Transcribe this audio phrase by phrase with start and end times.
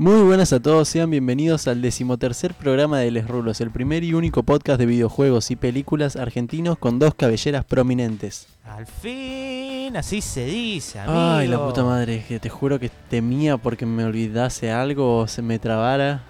[0.00, 4.14] Muy buenas a todos, sean bienvenidos al decimotercer programa de Les Rulos, el primer y
[4.14, 8.46] único podcast de videojuegos y películas argentinos con dos cabelleras prominentes.
[8.64, 11.18] Al fin, así se dice, amigo.
[11.20, 15.42] Ay, la puta madre, que te juro que temía porque me olvidase algo o se
[15.42, 16.22] me trabara.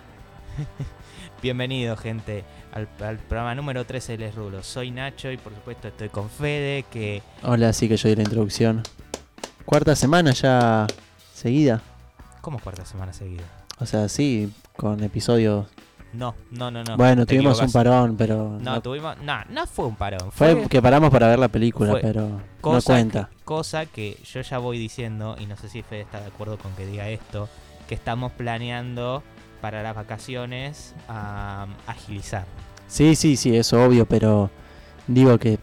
[1.41, 4.67] Bienvenido, gente, al, al programa número 13 de Les Rulos.
[4.67, 7.23] Soy Nacho y por supuesto estoy con Fede, que...
[7.45, 8.83] Hola, sí que yo di la introducción.
[9.65, 10.89] Cuarta semana ya
[11.33, 11.81] seguida.
[12.41, 13.60] ¿Cómo cuarta semana seguida?
[13.81, 15.67] O sea, sí, con episodios.
[16.13, 16.97] No, no, no, no.
[16.97, 18.59] bueno, te tuvimos un parón, pero.
[18.61, 19.17] No, no- tuvimos...
[19.23, 20.33] No, no fue un parón.
[20.33, 23.31] fue que paramos para ver la película, fue pero no cosa cuenta.
[23.45, 26.73] cosa que yo ya voy diciendo, y no sé si Fede está de acuerdo con
[26.73, 27.49] que diga esto,
[27.89, 29.23] que estamos planeando
[29.61, 30.95] para las vacaciones
[31.87, 32.45] agilizar.
[32.89, 34.51] Sí, sí, sí, eso obvio, pero
[35.07, 35.59] digo que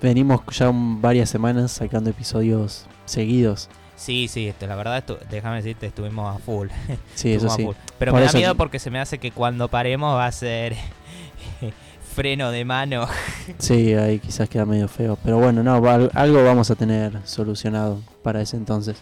[0.00, 3.68] venimos ya un- varias semanas sacando episodios seguidos.
[4.02, 6.66] Sí, sí, esto, la verdad, estu- déjame decirte, estuvimos a full.
[7.14, 7.62] Sí, eso sí.
[7.62, 7.76] full.
[8.00, 10.74] Pero Por me da miedo porque se me hace que cuando paremos va a ser
[12.14, 13.06] freno de mano.
[13.58, 15.16] Sí, ahí quizás queda medio feo.
[15.22, 15.74] Pero bueno, no,
[16.14, 18.96] algo vamos a tener solucionado para ese entonces.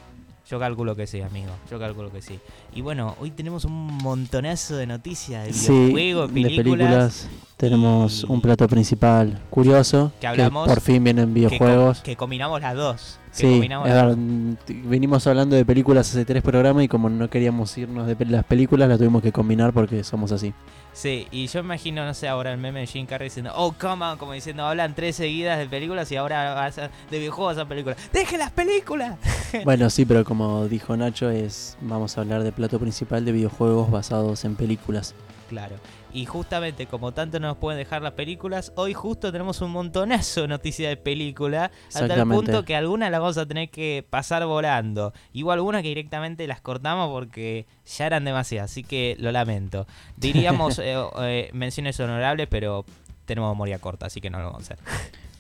[0.51, 1.53] Yo calculo que sí, amigo.
[1.71, 2.39] Yo calculo que sí.
[2.73, 6.57] Y bueno, hoy tenemos un montonazo de noticias de Sí, videojuegos, de películas.
[6.65, 10.13] películas tenemos un plato principal curioso.
[10.21, 12.01] Que hablamos por fin vienen que, videojuegos.
[12.01, 13.19] que combinamos las dos.
[13.33, 14.53] Que Sí, combinamos las mm,
[14.89, 18.89] venimos hablando de películas hace tres programas y como no queríamos irnos de las películas,
[18.89, 20.53] las tuvimos que combinar porque somos así.
[20.93, 24.05] Sí, y yo imagino, no sé, ahora el meme de Jim Carrey diciendo, oh, come
[24.05, 27.69] on, como diciendo, hablan tres seguidas de películas y ahora vas a- de videojuegos a
[27.69, 27.97] películas.
[28.13, 29.17] ¡Deje las películas!
[29.65, 33.91] bueno, sí, pero como dijo Nacho, es vamos a hablar de plato principal de videojuegos
[33.91, 35.15] basados en películas.
[35.49, 35.77] Claro.
[36.13, 40.49] Y justamente como tanto nos pueden dejar las películas, hoy justo tenemos un montonazo de
[40.49, 45.15] noticias de película, a tal punto que algunas las vamos a tener que pasar volando.
[45.33, 49.87] Igual algunas que directamente las cortamos porque ya eran demasiadas, así que lo lamento.
[50.19, 52.85] Diríamos eh, eh, menciones honorables, pero
[53.25, 54.79] tenemos memoria corta, así que no lo vamos a hacer.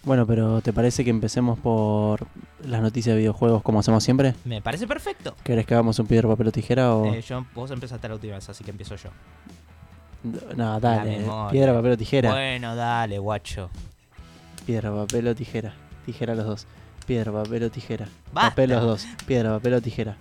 [0.02, 2.26] Bueno, pero ¿te parece que empecemos por
[2.66, 4.34] las noticias de videojuegos como hacemos siempre?
[4.44, 5.34] Me parece perfecto.
[5.44, 7.04] ¿Querés que hagamos un piedra, papel o tijera o...?
[7.12, 9.10] Eh, yo, vos empezaste la última vez, así que empiezo yo.
[10.56, 11.18] No, dale.
[11.18, 11.50] memoria.
[11.50, 12.30] Piedra, papel o tijera.
[12.30, 13.68] Bueno, dale, guacho.
[14.66, 15.74] Piedra, papel o tijera.
[16.06, 16.66] Tijera los dos.
[17.06, 18.08] Piedra, papel o tijera.
[18.32, 18.50] Basta.
[18.50, 19.06] Papel los dos.
[19.26, 20.16] Piedra, papel o tijera.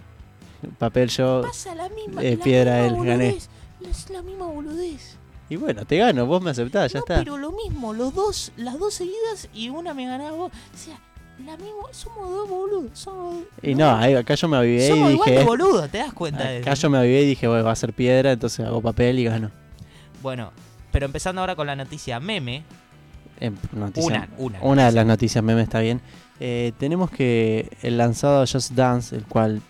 [0.78, 1.41] Papel yo.
[1.41, 3.25] Pasa la misma, Eh, la piedra misma él, gané.
[3.29, 3.50] boludez,
[3.89, 5.18] Es la misma boludez.
[5.50, 7.18] Y bueno, te gano, vos me aceptás, ya no, está.
[7.18, 10.52] pero lo mismo, los dos, las dos seguidas y una me ganaba vos.
[10.74, 10.98] O sea,
[11.44, 13.00] la misma, somos dos boludos.
[13.00, 15.40] Somos, Y no, ahí- acá yo me avivé y Somos igual dije.
[15.40, 17.76] de boludo, ¿te das cuenta de Acá yo me avivé y dije, bueno, va a
[17.76, 19.50] ser piedra, entonces hago papel y gano.
[20.22, 20.52] Bueno,
[20.92, 22.64] pero empezando ahora con la noticia meme.
[23.40, 24.60] Eh, noticia- Una, una.
[24.62, 26.02] Una de las noticias meme está bien.
[26.42, 29.62] Eh, tenemos que el lanzado Just Dance, el cual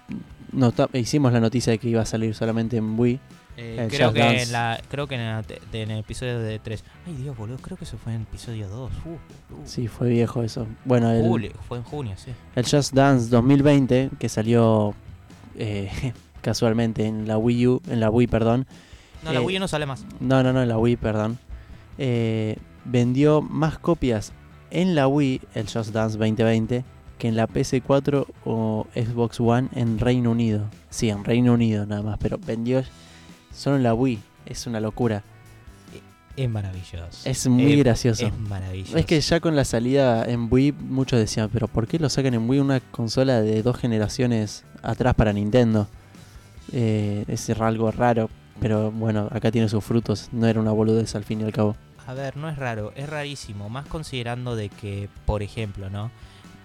[0.52, 3.20] nota- hicimos la noticia de que iba a salir solamente en Wii.
[3.62, 5.44] Eh, creo, que en la, creo que en, la
[5.74, 6.81] el episodio de 3.
[7.06, 8.92] Ay, Dios, boludo, creo que eso fue en el episodio 2.
[9.06, 9.18] Uh, uh.
[9.66, 10.66] Sí, fue viejo eso.
[10.86, 12.31] Bueno, el, Julio, fue en junio, sí.
[12.56, 14.96] el Just Dance 2020, que salió
[15.58, 15.92] eh,
[16.42, 18.66] casualmente en la Wii U, en la Wii, perdón.
[19.24, 20.06] No, la Eh, Wii U no sale más.
[20.22, 21.38] No, no, no, en la Wii, perdón.
[21.98, 22.56] Eh,
[22.86, 24.31] vendió más copias
[24.72, 26.86] en la Wii, el Just Dance 2020,
[27.18, 30.69] que en la PS4 o Xbox One en Reino Unido.
[30.90, 32.80] Sí, en Reino Unido nada más, pero vendió
[33.59, 34.20] solo en la Wii.
[34.46, 35.22] Es una locura.
[36.38, 37.30] Es maravilloso.
[37.30, 38.25] Es muy gracioso.
[38.25, 38.97] Es maravilloso.
[38.97, 42.34] Es que ya con la salida en Wii, muchos decían, pero ¿por qué lo sacan
[42.34, 45.90] en Wii una consola de dos generaciones atrás para Nintendo?
[46.72, 48.30] Eh, es algo raro,
[48.62, 50.30] pero bueno, acá tiene sus frutos.
[50.31, 51.75] No era una boludez al fin y al cabo.
[52.08, 56.09] A ver, no es raro, es rarísimo, más considerando de que, por ejemplo, ¿no?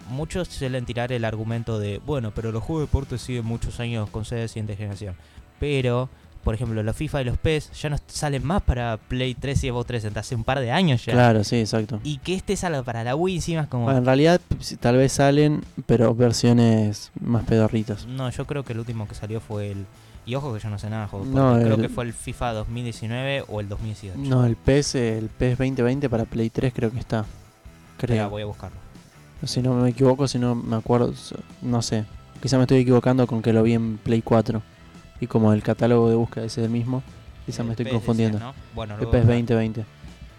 [0.08, 4.08] Muchos suelen tirar el argumento de, bueno, pero los juegos de deporte siguen muchos años
[4.10, 5.16] con sede de siguiente generación.
[5.58, 6.08] Pero,
[6.44, 9.68] por ejemplo, los FIFA y los PES ya no salen más para Play 3 y
[9.70, 11.12] Xbox 300, hace un par de años ya.
[11.14, 12.00] Claro, sí, exacto.
[12.04, 13.84] Y que este salga para la Wii encima es como...
[13.84, 18.06] Bueno, en realidad sí, tal vez salen, pero versiones más pedorritas.
[18.06, 19.86] No, yo creo que el último que salió fue el...
[20.26, 22.12] Y ojo que yo no sé nada de juegos, No, creo el- que fue el
[22.14, 24.18] FIFA 2019 o el 2018.
[24.18, 27.26] No, el PES, el PES 2020 para Play 3 creo que está.
[27.98, 28.30] Espera, Creo.
[28.30, 28.76] voy a buscarlo.
[29.44, 31.12] Si no me equivoco, si no me acuerdo,
[31.60, 32.04] no sé.
[32.42, 34.62] Quizá me estoy equivocando con que lo vi en Play 4.
[35.24, 37.02] Y como el catálogo de búsqueda es el mismo,
[37.46, 38.36] quizá El me estoy PES confundiendo.
[38.38, 38.54] decía, ¿no?
[38.74, 39.84] Bueno, El PES 2020.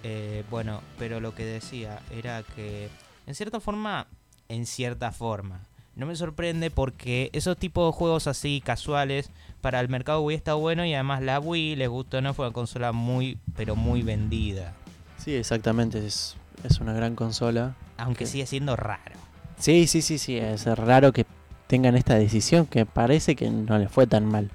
[0.03, 2.89] Eh, bueno, pero lo que decía era que,
[3.25, 4.05] en cierta forma,
[4.47, 5.61] en cierta forma,
[5.95, 10.53] no me sorprende porque esos tipos de juegos así casuales para el mercado Wii está
[10.53, 14.73] bueno y además la Wii, les gustó no, fue una consola muy, pero muy vendida.
[15.17, 16.05] Sí, exactamente.
[16.05, 17.73] Es, es una gran consola.
[17.97, 18.29] Aunque Ok.
[18.29, 19.15] sigue siendo raro.
[19.57, 20.37] Sí, sí, sí, sí.
[20.37, 21.25] Es raro que
[21.65, 24.51] tengan esta decisión que parece que no les fue tan mal.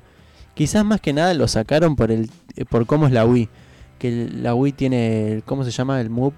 [0.60, 3.48] Quizás más que nada lo sacaron por el eh, por cómo es la Wii.
[3.98, 5.98] Que la Wii tiene, ¿cómo se llama?
[6.02, 6.34] El Move.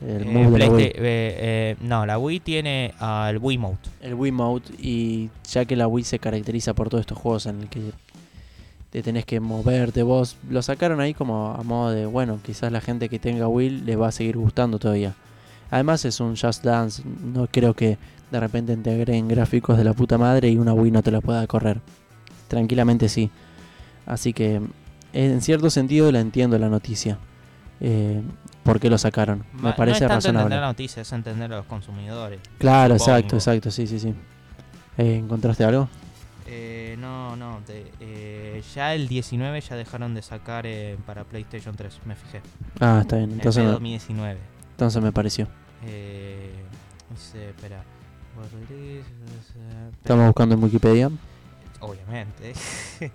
[0.00, 0.84] El Eh, Move de la Wii.
[0.84, 3.90] eh, eh, no, la Wii tiene ah, el Wiimote.
[4.00, 4.72] El Wiimote.
[4.78, 7.80] Y ya que la Wii se caracteriza por todos estos juegos en el que
[8.90, 10.36] te tenés que moverte vos.
[10.48, 13.96] Lo sacaron ahí como a modo de, bueno, quizás la gente que tenga Wii le
[13.96, 15.14] va a seguir gustando todavía.
[15.72, 17.02] Además es un Just Dance.
[17.04, 17.98] No creo que
[18.30, 21.20] de repente te agreguen gráficos de la puta madre y una Wii no te la
[21.20, 21.80] pueda correr.
[22.46, 23.32] Tranquilamente sí.
[24.08, 24.60] Así que
[25.12, 27.18] en cierto sentido la entiendo la noticia.
[27.80, 28.22] Eh,
[28.64, 29.44] ¿Por qué lo sacaron?
[29.52, 30.40] Me Ma- parece no es razonable.
[30.40, 32.40] entender la noticia, es entender a los consumidores.
[32.58, 33.16] Claro, supongo.
[33.18, 34.14] exacto, exacto, sí, sí, sí.
[34.96, 35.88] Eh, ¿Encontraste algo?
[36.46, 37.60] Eh, no, no,
[38.00, 42.40] eh, ya el 19 ya dejaron de sacar eh, para PlayStation 3, me fijé.
[42.80, 44.38] Ah, está bien, En entonces el me, 2019.
[44.70, 45.46] entonces me pareció.
[45.84, 46.50] Eh,
[47.10, 47.84] dice, espera.
[50.02, 51.10] Estamos buscando en Wikipedia.
[51.80, 52.52] obviamente.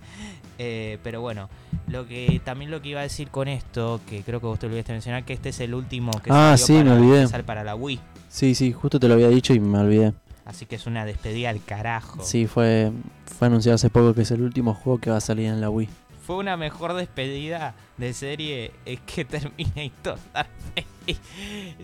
[0.58, 1.48] Eh, pero bueno,
[1.88, 4.66] lo que también lo que iba a decir con esto, que creo que vos te
[4.66, 7.42] olvidaste mencionar, que este es el último que Ah, salió sí, me para, olvidé.
[7.44, 8.00] para la Wii.
[8.28, 10.12] Sí, sí, justo te lo había dicho y me olvidé.
[10.44, 12.22] Así que es una despedida al carajo.
[12.22, 12.92] Sí, fue,
[13.38, 15.70] fue anunciado hace poco que es el último juego que va a salir en la
[15.70, 15.88] Wii.
[16.26, 18.72] Fue una mejor despedida de serie
[19.06, 20.18] que Terminator.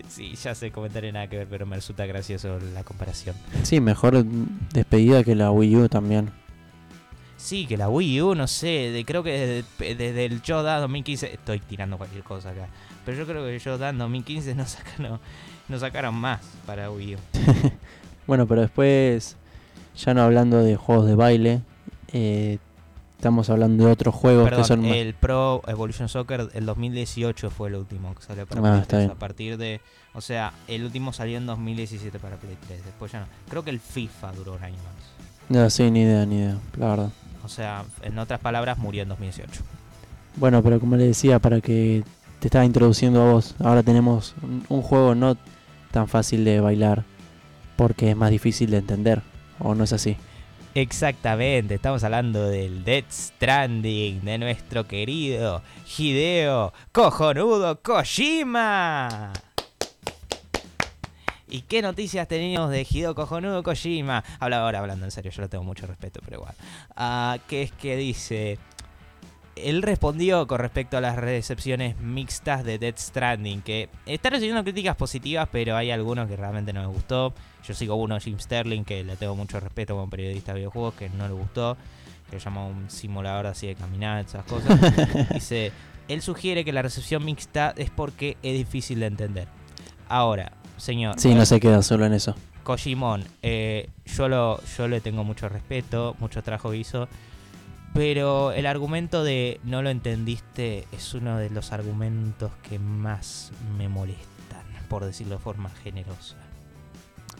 [0.09, 3.35] sí, ya sé, comentario nada que ver, pero me resulta gracioso la comparación.
[3.63, 4.23] Sí, mejor
[4.73, 6.31] despedida que la Wii U también.
[7.41, 11.33] Sí, que la Wii U, no sé, de, creo que desde, desde el Yoda 2015,
[11.33, 12.67] estoy tirando cualquier cosa acá,
[13.03, 15.19] pero yo creo que el Yoda 2015 no sacaron,
[15.67, 17.19] no sacaron más para Wii U.
[18.27, 19.35] Bueno, pero después,
[19.97, 21.61] ya no hablando de juegos de baile,
[22.13, 22.59] eh,
[23.17, 27.49] estamos hablando de otros juegos Perdón, que son más- el Pro Evolution Soccer, el 2018
[27.49, 28.99] fue el último que salió para Ah, Play está 3.
[29.07, 29.11] bien.
[29.11, 29.81] A partir de,
[30.13, 33.25] o sea, el último salió en 2017 para Play 3, después ya no.
[33.49, 35.49] Creo que el FIFA duró un año más.
[35.49, 37.09] No, sí, ni idea, ni idea, la verdad.
[37.43, 39.61] O sea, en otras palabras, murió en 2018.
[40.37, 42.03] Bueno, pero como le decía, para que
[42.39, 45.37] te estaba introduciendo a vos, ahora tenemos un, un juego no
[45.91, 47.03] tan fácil de bailar,
[47.75, 49.21] porque es más difícil de entender,
[49.59, 50.17] o no es así.
[50.73, 55.61] Exactamente, estamos hablando del Dead Stranding de nuestro querido
[55.97, 59.33] Hideo Cojonudo Kojima.
[61.51, 64.23] ¿Y qué noticias tenemos de Hideo Cojonudo Kojima?
[64.39, 66.55] Habla ahora hablando en serio, yo le tengo mucho respeto, pero igual.
[66.95, 68.57] Ah, que es que dice.
[69.57, 74.95] Él respondió con respecto a las recepciones mixtas de Dead Stranding, que está recibiendo críticas
[74.95, 77.33] positivas, pero hay algunos que realmente no me gustó.
[77.67, 81.09] Yo sigo uno, Jim Sterling, que le tengo mucho respeto como periodista de videojuegos, que
[81.09, 81.75] no le gustó,
[82.29, 84.79] que lo llama un simulador así de caminar, esas cosas.
[85.33, 85.73] Dice,
[86.07, 89.47] él sugiere que la recepción mixta es porque es difícil de entender.
[90.07, 91.15] Ahora, señor.
[91.19, 92.35] Sí, no se queda solo en eso.
[92.63, 97.07] Kojimon, eh, yo, lo, yo le tengo mucho respeto, mucho trabajo hizo,
[97.93, 103.89] pero el argumento de no lo entendiste es uno de los argumentos que más me
[103.89, 106.35] molestan, por decirlo de forma generosa.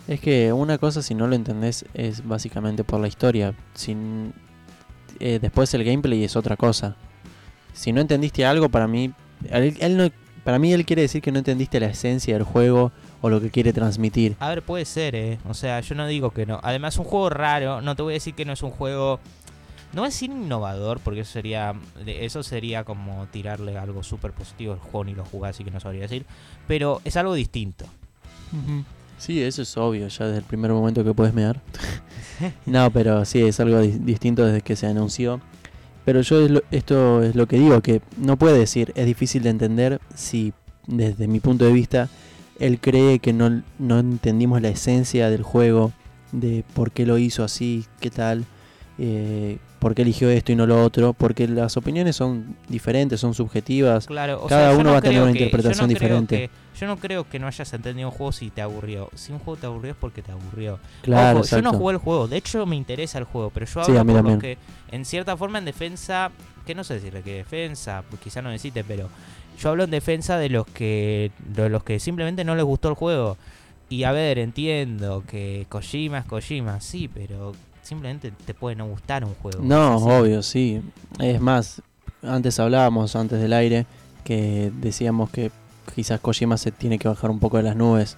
[0.07, 3.53] Es que una cosa, si no lo entendés, es básicamente por la historia.
[3.75, 4.33] Sin,
[5.19, 6.95] eh, después el gameplay es otra cosa.
[7.73, 9.13] Si no entendiste algo, para mí,
[9.49, 10.09] él, él no,
[10.43, 12.91] para mí él quiere decir que no entendiste la esencia del juego
[13.21, 14.35] o lo que quiere transmitir.
[14.39, 15.37] A ver, puede ser, ¿eh?
[15.47, 16.59] O sea, yo no digo que no.
[16.63, 17.81] Además, es un juego raro.
[17.81, 19.19] No te voy a decir que no es un juego.
[19.93, 21.73] No decir innovador, porque eso sería.
[22.05, 25.79] Eso sería como tirarle algo súper positivo al juego ni lo jugás, así que no
[25.79, 26.25] sabría decir.
[26.67, 27.85] Pero es algo distinto.
[29.17, 31.61] Sí, eso es obvio, ya desde el primer momento que puedes mear.
[32.65, 35.39] no, pero sí, es algo di- distinto desde que se anunció.
[36.05, 39.43] Pero yo es lo- esto es lo que digo, que no puede decir, es difícil
[39.43, 40.53] de entender si
[40.87, 42.09] desde mi punto de vista
[42.61, 45.91] él cree que no, no entendimos la esencia del juego,
[46.31, 48.45] de por qué lo hizo así, qué tal,
[48.97, 53.33] eh, por qué eligió esto y no lo otro, porque las opiniones son diferentes, son
[53.33, 54.05] subjetivas.
[54.05, 56.35] Claro, o Cada sea, uno no va a tener una que- yo interpretación no diferente.
[56.37, 56.49] que-
[56.79, 59.09] yo no creo que no hayas entendido un juego si te aburrió.
[59.15, 60.79] Si un juego te aburrió es porque te aburrió.
[61.01, 63.83] Claro, Ojo, yo no jugué el juego, de hecho me interesa el juego, pero yo
[63.83, 64.57] Sí, hablo a mí por los también.
[64.89, 66.31] que, en cierta forma, en defensa,
[66.65, 69.09] que no sé decirle que defensa, pues quizá no necesite, pero
[69.61, 72.95] yo hablo en defensa de los que, de los que simplemente no les gustó el
[72.95, 73.37] juego.
[73.89, 79.25] Y a ver, entiendo que Kojima es Kojima, sí, pero simplemente te puede no gustar
[79.25, 79.59] un juego.
[79.61, 80.81] No, obvio, sí.
[81.19, 81.81] Es más,
[82.23, 83.85] antes hablábamos, antes del aire,
[84.23, 85.51] que decíamos que
[85.93, 88.15] quizás Kojima se tiene que bajar un poco de las nubes.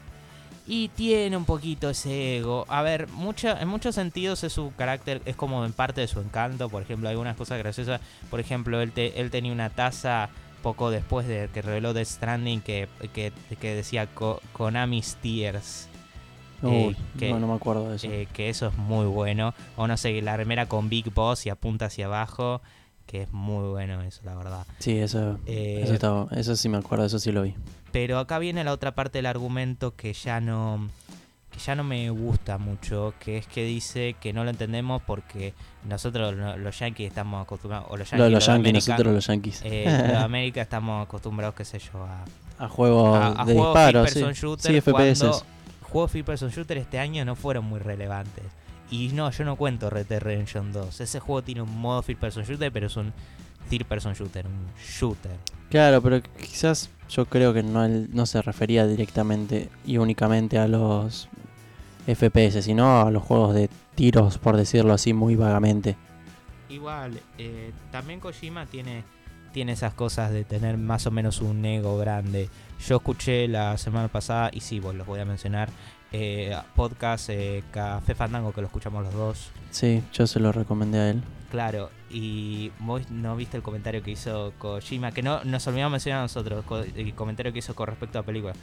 [0.66, 2.66] Y tiene un poquito ese ego.
[2.70, 6.22] A ver, mucha, en muchos sentidos es su carácter, es como en parte de su
[6.22, 6.70] encanto.
[6.70, 8.00] Por ejemplo, algunas cosas graciosas.
[8.30, 10.30] Por ejemplo, él, te- él tenía una taza
[10.64, 15.88] poco después de que reveló Death Stranding que, que, que decía Ko- Konami's Tears.
[16.64, 18.08] Eh, Uy, que- no, no me acuerdo de eso.
[18.10, 19.54] eh, que eso es muy bueno.
[19.76, 22.62] O no sé, la remera con Big Boss y apunta hacia abajo.
[23.06, 24.66] que es muy bueno eso, la verdad.
[24.80, 27.54] Sí, eso, Eh, eso, estaba- eso sí me acuerdo, eso sí lo vi.
[27.92, 30.88] Pero acá viene la otra parte del argumento que ya no
[31.54, 35.54] que ya no me gusta mucho, que es que dice que no lo entendemos porque
[35.88, 39.62] nosotros lo- los yankees estamos acostumbrados, o los yankees, los los yankees, nosotros los yankees.
[39.64, 42.26] eh, los América estamos acostumbrados, qué sé yo, a,
[42.66, 44.40] a juegos a, a de juegos disparo, sí.
[44.42, 45.44] shooter Sí, FPS.
[45.84, 48.44] juegos first person shooter este año no fueron muy relevantes.
[48.92, 51.02] Y no, yo no cuento Red Dead Redemption 2.
[51.02, 53.14] Ese juego tiene un modo first person shooter, pero es un
[53.70, 55.38] third person shooter, un shooter.
[55.70, 61.30] Claro, pero quizás yo creo que no, no se refería directamente y únicamente a los
[62.06, 65.96] FPS, sino a los juegos de tiros, por decirlo así, muy vagamente.
[66.70, 69.04] Igual, eh, también Kojima tiene,
[69.52, 72.50] tiene esas cosas de tener más o menos un ego grande.
[72.88, 75.70] Yo escuché la semana pasada, y sí, vos los voy a mencionar,
[76.14, 79.50] eh, podcast eh, Café Fandango, que lo escuchamos los dos.
[79.72, 81.22] Sí, yo se lo recomendé a él.
[81.52, 86.20] Claro, y vos no viste el comentario que hizo Kojima, que no nos olvidamos mencionar
[86.20, 86.64] a nosotros,
[86.96, 88.54] el comentario que hizo con respecto a la película.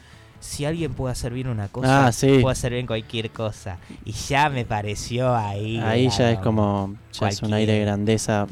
[0.41, 2.39] Si alguien puede hacer bien una cosa, Ah, sí.
[2.41, 3.77] puede hacer bien cualquier cosa.
[4.05, 5.79] Y ya me pareció ahí.
[5.79, 8.47] Ahí ya es como, ya es un aire de grandeza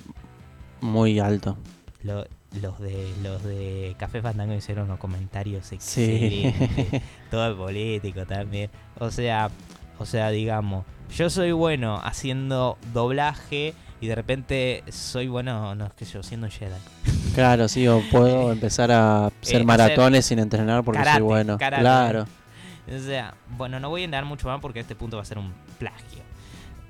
[0.80, 1.56] muy alto.
[2.02, 2.24] lo-
[2.62, 5.74] los de los de Café Fandango hicieron unos comentarios Sí.
[6.46, 7.02] excelentes.
[7.30, 8.70] Todo el político también.
[8.98, 9.50] O sea,
[9.98, 16.04] o sea, digamos, yo soy bueno haciendo doblaje y de repente soy bueno, no, qué
[16.04, 16.72] sé yo, siendo Jedi.
[17.34, 21.58] Claro, sí, o puedo empezar a hacer hacer maratones sin entrenar porque karate, soy bueno.
[21.58, 21.82] karate.
[21.82, 22.26] Claro.
[22.94, 25.38] O sea, bueno, no voy a andar mucho más porque este punto va a ser
[25.38, 26.22] un plagio.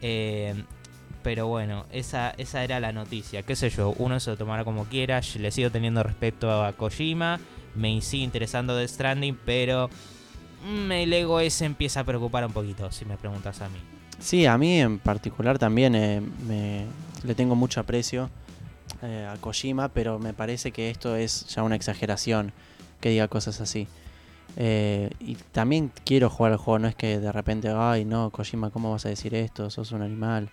[0.00, 0.54] Eh,
[1.22, 3.42] pero bueno, esa, esa era la noticia.
[3.42, 5.20] Qué sé yo, uno se lo tomará como quiera.
[5.38, 7.40] Le sigo teniendo respeto a Kojima.
[7.75, 9.88] Me sigue interesando The Stranding, pero
[10.66, 13.78] mm, el ego ese empieza a preocupar un poquito, si me preguntas a mí.
[14.18, 16.87] Sí, a mí en particular también eh, me,
[17.25, 18.30] le tengo mucho aprecio
[19.02, 22.52] eh, a Kojima, pero me parece que esto es ya una exageración
[23.00, 23.87] que diga cosas así.
[24.56, 28.70] Eh, y también quiero jugar al juego, no es que de repente, ay no, Kojima,
[28.70, 29.70] ¿cómo vas a decir esto?
[29.70, 30.50] Sos un animal,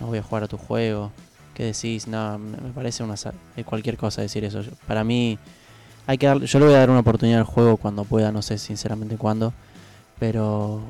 [0.00, 1.10] no voy a jugar a tu juego.
[1.54, 2.08] ¿Qué decís?
[2.08, 3.14] No, me parece una
[3.56, 4.62] eh, cualquier cosa decir eso.
[4.86, 5.38] Para mí,
[6.06, 8.42] hay que dar, yo le voy a dar una oportunidad al juego cuando pueda, no
[8.42, 9.52] sé sinceramente cuándo,
[10.18, 10.82] pero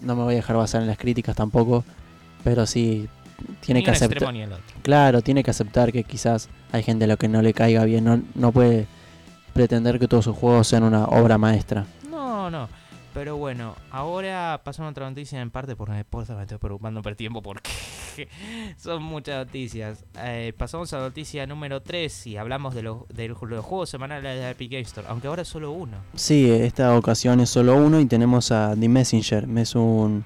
[0.00, 1.84] no me voy a dejar basar en las críticas tampoco,
[2.42, 3.08] pero sí
[3.60, 4.34] tiene Ni que aceptar.
[4.82, 8.04] Claro, tiene que aceptar que quizás hay gente a la que no le caiga bien,
[8.04, 8.86] no, no puede
[9.52, 11.84] pretender que todos sus juegos sean una obra maestra.
[12.10, 12.68] No, no.
[13.14, 17.02] Pero bueno, ahora pasamos a otra noticia en parte porque mi esposa me estoy preocupando
[17.02, 17.70] por el tiempo porque
[18.78, 20.04] son muchas noticias.
[20.18, 24.40] Eh, pasamos a la noticia número 3 y hablamos de los, de los juegos semanales
[24.40, 25.98] de Epic Game Store, aunque ahora es solo uno.
[26.14, 29.46] Sí, esta ocasión es solo uno y tenemos a The Messenger.
[29.58, 30.24] Es un,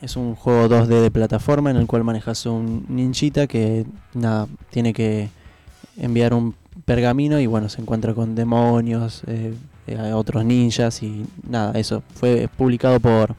[0.00, 3.84] es un juego 2D de plataforma en el cual manejas un ninjita que
[4.14, 5.28] nada, tiene que
[5.98, 9.54] enviar un pergamino y bueno, se encuentra con demonios, eh,
[9.86, 12.02] eh, otros ninjas y nada, eso.
[12.14, 13.34] Fue publicado por,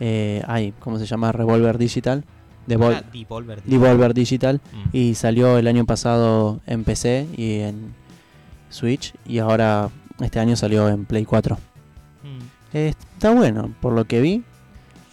[0.00, 1.32] eh, ay, ¿cómo se llama?
[1.32, 2.24] Revolver Digital.
[2.66, 3.62] Devol- Ah, Devolver.
[3.64, 4.60] Devolver Digital.
[4.72, 4.96] Mm.
[4.96, 7.94] Y salió el año pasado en PC y en
[8.70, 9.14] Switch.
[9.26, 9.90] Y ahora
[10.20, 11.56] este año salió en Play 4.
[12.22, 12.76] Mm.
[12.76, 14.42] Eh, está bueno, por lo que vi.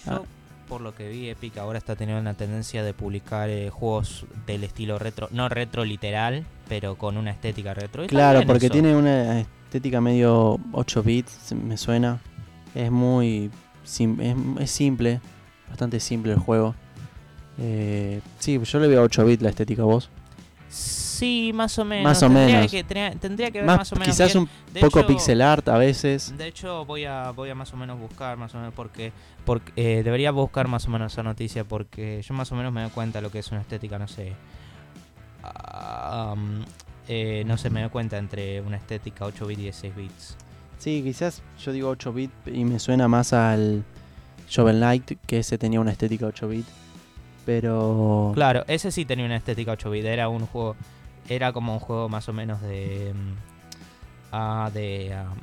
[0.06, 0.22] Yo, Ah.
[0.70, 4.64] por lo que vi, Epic ahora está teniendo una tendencia de publicar eh, juegos del
[4.64, 8.04] estilo retro, no retro literal, pero con una estética retro.
[8.04, 8.74] Y Claro, porque eso.
[8.74, 9.40] tiene una
[9.70, 12.20] estética medio 8 bits, me suena.
[12.74, 13.52] Es muy
[13.84, 15.22] sim- es, es simple,
[15.70, 16.74] bastante simple el juego.
[17.60, 20.10] Eh, sí, yo le veo 8 bits la estética a vos.
[20.70, 22.04] Sí, más o menos.
[22.06, 22.72] Más o Tendría menos.
[22.72, 24.08] Que, tendría, tendría que ver Más, más, o menos.
[24.16, 24.44] quizás bien.
[24.68, 26.34] un De poco hecho- pixel art a veces.
[26.38, 29.12] De hecho, voy a, voy a más o menos buscar, más o menos, porque,
[29.46, 32.82] porque eh, debería buscar más o menos esa noticia, porque yo más o menos me
[32.82, 34.34] doy cuenta de lo que es una estética, no sé.
[35.44, 36.64] ah, um,
[37.10, 40.38] eh, no sé, me doy cuenta entre una estética 8 bits y 16 bits.
[40.78, 43.84] Sí, quizás yo digo 8 bit y me suena más al
[44.48, 46.66] Shovel Knight, que ese tenía una estética 8 bit.
[47.46, 48.32] Pero.
[48.36, 50.76] Claro, ese sí tenía una estética 8 bits, era un juego,
[51.28, 53.12] era como un juego más o menos de.
[54.32, 55.14] ah, de.
[55.14, 55.34] ah,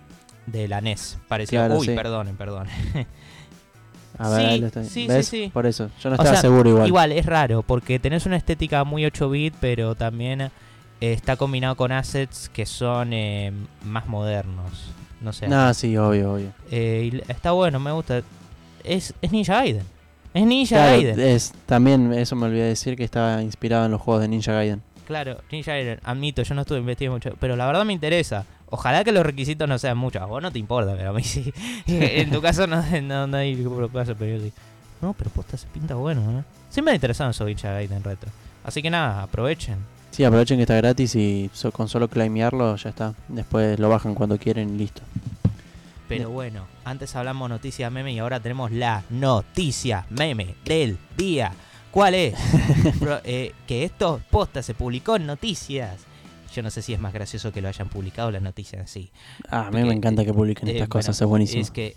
[0.46, 1.66] de la NES, parecía.
[1.66, 1.94] Claro, Uy, sí.
[1.96, 2.72] perdonen, perdonen.
[4.18, 5.26] A ver, Sí, lo estoy- sí, sí, ¿ves?
[5.28, 5.50] sí.
[5.52, 6.86] Por eso, yo no O estaba sea, seguro igual.
[6.86, 10.50] Igual, es raro, porque tenés una estética muy 8 bit, pero también
[11.00, 13.52] está combinado con assets que son eh,
[13.84, 14.90] más modernos.
[15.20, 15.48] No sé.
[15.48, 16.52] No, sí, obvio, obvio.
[16.70, 18.22] Eh, y está bueno, me gusta.
[18.84, 19.84] Es, es Ninja Gaiden.
[20.34, 21.20] Es Ninja Claro, Gaiden.
[21.20, 24.82] es, también eso me olvidé decir que estaba inspirado en los juegos de Ninja Gaiden.
[25.06, 26.00] Claro, Ninja Gaiden.
[26.04, 28.44] Admito, yo no estuve investigando mucho, pero la verdad me interesa.
[28.68, 30.20] Ojalá que los requisitos no sean muchos.
[30.20, 31.52] A vos no te importa, pero a mí sí.
[31.86, 34.52] en tu caso no, no, no hay preocupación, pero yo sí.
[35.00, 36.42] No, pero posta se pinta bueno, ¿eh?
[36.70, 38.30] Siempre me interesaron esos Ninja Gaiden retro.
[38.64, 39.78] Así que nada, aprovechen.
[40.16, 43.12] Sí, aprovechen que está gratis y so- con solo claimearlo ya está.
[43.28, 45.02] Después lo bajan cuando quieren y listo.
[46.08, 51.52] Pero bueno, antes hablamos noticia meme y ahora tenemos la noticia meme del día.
[51.90, 52.34] ¿Cuál es?
[52.98, 55.96] Pro- eh, que esto posta se publicó en noticias.
[56.54, 59.10] Yo no sé si es más gracioso que lo hayan publicado la noticia en sí.
[59.50, 61.60] Ah, a mí me encanta que publiquen Eh, estas bueno, cosas, es buenísimo.
[61.60, 61.94] Es que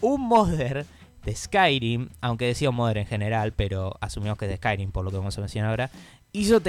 [0.00, 0.86] un modder
[1.24, 5.04] de Skyrim, aunque decía un modder en general, pero asumimos que es de Skyrim por
[5.04, 5.90] lo que vamos a mencionar ahora,
[6.32, 6.60] hizo,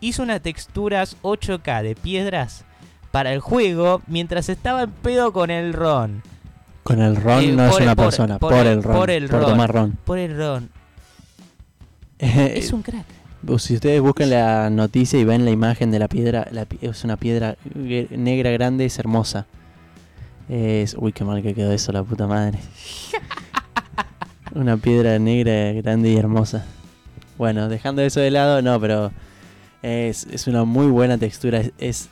[0.00, 2.64] hizo unas texturas 8K de piedras
[3.12, 6.22] para el juego mientras estaba en pedo con el ron.
[6.82, 8.96] Con el ron eh, no es por- una por- persona, por por, el- el ron.
[8.96, 9.40] por el ron.
[9.46, 9.98] tomar ron.
[10.04, 10.70] Por el ron.
[12.18, 13.04] Eh, Es un crack.
[13.46, 17.04] Pues Si ustedes buscan la noticia y ven la imagen de la piedra, la es
[17.04, 19.46] una piedra negra grande, es hermosa.
[20.48, 22.58] Es, uy, qué mal que quedó eso, la puta madre.
[24.54, 26.64] una piedra negra grande y hermosa.
[27.36, 29.12] Bueno, dejando eso de lado, no, pero
[29.82, 31.60] es, es una muy buena textura.
[31.60, 32.08] Es, es,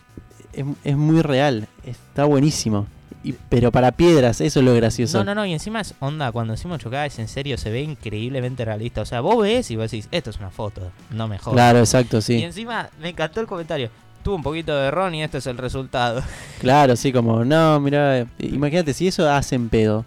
[0.85, 2.87] es, muy real, está buenísimo.
[3.25, 5.19] Y, pero para piedras, eso es lo gracioso.
[5.19, 7.83] No, no, no, y encima es onda, cuando decimos 8K es en serio, se ve
[7.83, 9.01] increíblemente realista.
[9.01, 11.55] O sea, vos ves y vos decís, esto es una foto, no me jodas.
[11.55, 12.43] Claro, exacto, Y sí.
[12.43, 13.91] encima me encantó el comentario.
[14.23, 16.23] Tuvo un poquito de ron y este es el resultado.
[16.61, 20.05] Claro, sí, como, no, mira, imagínate, si eso hacen pedo.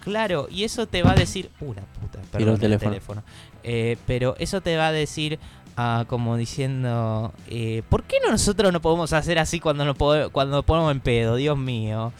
[0.00, 1.50] Claro, y eso te va a decir.
[1.60, 3.22] Uh, la puta, perdón, el el teléfono.
[3.62, 5.38] Eh, pero eso te va a decir.
[5.76, 9.96] ah, como diciendo, eh, ¿por qué no nosotros no podemos hacer así cuando nos,
[10.30, 11.36] cuando nos ponemos en pedo?
[11.36, 12.12] Dios mío.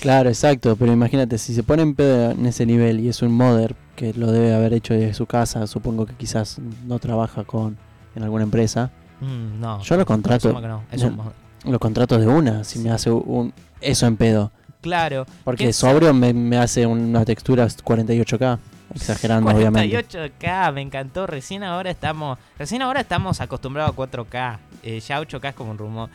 [0.00, 3.32] Claro, exacto, pero imagínate, si se pone en pedo en ese nivel y es un
[3.32, 7.76] modder que lo debe haber hecho desde su casa, supongo que quizás no trabaja con
[8.16, 9.80] en alguna empresa, Mm, no.
[9.82, 10.52] Yo lo contrato.
[10.60, 11.16] no, es un
[11.64, 14.50] lo contrato de una si me hace un eso en pedo,
[14.84, 15.26] Claro.
[15.44, 18.58] porque ¿Qué sobrio me, me hace unas texturas 48K,
[18.94, 19.98] exagerando obviamente.
[19.98, 21.26] 48K, me encantó.
[21.26, 24.58] Recién ahora estamos, recién ahora estamos acostumbrados a 4K.
[24.82, 26.10] Eh, ya 8K es como un rumor.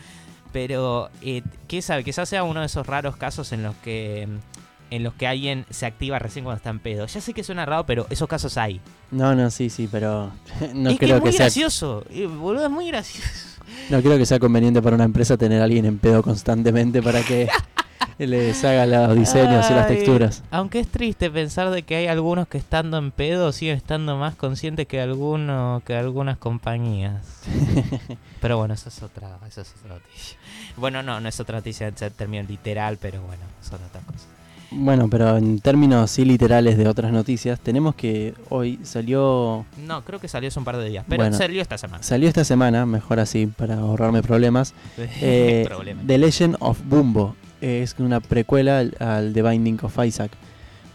[0.54, 2.04] Pero, eh, ¿qué sabe?
[2.04, 4.28] Quizás sea uno de esos raros casos en los que
[4.92, 7.06] en los que alguien se activa recién cuando está en pedo.
[7.06, 8.82] Ya sé que suena raro, pero esos casos hay.
[9.12, 10.32] No, no, sí, sí, pero
[10.74, 12.06] no es que es muy que sea gracioso.
[12.12, 13.30] eh, boludo, es muy gracioso.
[13.90, 17.22] no creo que sea conveniente para una empresa tener a alguien en pedo constantemente para
[17.22, 17.48] que
[18.18, 20.44] les haga los diseños y las texturas.
[20.52, 24.36] Aunque es triste pensar de que hay algunos que estando en pedo siguen estando más
[24.36, 27.26] conscientes que alguno, que algunas compañías.
[28.42, 30.38] pero bueno, eso es otra, eso es otra noticia.
[30.78, 34.28] Bueno, no, no es otra noticia en términos literal, pero bueno, son otras cosas.
[34.72, 40.20] Bueno, pero en términos sí literales de otras noticias, tenemos que hoy salió No, creo
[40.20, 41.36] que salió hace un par de días, pero Bueno.
[41.36, 42.04] salió esta semana.
[42.04, 46.04] salió esta semana, mejor así para ahorrarme problemas, eh, Problema.
[46.06, 47.36] The Legend of Bumbo.
[47.62, 50.32] Es una precuela al, al The Binding of Isaac.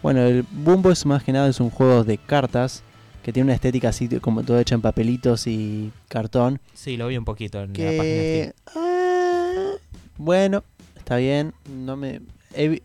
[0.01, 2.83] Bueno, el Bumbo es más que nada es un juego de cartas
[3.23, 6.59] que tiene una estética así como todo hecha en papelitos y cartón.
[6.75, 9.71] Sí, lo vi un poquito en la página ah,
[10.17, 10.63] bueno
[10.95, 12.21] está bien no me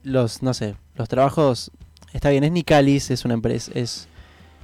[0.02, 1.70] los no sé los trabajos
[2.14, 4.08] está bien es Nicalis es una empresa es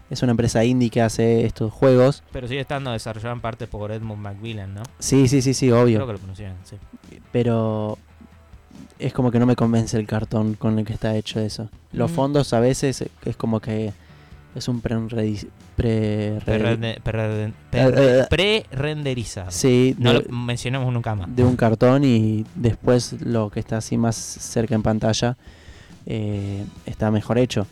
[0.09, 2.22] es una empresa indie que hace estos juegos.
[2.33, 4.83] Pero sigue estando desarrollado en parte por Edmund Macmillan, ¿no?
[4.98, 6.76] sí sí sí sí Creo obvio que lo pronuncian, sí.
[7.33, 7.98] pero
[8.99, 12.11] es como que no me convence el cartón con el que está hecho eso los
[12.11, 12.15] Mm.
[12.15, 13.93] fondos a veces eh, es como que
[14.55, 14.97] es un pre,
[15.77, 17.01] pre, pre- Eh,
[17.71, 18.25] pre- eh.
[18.31, 19.51] Pre-renderizado.
[19.51, 21.35] sí No de- lo mencionemos nunca más.
[21.35, 25.37] de un cartón y después lo que está así más cerca en pantalla
[26.07, 27.67] eh, está mejor hecho.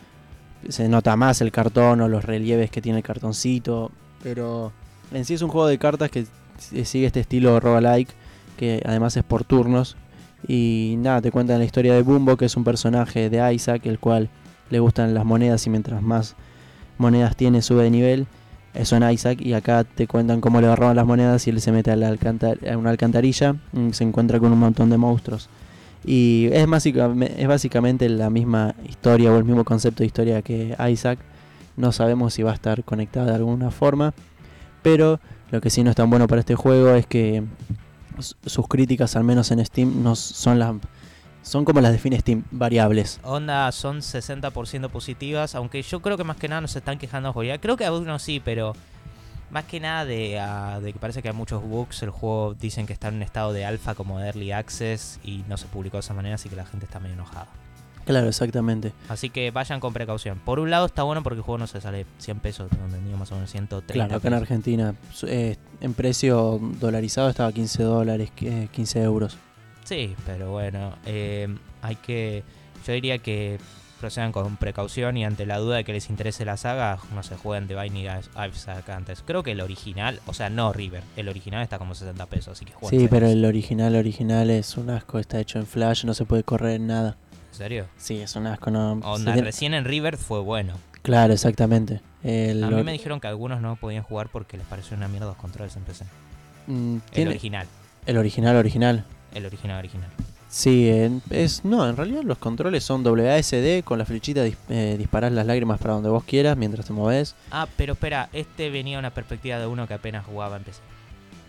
[0.69, 4.73] Se nota más el cartón o los relieves que tiene el cartoncito, pero
[5.13, 6.27] en sí es un juego de cartas que
[6.85, 8.09] sigue este estilo roguelike,
[8.57, 9.97] que además es por turnos.
[10.47, 13.99] Y nada, te cuentan la historia de Bumbo, que es un personaje de Isaac, el
[13.99, 14.29] cual
[14.71, 16.37] le gustan las monedas y mientras más
[16.99, 18.27] monedas tiene sube de nivel.
[18.75, 21.71] Eso en Isaac y acá te cuentan cómo le roban las monedas y él se
[21.71, 25.49] mete a, a una alcantarilla y se encuentra con un montón de monstruos.
[26.05, 31.19] Y es, es básicamente la misma historia o el mismo concepto de historia que Isaac.
[31.77, 34.13] No sabemos si va a estar conectada de alguna forma.
[34.83, 35.19] Pero
[35.51, 37.43] lo que sí no es tan bueno para este juego es que
[38.21, 40.75] sus críticas, al menos en Steam, no son las
[41.43, 43.21] son como las define Steam, variables.
[43.23, 47.35] Onda son 60% positivas, aunque yo creo que más que nada nos están quejando.
[47.35, 48.75] Creo que algunos sí, pero
[49.51, 50.41] más que nada de,
[50.83, 52.03] de que parece que hay muchos bugs.
[52.03, 55.45] El juego dicen que está en un estado de alfa como de early access y
[55.47, 57.49] no se publicó de esa manera, así que la gente está medio enojada.
[58.05, 58.93] Claro, exactamente.
[59.09, 60.39] Así que vayan con precaución.
[60.45, 63.17] Por un lado está bueno porque el juego no se sale 100 pesos, donde tenía
[63.17, 64.35] más o menos 130 Claro, acá en.
[64.35, 64.95] Argentina
[65.27, 69.37] eh, en precio dolarizado estaba 15 dólares, que- 15 euros.
[69.85, 71.49] Sí, pero bueno, eh,
[71.83, 72.43] hay que.
[72.87, 73.59] Yo diría que
[74.01, 77.37] procedan con precaución y ante la duda de que les interese la saga, no se
[77.37, 79.23] jueguen de Binding of Isaac antes.
[79.27, 82.67] Creo que el original, o sea, no River, el original está como 60 pesos, así
[82.67, 83.01] que jueguen.
[83.01, 86.43] Sí, pero el original, original es un asco, está hecho en Flash, no se puede
[86.45, 87.17] correr en nada.
[87.55, 87.87] ¿En serio?
[87.97, 88.95] Sí, es un asco, no.
[88.95, 90.75] Onda, tiene- recién en River fue bueno.
[91.03, 92.01] Claro, exactamente.
[92.25, 95.27] El A mí me dijeron que algunos no podían jugar porque les pareció una mierda
[95.27, 96.05] los controles en PC.
[96.67, 97.67] mm, El tiene- original,
[98.07, 99.05] el original, original.
[99.35, 100.09] el original, original.
[100.49, 104.97] Sí, en- es no, en realidad los controles son WASD con la flechita dis- eh,
[104.99, 107.35] disparás las lágrimas para donde vos quieras mientras te moves.
[107.53, 110.81] Ah, pero espera, este venía una perspectiva de uno que apenas jugaba en PC.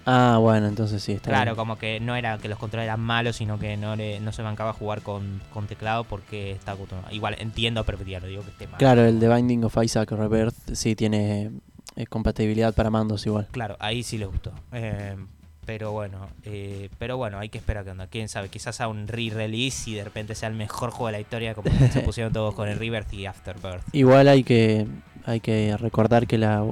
[0.06, 1.56] Ah, bueno, entonces sí, está Claro, bien.
[1.56, 4.42] como que no era que los controles eran malos, sino que no le, no se
[4.44, 7.14] bancaba jugar con, con teclado porque está acostumbrado.
[7.14, 8.78] Igual entiendo perspectiva, no digo que esté mal.
[8.78, 11.52] Claro, el The Binding of Isaac Rebirth sí tiene
[11.96, 13.48] eh, compatibilidad para mandos igual.
[13.52, 14.52] Claro, ahí sí les gustó.
[14.74, 15.16] Eh,
[15.66, 18.06] pero bueno, eh, pero bueno, hay que esperar que onda.
[18.06, 21.20] Quién sabe, quizás a un re-release y de repente sea el mejor juego de la
[21.20, 23.82] historia, como se pusieron todos con el Rebirth y Afterbirth.
[23.92, 24.86] Igual hay que
[25.26, 26.64] hay que recordar que la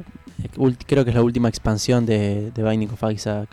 [0.86, 3.49] creo que es la última expansión de, de Binding of Isaac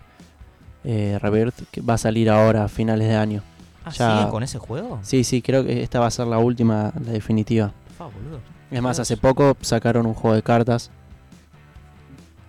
[0.85, 3.43] eh, Rebirth que va a salir ahora a finales de año.
[3.85, 4.99] Ah, Ya- ¿siguen con ese juego?
[5.03, 7.73] Sí, sí, creo que esta va a ser la última, la definitiva.
[7.99, 8.41] Boludo.
[8.71, 10.91] Es más, hace poco sacaron un juego de cartas.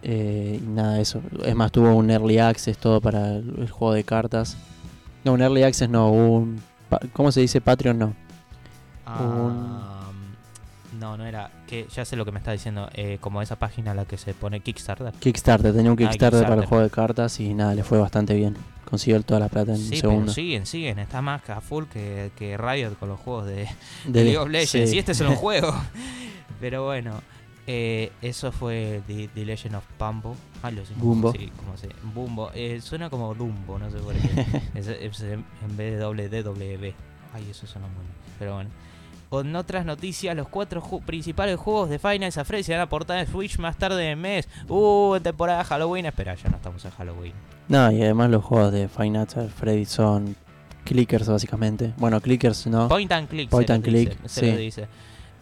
[0.03, 1.21] Eh, y nada, eso.
[1.43, 4.57] Es más, tuvo un early access todo para el, el juego de cartas.
[5.23, 6.61] No, un early access no, un.
[7.13, 7.97] ¿Cómo se dice Patreon?
[7.99, 8.13] No.
[9.05, 10.00] Ah,
[11.01, 11.51] no, no era.
[11.67, 12.89] que Ya sé lo que me está diciendo.
[12.93, 15.11] eh, como esa página a la que se pone Kickstarter.
[15.19, 18.33] Kickstarter, tenía un Ah, Kickstarter, para el juego de cartas y nada, le fue bastante
[18.35, 18.55] bien.
[18.85, 20.31] Consiguió toda la plata en un Sí, pero segundo.
[20.33, 20.99] siguen, siguen.
[20.99, 23.67] Está más a full que, que Riot con los juegos de, De-
[24.05, 24.89] de League of Legends.
[24.89, 24.95] sí.
[24.95, 25.73] Y este es un juego.
[26.59, 27.21] Pero bueno,
[27.67, 30.35] eh, eso fue The, The Legend of Bumbo.
[30.61, 31.31] Ah, lo sé, Bumbo.
[31.31, 32.51] Sí, como se Bumbo.
[32.53, 34.45] Eh, suena como Dumbo, no sé por qué.
[34.75, 35.43] es, es en
[35.77, 36.93] vez de doble D, doble B.
[37.33, 38.05] Ay, eso suena muy mal.
[38.39, 38.69] Pero bueno.
[39.31, 43.17] Con otras noticias, los cuatro ju- principales juegos de Final Fantasy se van a portar
[43.17, 44.49] en Switch más tarde de mes.
[44.67, 46.05] Uh, en temporada de Halloween.
[46.05, 47.31] Espera, ya no estamos en Halloween.
[47.69, 50.35] No, y además los juegos de at Freddy son
[50.83, 51.93] clickers básicamente.
[51.95, 52.89] Bueno, clickers no.
[52.89, 53.49] Point and click.
[53.49, 54.51] Point se and dice, click, se sí.
[54.51, 54.87] lo dice.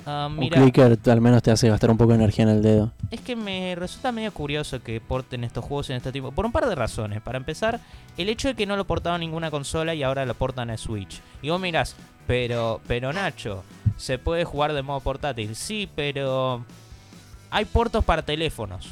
[0.05, 2.91] Ah, un clicker al menos te hace gastar un poco de energía en el dedo.
[3.09, 6.31] Es que me resulta medio curioso que porten estos juegos en este tipo.
[6.31, 7.21] Por un par de razones.
[7.21, 7.79] Para empezar,
[8.17, 11.21] el hecho de que no lo portaban ninguna consola y ahora lo portan a Switch.
[11.41, 11.95] Y vos mirás,
[12.27, 13.63] pero, pero Nacho,
[13.99, 15.55] ¿se puede jugar de modo portátil?
[15.55, 16.65] Sí, pero
[17.51, 18.87] hay puertos para teléfonos.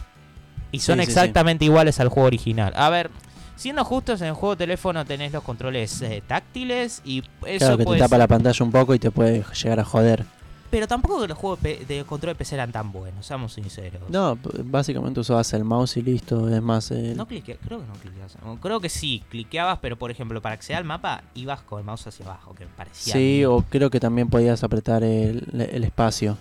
[0.72, 2.74] Y son Sí, sí, exactamente iguales al juego original.
[2.76, 3.10] A ver,
[3.56, 7.78] siendo justos, en el juego de teléfono tenés los controles eh, táctiles y eso Claro
[7.78, 10.26] que te tapa ser- la pantalla un poco y te puede llegar a joder.
[10.70, 14.02] Pero tampoco que los juegos de, control de PC eran tan buenos, seamos sinceros.
[14.10, 16.50] No, básicamente usabas el mouse y listo.
[16.50, 18.38] Es más, el- No clique, creo que no cliqueabas.
[18.62, 22.08] Creo que sí, cliqueabas, pero por ejemplo, para acceder al mapa ibas con el mouse
[22.08, 23.14] hacia abajo, que parecía.
[23.14, 23.46] sí, bien.
[23.48, 26.38] o creo que también podías apretar el, el espacio.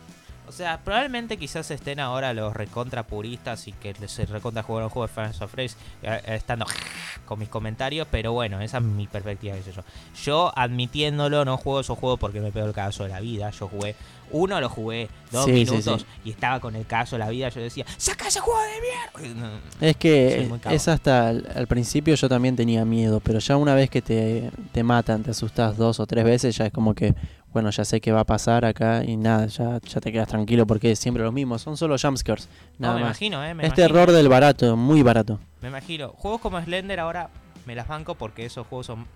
[0.48, 5.10] O sea, probablemente quizás estén ahora los recontra puristas y que se recontra jugaron juegos
[5.10, 6.66] de Fans of Race eh, estando
[7.26, 9.82] con mis comentarios, pero bueno, esa es mi perspectiva, qué sé yo.
[10.22, 13.50] Yo admitiéndolo, no juego esos juegos porque me pego el caso de la vida.
[13.50, 13.96] Yo jugué
[14.36, 16.06] uno, lo jugué dos Sí, minutos sí.
[16.24, 17.48] y estaba con el caso de la vida.
[17.48, 19.40] Yo decía, ¡saca ese juego de mierda!
[19.80, 23.74] No, Es que es hasta al, al principio yo también tenía miedo, pero ya una
[23.74, 27.14] vez que te, te matan, te asustas dos o tres veces, ya es como que,
[27.52, 30.66] bueno, ya sé qué va a pasar acá y nada, ya, ya te quedas tranquilo
[30.66, 33.10] porque es siempre lo mismo, son solo jumpscares, No, nada me más.
[33.10, 33.54] imagino, ¿eh?
[33.54, 33.88] Me es imagino.
[33.88, 35.38] terror del barato, muy barato.
[35.62, 36.10] Me imagino.
[36.10, 37.30] Juegos como Slender ahora
[37.64, 39.06] me las banco porque esos juegos son.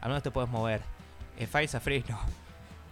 [0.00, 0.80] Al menos te puedes mover.
[1.38, 2.18] En Fire Free no.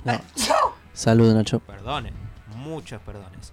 [0.05, 0.13] No.
[0.99, 1.61] Salud, Nacho.
[1.61, 2.13] Perdonen.
[2.57, 3.53] Muchos perdones.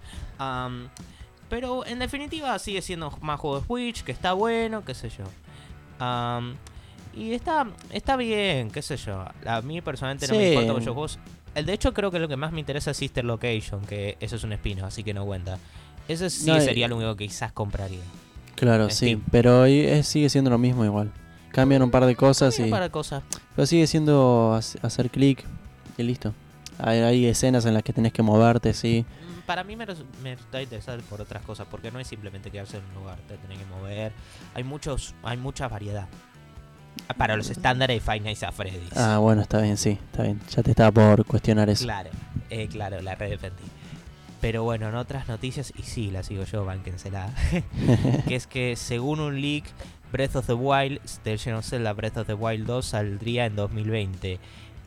[1.48, 5.24] Pero en definitiva sigue siendo más juego de Switch, que está bueno, qué sé yo.
[7.14, 9.24] Y está, está bien, qué sé yo.
[9.46, 11.18] A mí personalmente no me importa muchos juegos.
[11.54, 14.34] El de hecho creo que lo que más me interesa es Sister Location, que eso
[14.36, 15.58] es un espino, así que no cuenta.
[16.08, 18.00] Ese sí No, y- sería lo único que quizás compraría.
[18.56, 21.12] Claro, sí, pero es- sigue siendo lo mismo igual.
[21.52, 22.64] Cambian un par de cosas y...
[22.70, 23.22] Para cosas.
[23.54, 25.44] Pero sigue siendo hac- hacer clic
[25.96, 26.34] y listo.
[26.78, 29.04] Hay, hay escenas en las que tenés que moverte, sí.
[29.04, 29.86] Mm, Para mí me,
[30.22, 33.36] me está interesado por otras cosas, porque no es simplemente quedarse en un lugar, te
[33.36, 34.12] tenés que mover.
[34.54, 36.08] Hay muchos, hay mucha variedad.
[37.08, 38.96] Ah, Para los estándares de Five Nights at Freddy's.
[38.96, 40.40] Ah, bueno, está bien, sí, está bien.
[40.50, 41.84] Ya te estaba por cuestionar eso.
[41.84, 42.10] Claro,
[42.50, 43.62] eh, claro, la redefendí.
[44.40, 47.30] Pero bueno, en otras noticias, y sí, la sigo yo, bánquensela.
[48.28, 49.64] que es que según un leak,
[50.12, 53.56] Breath of the Wild, The Legend of Zelda Breath of the Wild 2 saldría en
[53.56, 54.38] 2020.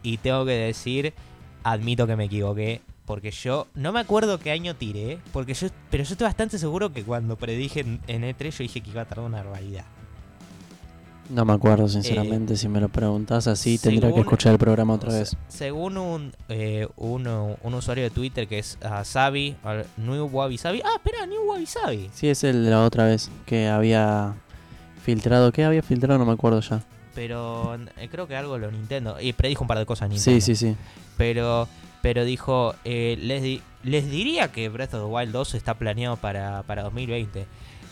[0.04, 1.13] Y tengo que decir,
[1.63, 2.81] admito que me equivoqué.
[3.05, 5.17] Porque yo no me acuerdo qué año tiré.
[5.33, 8.81] Porque yo, pero yo estoy bastante seguro que cuando predije en, en E3 yo dije
[8.81, 9.85] que iba a tardar una barbaridad.
[11.29, 12.55] No me acuerdo, sinceramente.
[12.57, 15.35] si me lo preguntas así, tendría que escuchar el programa otra vez.
[15.47, 20.57] Según un, eh, uno- un usuario de Twitter que es ah, Sabi, al- New Wabi
[20.57, 20.81] Sabi.
[20.83, 22.09] Ah, espera, New Wabi Sabi.
[22.13, 24.33] Sí, es el de la otra vez que había
[25.03, 25.51] filtrado.
[25.51, 26.17] ¿Qué había filtrado?
[26.17, 26.81] No me acuerdo ya.
[27.15, 29.19] Pero eh, creo que algo lo Nintendo.
[29.19, 30.41] Y predijo un par de cosas Sí, Nintendo.
[30.45, 30.75] sí, sí.
[31.17, 31.67] Pero,
[32.01, 36.15] pero dijo, eh, les, di- les diría que Breath of the Wild 2 está planeado
[36.17, 37.45] para, para 2020.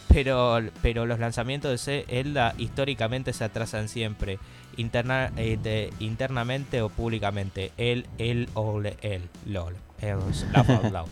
[0.09, 4.39] Pero, pero los lanzamientos de Zelda históricamente se atrasan siempre.
[4.77, 7.71] Interna, eh, de- internamente o públicamente.
[7.77, 9.23] Él, él o le- él.
[9.45, 9.75] LOL.
[9.99, 10.17] El
[10.53, 11.09] laugh out loud.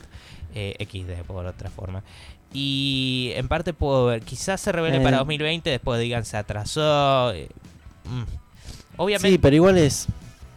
[0.53, 2.03] Eh, XD por otra forma.
[2.53, 5.01] Y en parte puedo ver, quizás se revele Eh.
[5.01, 7.33] para 2020, después digan se atrasó.
[8.05, 8.23] Mm.
[8.97, 9.29] Obviamente.
[9.29, 10.07] Sí, pero igual es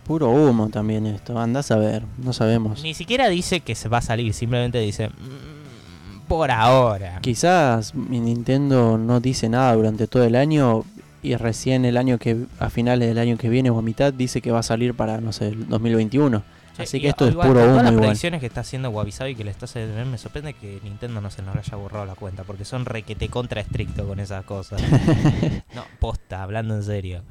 [0.07, 1.39] puro humo también esto.
[1.39, 2.83] Andás a ver, no sabemos.
[2.83, 7.19] Ni siquiera dice que se va a salir, simplemente dice "Mm, por ahora.
[7.21, 10.85] Quizás mi Nintendo no dice nada durante todo el año
[11.23, 14.41] y recién el año que a finales del año que viene o a mitad dice
[14.41, 16.43] que va a salir para no sé, el 2021.
[16.79, 18.05] Así y que esto es igual, puro humo todas las igual.
[18.07, 21.43] predicciones que está haciendo Wabi-Sabi que le está haciendo, me sorprende que Nintendo no se
[21.43, 24.81] nos haya borrado la cuenta porque son requete contra estricto con esas cosas.
[25.75, 27.23] no, posta, hablando en serio.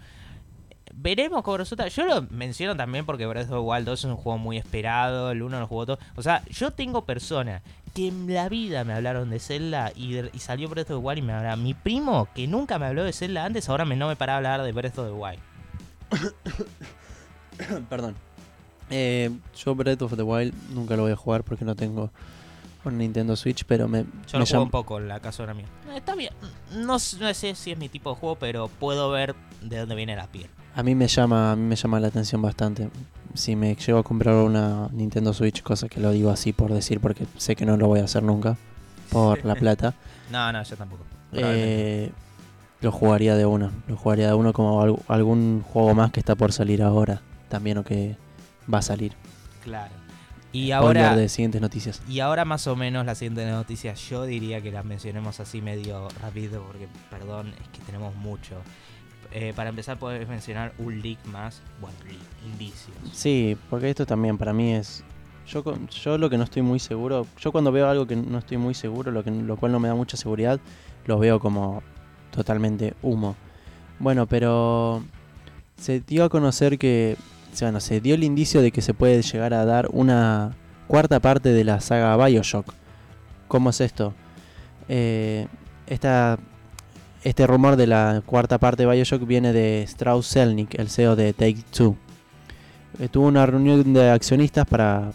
[1.00, 1.88] Veremos cómo resulta.
[1.90, 5.30] Yo lo menciono también porque Breath of the Wild 2 es un juego muy esperado.
[5.32, 6.00] El 1 lo jugó todo.
[6.16, 7.62] O sea, yo tengo personas
[7.94, 11.06] que en la vida me hablaron de Zelda y, de- y salió Breath of the
[11.06, 11.56] Wild y me habla.
[11.56, 14.64] Mi primo, que nunca me habló de Zelda antes, ahora me, no me para hablar
[14.64, 15.40] de Breath of the Wild.
[17.90, 18.16] Perdón.
[18.90, 22.10] Eh, yo Breath of the Wild nunca lo voy a jugar porque no tengo
[22.86, 25.54] un Nintendo Switch, pero me, Yo me lo juego llama- un poco en la casona
[25.54, 25.66] mía.
[25.92, 26.32] Eh, Está bien.
[26.74, 30.16] No, no sé si es mi tipo de juego, pero puedo ver de dónde viene
[30.16, 30.48] la piel.
[30.76, 32.90] a mí me llama a mí me llama la atención bastante.
[33.34, 37.00] Si me llego a comprar una Nintendo Switch, cosa que lo digo así por decir
[37.02, 38.58] porque sé que no lo voy a hacer nunca
[39.12, 39.94] por la plata.
[40.32, 41.04] No, no, yo tampoco.
[41.34, 42.12] Eh,
[42.82, 43.72] lo jugaría de uno.
[43.88, 47.22] Lo jugaría de uno como al- algún juego más que está por salir ahora.
[47.50, 48.16] También o que
[48.72, 49.14] va a salir.
[49.64, 49.94] Claro.
[50.54, 52.02] Y ahora, de siguientes noticias.
[52.08, 56.08] y ahora más o menos la siguiente noticia, yo diría que las mencionemos así medio
[56.22, 58.56] rápido porque, perdón, es que tenemos mucho.
[59.32, 61.62] Eh, para empezar, puedes mencionar un leak más.
[61.82, 61.98] Bueno,
[62.46, 62.96] indicios.
[63.12, 65.04] Sí, porque esto también para mí es.
[65.48, 65.64] Yo,
[66.04, 67.28] yo lo que no estoy muy seguro.
[67.40, 69.88] Yo cuando veo algo que no estoy muy seguro, lo, que, lo cual no me
[69.88, 70.60] da mucha seguridad,
[71.06, 71.84] lo veo como
[72.32, 73.36] totalmente humo.
[74.00, 75.04] Bueno, pero
[75.78, 77.18] se dio a conocer que.
[77.62, 80.56] Bueno, se dio el indicio de que se puede llegar a dar una
[80.88, 82.74] cuarta parte de la saga Bioshock.
[83.48, 84.14] ¿Cómo es esto?
[84.90, 85.48] Eh,
[85.88, 86.38] esta,
[87.24, 91.34] este rumor de la cuarta parte de Bioshock viene de Strauss Zelnick, el CEO de
[91.34, 91.96] Take Two.
[93.00, 95.12] Eh, tuvo una reunión de accionistas para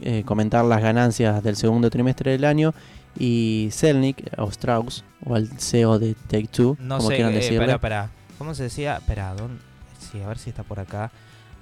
[0.00, 2.74] eh, comentar las ganancias del segundo trimestre del año
[3.18, 7.36] y Zelnick, o Strauss, o el CEO de Take Two, No como sé, quieran eh,
[7.36, 7.72] decirle.
[7.72, 8.10] espera.
[8.38, 8.96] ¿Cómo se decía?
[8.96, 9.60] Espera, ¿dónde?
[9.98, 11.10] Sí, a ver si está por acá.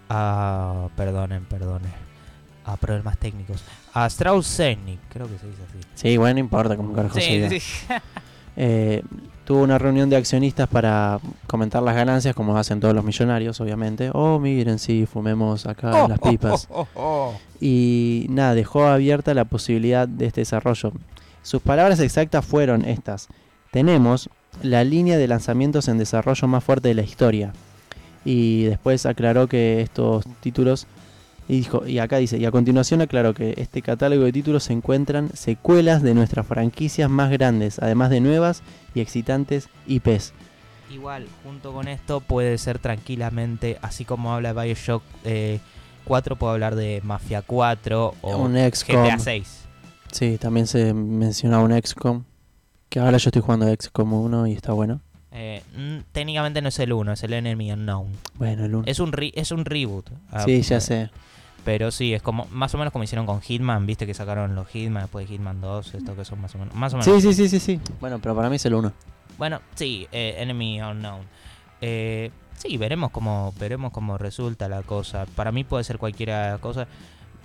[0.09, 1.93] Ah, perdonen, perdonen.
[2.65, 3.63] Ah, problemas técnicos.
[3.95, 5.79] A Strauss Zelnick, creo que se dice así.
[5.95, 7.63] Sí, bueno, no importa cómo carajo se Sí.
[8.59, 9.03] Eh,
[9.45, 14.11] tuvo una reunión de accionistas para comentar las ganancias, como hacen todos los millonarios, obviamente.
[14.15, 16.67] Oh, miren, sí, fumemos acá en las pipas.
[16.71, 17.35] Oh, oh, oh.
[17.61, 20.93] y nada, dejó abierta la posibilidad de este desarrollo.
[21.43, 23.29] Sus palabras exactas fueron estas.
[23.71, 24.31] Tenemos
[24.63, 27.53] la línea de lanzamientos en desarrollo más fuerte de la historia.
[28.27, 30.89] Y después aclaró que estos títulos,
[31.47, 34.73] y, dijo, y acá dice, y a continuación aclaró que este catálogo de títulos se
[34.73, 38.65] encuentran secuelas de nuestras franquicias más grandes, además de nuevas
[38.97, 40.33] y excitantes IPs.
[40.91, 45.61] Igual, junto con esto puede ser tranquilamente, así como habla de Bioshock eh,
[46.05, 49.05] 4, puedo hablar de Mafia 4 o un XCOM.
[49.05, 49.61] GTA 6.
[50.11, 52.25] Sí, también se mencionaba un XCOM.
[52.89, 55.01] Que ahora yo estoy jugando XCOM 1 y está bueno.
[55.39, 58.11] Eh, mm, técnicamente no es el 1, es el Enemy Unknown.
[58.35, 58.85] Bueno, el 1.
[58.87, 60.09] Es un, re- es un reboot.
[60.31, 61.11] Ah, Sí, ya sé.
[61.65, 64.69] Pero sí, es como más o menos como hicieron con Hitman, viste que sacaron los
[64.69, 66.75] Hitman después de Hitman 2, esto que son más o menos.
[66.75, 67.23] Más o menos.
[67.23, 67.81] Sí, sí, sí, sí, sí.
[68.01, 68.93] Bueno, pero para mí es el 1.
[69.37, 71.21] Bueno, sí, eh, Enemy Unknown.
[71.81, 75.27] Eh, sí, veremos cómo, veremos cómo resulta la cosa.
[75.35, 76.87] Para mí puede ser cualquier cosa.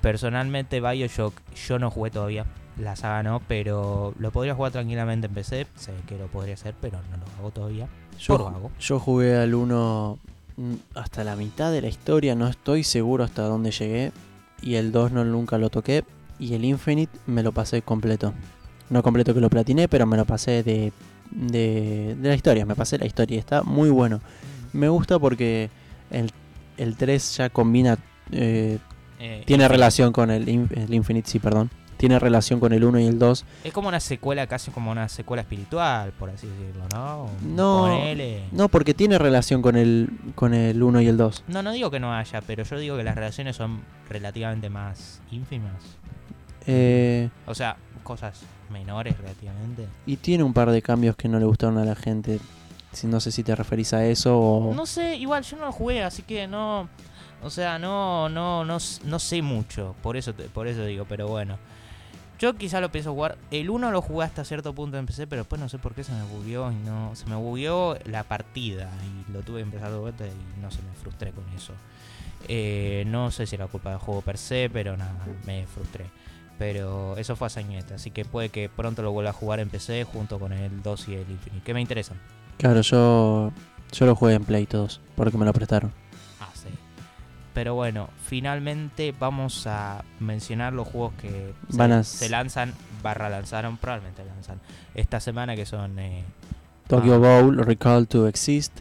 [0.01, 1.33] Personalmente, Bioshock,
[1.67, 2.45] yo no jugué todavía.
[2.79, 5.67] La saga no, pero lo podría jugar tranquilamente en PC.
[5.75, 7.87] Sé que lo podría hacer, pero no lo hago todavía.
[8.19, 8.71] Yo, Por vago.
[8.79, 10.17] yo jugué al 1
[10.57, 14.11] mm, hasta la mitad de la historia, no estoy seguro hasta dónde llegué.
[14.61, 16.03] Y el 2 no, nunca lo toqué.
[16.39, 18.33] Y el Infinite me lo pasé completo.
[18.89, 20.91] No completo que lo platiné, pero me lo pasé de,
[21.31, 22.65] de, de la historia.
[22.65, 24.21] Me pasé la historia y está muy bueno.
[24.73, 25.69] Me gusta porque
[26.09, 26.31] el,
[26.77, 27.97] el 3 ya combina...
[28.31, 28.77] eh,
[29.19, 29.67] Eh, tiene Infinite.
[29.67, 31.69] relación con el, el Infinite, sí, perdón.
[32.01, 33.45] Tiene relación con el 1 y el 2.
[33.63, 37.29] Es como una secuela, casi como una secuela espiritual, por así decirlo, ¿no?
[37.45, 37.87] No.
[38.51, 41.43] No, porque tiene relación con el, con el 1 y el 2.
[41.49, 45.21] No, no digo que no haya, pero yo digo que las relaciones son relativamente más
[45.31, 45.75] ínfimas.
[46.65, 49.85] Eh, O sea, cosas menores relativamente.
[50.07, 52.39] y tiene un par de cambios que no le gustaron a la gente.
[52.93, 54.73] Si, no sé si te referís a eso o...
[54.73, 56.89] No sé, igual yo no lo jugué, así que no.
[57.43, 59.95] O sea, no, no, no, no sé mucho.
[60.03, 61.57] Por eso, te- por eso digo, pero bueno.
[62.41, 63.37] Yo quizá lo pienso jugar.
[63.51, 66.03] El 1 lo jugué hasta cierto punto en PC, pero después no sé por qué
[66.03, 67.15] se me bugueó y no.
[67.15, 70.81] Se me bugueó la partida y lo tuve que empezar de vuelta y no se
[70.81, 71.73] me frustré con eso.
[72.47, 75.13] Eh, no sé si era culpa del juego per se, pero nada,
[75.45, 76.05] me frustré.
[76.57, 80.03] Pero eso fue años, así que puede que pronto lo vuelva a jugar en PC
[80.05, 82.19] junto con el 2 y el Infinite, que me interesan.
[82.57, 83.51] Claro, yo,
[83.91, 86.00] yo lo jugué en Play todos, porque me lo prestaron.
[87.53, 93.29] Pero bueno, finalmente vamos a mencionar los juegos que se, Van a- se lanzan, barra
[93.29, 94.59] lanzaron, probablemente lanzan
[94.95, 95.99] esta semana, que son...
[95.99, 96.23] eh,
[96.87, 97.17] Tokyo Ah.
[97.17, 98.71] Bowl, Recall to Exist.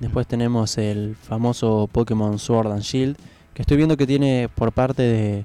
[0.00, 3.16] Después tenemos el famoso Pokémon Sword and Shield,
[3.54, 5.44] que estoy viendo que tiene por parte de...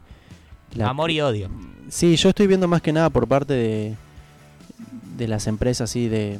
[0.76, 1.50] la- Amor y Odio.
[1.90, 3.96] Sí, yo estoy viendo más que nada por parte de,
[5.18, 6.40] de las empresas, así de...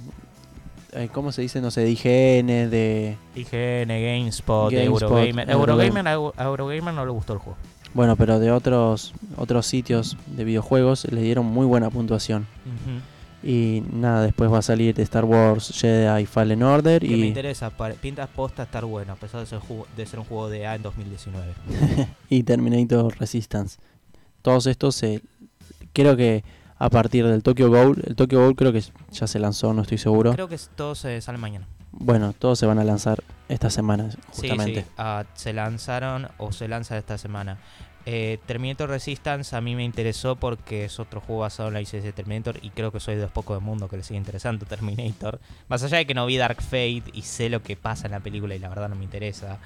[0.96, 1.62] eh, ¿Cómo se dice?
[1.62, 3.18] No sé, de IGN, de...
[3.36, 5.50] IGN, GameSpot, GameSpot, Eurogamer.
[5.50, 5.98] Eurogamer.
[5.98, 7.58] Eurogamer, a Eurogamer no le gustó el juego.
[7.94, 12.48] Bueno, pero de otros, otros sitios de videojuegos le dieron muy buena puntuación.
[13.44, 17.70] Y nada, después va a salir Star Wars Jedi Fallen Order Que me y, interesa,
[17.72, 19.60] pare- pinta posta estar bueno, a pesar de ser,
[19.98, 21.54] de ser un juego de A en 2019.
[22.30, 23.80] y Terminator Resistance.
[24.42, 25.22] Todos estos eh,
[25.92, 26.44] creo que
[26.78, 29.98] a partir del Tokyo Bowl, el Tokyo Bowl creo que ya se lanzó, no estoy
[29.98, 30.34] seguro.
[30.34, 31.68] Creo que todos se salen mañana.
[31.92, 34.18] Bueno, todos se van a lanzar esta semana, Sí,
[34.50, 34.82] justamente.
[34.82, 37.58] sí, ah, se lanzaron o se lanza esta semana.
[38.06, 42.10] Eh, Terminator Resistance a mí me interesó porque es otro juego basado en la licencia
[42.10, 44.66] de Terminator y creo que soy de los pocos del mundo que le sigue interesando
[44.66, 45.40] Terminator.
[45.70, 48.20] Más allá de que no vi Dark Fate y sé lo que pasa en la
[48.20, 49.60] película y la verdad no me interesa.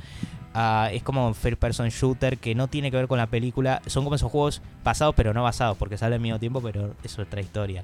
[0.53, 3.81] Ah, es como un first person shooter que no tiene que ver con la película.
[3.87, 7.17] Son como esos juegos pasados pero no basados porque sale al mismo tiempo pero es
[7.17, 7.83] otra historia.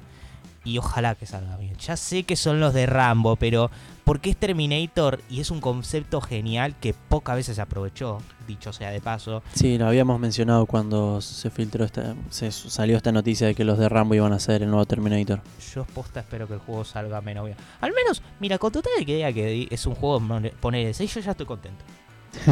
[0.65, 1.75] Y ojalá que salga bien.
[1.77, 3.69] Ya sé que son los de Rambo, pero
[4.03, 8.91] porque es Terminator y es un concepto genial que pocas veces se aprovechó, dicho sea
[8.91, 9.43] de paso.
[9.53, 13.77] Sí, lo habíamos mencionado cuando se filtró esta, se salió esta noticia de que los
[13.77, 15.41] de Rambo iban a ser el nuevo Terminator.
[15.73, 17.57] Yo posta espero que el juego salga menos bien.
[17.81, 20.21] Al menos, mira, con total de que diga que es un juego
[20.59, 21.83] poner ese, yo ya estoy contento.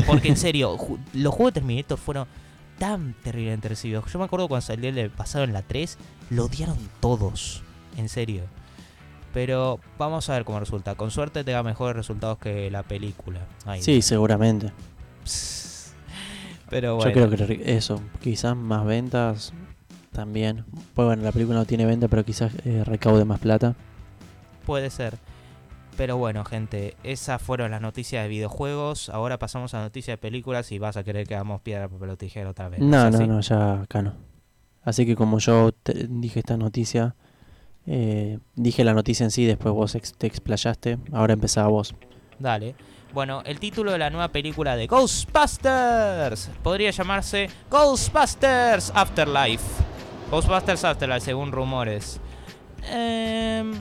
[0.06, 0.78] Porque en serio,
[1.14, 2.28] los juegos de Terminator fueron
[2.78, 4.12] tan terriblemente recibidos.
[4.12, 5.98] Yo me acuerdo cuando salió el pasado en la 3,
[6.30, 7.62] lo odiaron todos.
[7.98, 8.44] En serio.
[9.34, 10.96] Pero vamos a ver cómo resulta.
[10.96, 13.40] Con suerte tenga mejores resultados que la película.
[13.80, 14.72] Sí, seguramente.
[15.24, 15.94] Pss.
[16.70, 17.12] Pero bueno.
[17.12, 19.54] Yo creo que eso, quizás más ventas
[20.12, 20.66] también.
[20.94, 23.76] Pues bueno, la película no tiene venta, pero quizás eh, recaude más plata.
[24.66, 25.18] Puede ser.
[25.98, 29.10] Pero bueno, gente, esas fueron las noticias de videojuegos.
[29.10, 32.18] Ahora pasamos a noticias de películas y vas a querer que hagamos piedra, papel o
[32.18, 32.80] tijera otra vez.
[32.80, 33.28] No, no, así?
[33.28, 34.14] no, ya acá no.
[34.84, 37.16] Así que como yo te dije esta noticia,
[37.88, 41.96] eh, dije la noticia en sí, después vos ex- te explayaste, ahora empezaba vos.
[42.40, 42.76] Dale.
[43.14, 49.64] Bueno, el título de la nueva película de Ghostbusters podría llamarse Ghostbusters Afterlife.
[50.30, 52.22] Ghostbusters Afterlife, según rumores.
[52.90, 53.74] Em,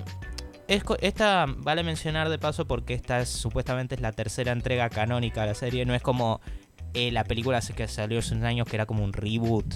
[0.66, 5.46] esta vale mencionar de paso porque esta es supuestamente es la tercera entrega canónica de
[5.48, 5.84] la serie.
[5.86, 6.40] No es como
[6.94, 9.72] eh, la película que salió hace unos años que era como un reboot.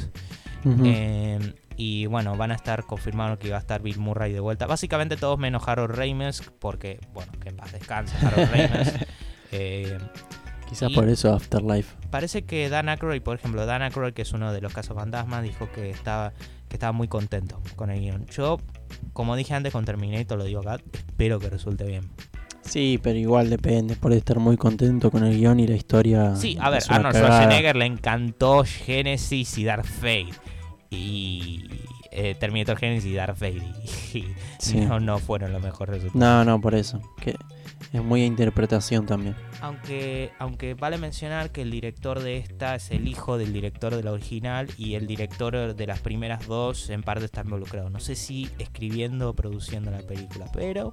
[0.84, 1.38] Eh,
[1.76, 4.66] y bueno, van a estar confirmando que va a estar Bill Murray de vuelta.
[4.66, 8.92] Básicamente todos menos Harold Ramis, porque, bueno, que en paz descanse Harold Ramis.
[9.52, 9.98] Eh,
[10.68, 11.94] quizás por eso Afterlife.
[12.10, 15.42] parece que Dan Aykroyd, por ejemplo, Dan Aykroyd, que es uno de los casos fantasmas,
[15.42, 16.32] dijo que estaba,
[16.68, 18.26] que estaba muy contento con el guion.
[18.26, 18.58] Yo,
[19.12, 22.08] como dije antes con Terminator, lo digo acá, espero que resulte bien.
[22.62, 26.34] Sí, pero igual depende, puede estar muy contento con el guion y la historia.
[26.34, 27.14] Sí, a ver, Arnold.
[27.16, 30.34] Schwarzenegger le encantó Genesis y Darth Vader.
[30.94, 31.68] Y
[32.10, 33.62] eh, Terminator Genesis y Darth Vader.
[34.14, 34.24] Y,
[34.58, 34.76] Sí.
[34.76, 36.14] no, no fueron los mejores resultados.
[36.14, 37.00] No, no, por eso.
[37.20, 37.34] Que
[37.92, 39.34] es muy a interpretación también.
[39.60, 44.02] Aunque, aunque vale mencionar que el director de esta es el hijo del director de
[44.02, 47.90] la original y el director de las primeras dos en parte está involucrado.
[47.90, 50.92] No sé si escribiendo o produciendo la película, pero,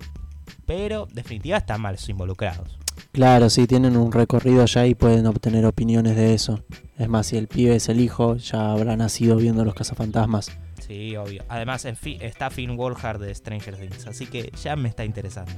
[0.66, 2.78] pero definitiva están mal involucrados.
[3.12, 6.64] Claro, sí, tienen un recorrido allá y pueden obtener opiniones de eso.
[6.98, 10.52] Es más, si el pibe es el hijo, ya habrá nacido viendo los cazafantasmas.
[10.80, 11.44] Sí, obvio.
[11.50, 15.54] Además en fi- está Finn Wolfhard de Stranger Things, así que ya me está interesando.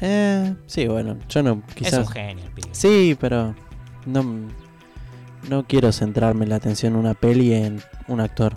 [0.00, 2.06] Eh, sí, bueno, yo no, Es quizás...
[2.06, 2.68] un genio el pibe.
[2.72, 3.54] Sí, pero
[4.06, 4.24] no,
[5.48, 8.56] no quiero centrarme la atención en una peli en un actor.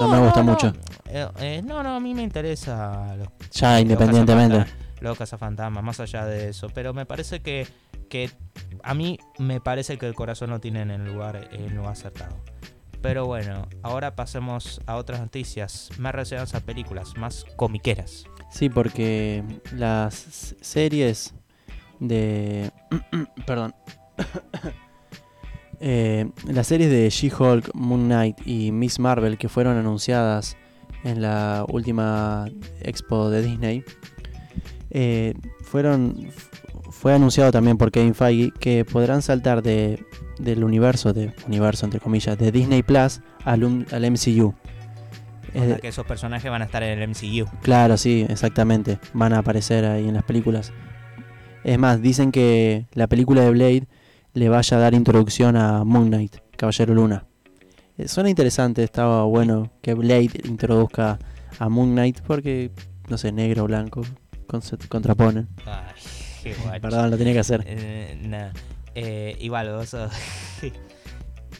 [0.00, 0.72] No, me gusta mucho.
[1.06, 4.64] eh, eh, no, no, a mí me interesa los, Ya independientemente.
[5.06, 6.68] Los cazafantasmas, más allá de eso.
[6.74, 7.66] Pero me parece que,
[8.08, 8.30] que
[8.82, 11.92] a mí me parece que el corazón lo tiene en el lugar, en el lugar
[11.92, 12.36] acertado.
[13.02, 18.24] Pero bueno, ahora pasemos a otras noticias más relacionadas a películas, más comiqueras.
[18.50, 21.34] Sí, porque las series
[22.00, 22.70] de...
[23.46, 23.74] Perdón.
[25.78, 30.56] Eh, las series de She-Hulk, Moon Knight y Miss Marvel que fueron anunciadas
[31.04, 32.46] en la última
[32.80, 33.84] expo de Disney,
[34.90, 36.28] eh, fueron
[36.90, 40.04] fue anunciado también por Kevin Feige que podrán saltar de,
[40.38, 44.46] del universo, de universo entre comillas, de Disney Plus al, MCU.
[44.46, 44.54] O
[45.54, 47.46] Eh, sea, que esos personajes van a estar en el MCU.
[47.62, 48.98] Claro, sí, exactamente.
[49.12, 50.72] Van a aparecer ahí en las películas.
[51.64, 53.86] Es más, dicen que la película de Blade
[54.34, 57.26] le vaya a dar introducción a Moon Knight, Caballero Luna.
[57.98, 61.18] Eh, Suena interesante, estaba bueno que Blade introduzca
[61.58, 62.70] a Moon Knight porque,
[63.08, 64.02] no sé, negro o blanco
[64.46, 65.48] contraponen.
[65.66, 65.92] Ay,
[66.42, 66.80] qué guacho.
[66.80, 67.62] Perdón, lo tenía que hacer.
[67.66, 68.48] Eh, nah.
[68.94, 70.10] Eh, igual, vos sos-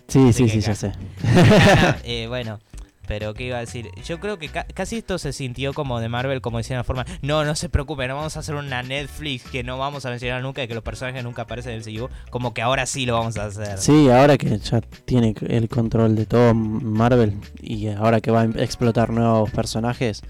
[0.08, 0.92] Sí, sí sí, ya sé.
[2.04, 2.60] Eh, bueno,
[3.08, 3.88] pero ¿qué iba a decir?
[4.04, 7.04] Yo creo que ca- casi esto se sintió como de Marvel, como decían la forma,
[7.22, 10.42] no, no se preocupen, no vamos a hacer una Netflix que no vamos a mencionar
[10.42, 13.14] nunca y que los personajes nunca aparecen en el CU, como que ahora sí lo
[13.14, 13.78] vamos a hacer.
[13.78, 18.44] Sí, ahora que ya tiene el control de todo Marvel y ahora que va a
[18.44, 20.22] explotar nuevos personajes,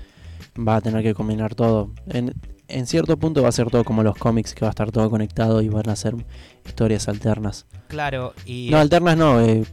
[0.57, 1.93] va a tener que combinar todo.
[2.09, 2.35] En,
[2.69, 5.09] en cierto punto va a ser todo como los cómics, que va a estar todo
[5.11, 6.15] conectado y van a ser
[6.65, 7.67] historias alternas.
[7.89, 9.65] Claro, y No, alternas no, eh,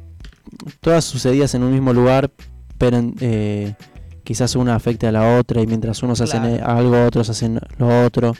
[0.81, 2.31] todas sucedidas en un mismo lugar,
[2.77, 3.73] pero en- eh,
[4.23, 6.55] quizás una afecte a la otra y mientras unos hacen Claro.
[6.55, 8.33] eh, algo, otros hacen lo otro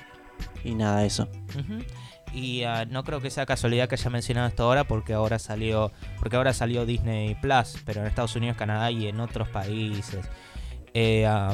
[0.63, 1.27] y nada, eso.
[2.33, 5.91] Y ah, no creo que sea casualidad que haya mencionado esto ahora porque ahora salió
[6.19, 10.25] porque ahora salió Disney Plus, pero en Estados Unidos, Canadá y en otros países.
[10.95, 11.53] Eh, ah,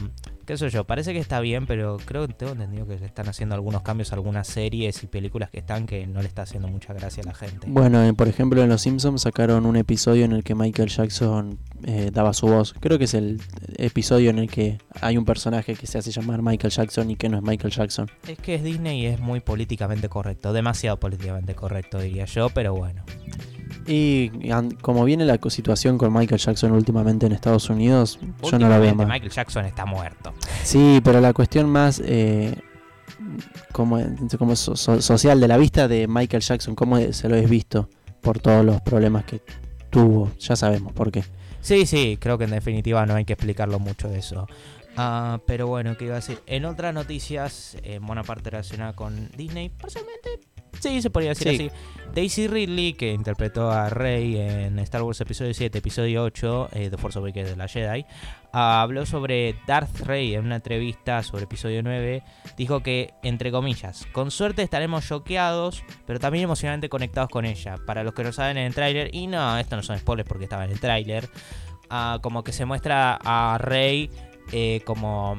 [0.50, 3.54] qué sé yo, parece que está bien, pero creo que tengo entendido que están haciendo
[3.54, 6.92] algunos cambios a algunas series y películas que están que no le está haciendo mucha
[6.92, 7.68] gracia a la gente.
[7.70, 11.60] Bueno, eh, por ejemplo, en Los Simpsons sacaron un episodio en el que Michael Jackson
[11.84, 12.74] eh, daba su voz.
[12.80, 13.40] Creo que es el
[13.78, 17.30] episodio en el que hay un personaje que se hace llamar Michael Jackson y que
[17.30, 18.10] no es Michael Jackson.
[18.28, 22.74] Es que es Disney y es muy políticamente correcto, demasiado políticamente correcto diría yo, pero
[22.74, 23.04] bueno.
[23.92, 24.32] Y
[24.82, 28.94] como viene la situación con Michael Jackson últimamente en Estados Unidos, yo no la veo
[28.94, 29.08] mal.
[29.08, 30.32] Michael Jackson está muerto.
[30.64, 32.56] Sí, pero la cuestión más eh,
[33.72, 34.00] como,
[34.38, 37.90] como so- so- social de la vista de Michael Jackson, cómo se lo has visto
[38.22, 39.42] por todos los problemas que
[39.90, 41.24] tuvo, ya sabemos por qué.
[41.62, 44.48] Sí, sí, creo que en definitiva no hay que explicarlo mucho de eso.
[44.98, 46.40] Ah, pero bueno, ¿qué iba a decir?
[46.46, 50.30] En otras noticias, en buena parte relacionada con Disney, parcialmente,
[50.80, 51.56] sí, se podría decir Sí.
[51.68, 51.72] así.
[52.14, 56.98] Daisy Ridley, que interpretó a Rey en Star Wars Episodio 7, Episodio 8, eh, The
[56.98, 58.04] Force Awakens de la Jedi,
[58.52, 62.24] habló sobre Darth Rey en una entrevista sobre Episodio 9.
[62.58, 67.76] Dijo que, entre comillas, con suerte estaremos choqueados, pero también emocionalmente conectados con ella.
[67.86, 70.46] Para los que no saben en el tráiler, y no, esto no son spoilers porque
[70.46, 71.30] estaba en el tráiler,
[71.92, 74.10] ah, como que se muestra a Rey
[74.52, 75.38] eh, como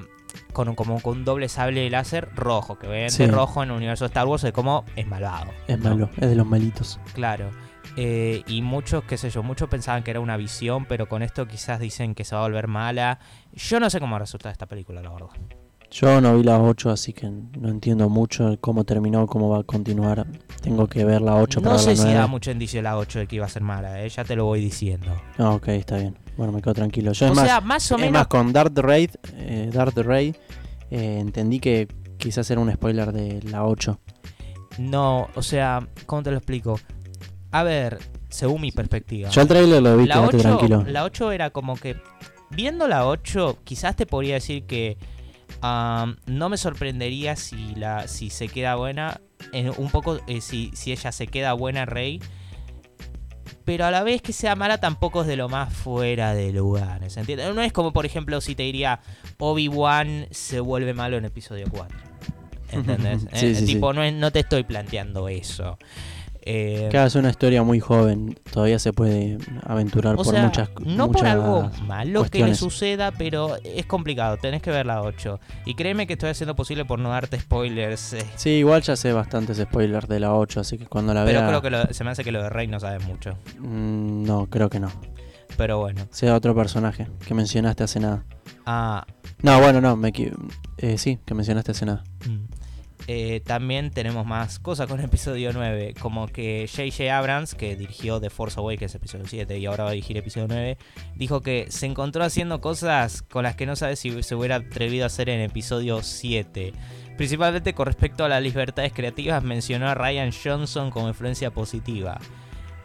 [0.53, 3.27] con un, como con un doble sable láser rojo, que obviamente Sí.
[3.27, 5.51] rojo en el universo de Star Wars es como es malvado.
[5.69, 5.91] Es ¿no?
[5.91, 6.99] malo, es de los malitos.
[7.15, 7.51] Claro.
[7.97, 11.47] Eh, y muchos, qué sé yo, muchos pensaban que era una visión, pero con esto
[11.49, 13.19] quizás dicen que se va a volver mala.
[13.53, 15.29] Yo no sé cómo va a resultar esta película, la verdad.
[15.91, 19.63] Yo no vi la 8, así que no entiendo mucho cómo terminó, cómo va a
[19.65, 20.25] continuar.
[20.63, 22.17] Tengo que ver la 8 para No sé la si 9.
[22.17, 24.45] da mucho indicio la 8 de que iba a ser mala, eh, ya te lo
[24.45, 25.21] voy diciendo.
[25.37, 26.17] Ah, ok, está bien.
[26.41, 27.13] Bueno, me quedo tranquilo.
[27.13, 30.37] Yo o es sea, más o es menos más con Darth Raid, eh, Darth Raid
[30.91, 31.87] eh, entendí que
[32.17, 34.01] quizás era un spoiler de la 8.
[34.79, 36.81] No, o sea, ¿cómo te lo explico?
[37.51, 37.99] A ver,
[38.31, 39.29] según mi perspectiva.
[39.29, 40.85] Yo el trailer lo vi, la, quédate 8, tranquilo.
[40.87, 42.01] la 8 era como que.
[42.49, 44.97] Viendo la 8, quizás te podría decir que.
[45.61, 49.21] no me sorprendería si la si se queda buena.
[49.77, 50.19] un poco.
[50.27, 52.19] eh, si, si ella se queda buena, Rey.
[53.71, 57.09] Pero a la vez que sea mala, tampoco es de lo más fuera de lugar.
[57.09, 57.55] ¿se entiende?
[57.55, 58.99] No es como, por ejemplo, si te diría
[59.39, 61.97] Obi-Wan se vuelve malo en episodio 4.
[62.73, 63.23] ¿Entendés?
[63.33, 65.79] Sí, Eh, sí, tipo, No, es- no te estoy planteando eso.
[66.43, 68.39] Eh, Claro, es una historia muy joven.
[68.53, 73.57] Todavía se puede aventurar por sea, muchas no por algo malo que le suceda, pero
[73.63, 75.39] es complicado, tenés que ver la 8.
[75.67, 78.15] Y créeme que estoy haciendo posible por no darte spoilers.
[78.15, 81.41] eh, Sí, igual ya sé bastantes spoilers de la 8, así que cuando la pero
[81.41, 81.49] vea...
[81.49, 83.37] creo que lo- se me hace que lo de Rey no sabes mucho.
[83.59, 84.91] Mm, no, creo que no.
[85.57, 86.07] Pero bueno.
[86.11, 88.25] Sea otro personaje que mencionaste hace nada.
[88.65, 89.05] Ah,
[89.43, 90.13] No, bueno, no, me
[90.79, 92.03] eh, sí, que mencionaste hace nada.
[92.27, 92.60] mm.
[93.07, 97.17] Eh, también tenemos más cosas con el episodio 9, como que J.J.
[97.17, 100.79] Abrams, que dirigió The Force Awakens episodio 7 y ahora va a dirigir episodio 9,
[101.15, 105.05] dijo que se encontró haciendo cosas con las que no sabe si se hubiera atrevido
[105.05, 106.73] a hacer en episodio 7.
[107.17, 112.19] Principalmente con respecto a las libertades creativas, mencionó a Ryan Johnson como influencia positiva.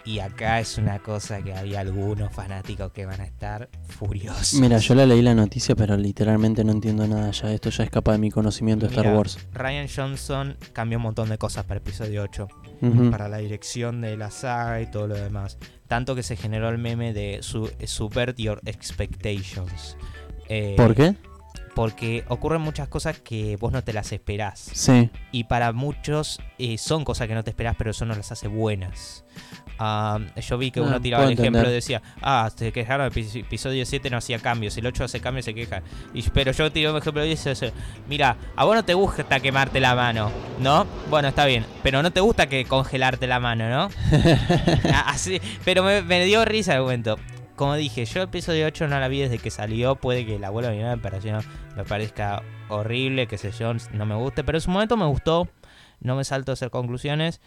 [0.05, 4.53] Y acá es una cosa que había algunos fanáticos que van a estar furiosos.
[4.53, 7.51] Mira, yo la leí la noticia, pero literalmente no entiendo nada ya.
[7.51, 9.39] Esto ya escapa de mi conocimiento de Star Wars.
[9.51, 12.47] Ryan Johnson cambió un montón de cosas para episodio 8.
[12.81, 13.09] Ujú.
[13.09, 15.57] para la dirección de la saga y todo lo demás.
[15.87, 19.97] Tanto que se generó el meme de su, Subvert Your Expectations.
[20.49, 21.15] Eh, ¿Por qué?
[21.73, 24.69] Porque ocurren muchas cosas que vos no te las esperás.
[24.73, 25.09] Sí.
[25.31, 28.47] Y para muchos eh, son cosas que no te esperás, pero eso no las hace
[28.47, 29.25] buenas.
[29.77, 31.71] Ah, yo vi que Ah, uno tiraba puedo el ejemplo entender.
[31.71, 35.19] y decía, ah, se quejaron, el epi- episodio 7 no hacía cambios, el 8 hace
[35.19, 35.83] cambios se quejan.
[36.13, 37.53] Y, pero yo tiré un ejemplo y dice,
[38.07, 40.85] mira, a vos no te gusta quemarte la mano, ¿no?
[41.09, 43.89] Bueno, está bien, pero no te gusta que congelarte la mano, ¿no?
[44.93, 47.17] Ah, Así, pero me, me dio risa el momento.
[47.55, 50.49] Como dije, yo el episodio 8 no la vi desde que salió, puede que la
[50.49, 51.39] vuelva a mirar, pero si no,
[51.77, 55.47] me parezca horrible, que sé yo, no me guste, pero en su momento me gustó,
[56.01, 57.39] no me salto a hacer conclusiones,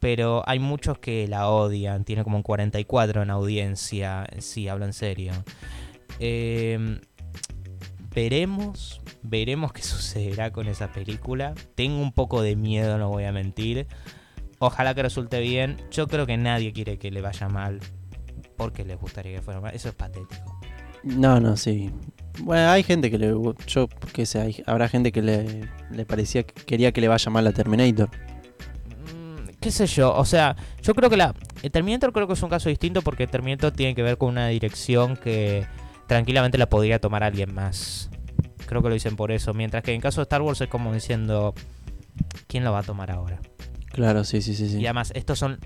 [0.00, 4.94] pero hay muchos que la odian, tiene como un 44 en audiencia, sí, hablo en
[4.94, 5.32] serio.
[6.18, 7.00] Eh,
[8.14, 11.54] veremos, veremos qué sucederá con esa película.
[11.74, 13.86] Tengo un poco de miedo, no voy a mentir.
[14.58, 15.76] Ojalá que resulte bien.
[15.90, 17.80] Yo creo que nadie quiere que le vaya mal.
[18.56, 19.74] Porque les gustaría que fuera mal.
[19.74, 20.60] Eso es patético.
[21.02, 21.90] No, no, sí.
[22.42, 23.34] Bueno, hay gente que le.
[23.66, 27.46] Yo, qué sé, habrá gente que le, le parecía que quería que le vaya mal
[27.46, 28.10] a Terminator.
[29.60, 30.14] ¿Qué sé yo?
[30.14, 31.34] O sea, yo creo que la.
[31.62, 34.48] El Terminator creo que es un caso distinto porque Terminator tiene que ver con una
[34.48, 35.66] dirección que
[36.06, 38.08] tranquilamente la podría tomar alguien más.
[38.66, 39.52] Creo que lo dicen por eso.
[39.52, 41.54] Mientras que en caso de Star Wars es como diciendo.
[42.46, 43.38] ¿Quién lo va a tomar ahora?
[43.92, 44.68] Claro, sí, sí, sí.
[44.68, 44.78] sí.
[44.80, 45.58] Y además, estos son.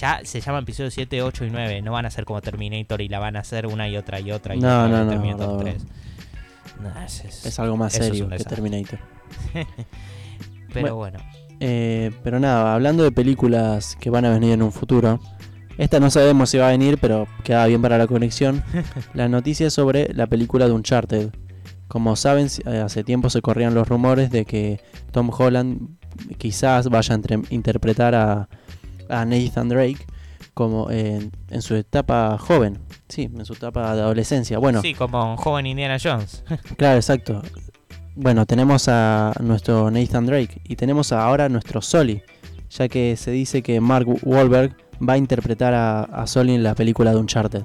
[0.00, 1.82] Ya se llaman episodios 7, 8 y 9.
[1.82, 4.32] No van a ser como Terminator y la van a hacer una y otra y
[4.32, 5.86] otra y No, no, no, Terminator verdad, 3.
[6.80, 8.42] No, es- es- Es algo más es serio un que.
[8.44, 8.98] Terminator.
[10.72, 11.18] Pero bueno.
[11.66, 15.18] Eh, pero nada, hablando de películas que van a venir en un futuro.
[15.78, 18.62] Esta no sabemos si va a venir, pero queda bien para la conexión.
[19.14, 21.30] la noticia es sobre la película de Uncharted.
[21.88, 25.88] Como saben, eh, hace tiempo se corrían los rumores de que Tom Holland
[26.36, 28.46] quizás vaya a interpretar a,
[29.08, 30.04] a Nathan Drake
[30.52, 32.78] como en, en su etapa joven.
[33.08, 34.58] Sí, en su etapa de adolescencia.
[34.58, 36.44] Bueno, Sí, como un joven Indiana Jones.
[36.76, 37.40] Claro, exacto.
[38.16, 42.22] Bueno, tenemos a nuestro Nathan Drake y tenemos ahora a nuestro Soli,
[42.70, 47.10] ya que se dice que Mark Wahlberg va a interpretar a, Soli en la película
[47.10, 47.64] de Uncharted.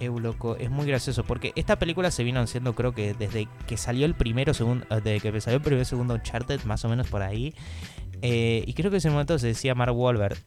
[0.00, 3.76] Eu, loco, es muy gracioso porque esta película se vino haciendo creo que desde que
[3.76, 7.08] salió el primero segundo eh, desde que salió el primer segundo Uncharted más o menos
[7.08, 7.52] por ahí
[8.20, 10.38] Eh, y creo que en ese momento se decía Mark Wahlberg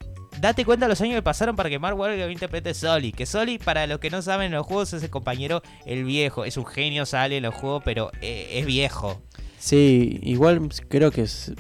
[0.42, 3.86] date cuenta los años que pasaron para que Mark Wahlberg interprete Sully que Sully para
[3.88, 6.44] los que no saben en los juegos es el compañero el viejo.
[6.46, 9.22] Es un genio sale en los juegos pero eh, es viejo.
[9.60, 11.52] Sí, igual creo que es-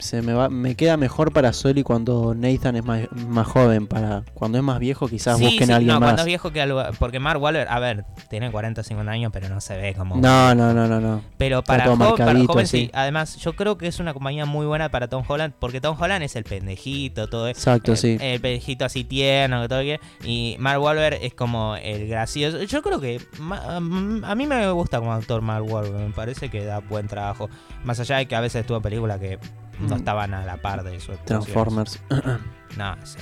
[0.00, 3.86] se me va, me queda mejor para Soli cuando Nathan es más, más joven.
[3.86, 6.08] Para cuando es más viejo, quizás Sí, busquen sí, a alguien no, más.
[6.08, 9.30] cuando es viejo que algo- porque Mark Wahlberg a ver tiene 40 o 50 años
[9.32, 11.22] pero no se ve como No, no, no, no, no.
[11.38, 12.86] Pero para, todo jo- para joven sí.
[12.86, 12.90] sí.
[12.94, 16.22] Además, yo creo que es una compañía muy buena para Tom Holland, porque Tom Holland
[16.24, 17.58] es el pendejito, todo eso.
[17.60, 18.16] Exacto, sí.
[18.20, 20.00] El pendejito así tierno, que todo bien.
[20.24, 22.62] Y Mark Wahlberg es como el gracioso.
[22.64, 26.64] Yo creo que ma- a mí me gusta como actor Mark Wahlberg, me parece que
[26.64, 27.48] da buen trabajo.
[27.84, 29.38] Más allá de que a veces estuvo en películas que
[29.80, 29.98] no Mm.
[29.98, 31.18] estaban a la par de actuación.
[31.24, 32.00] Transformers.
[32.76, 33.16] No, sí,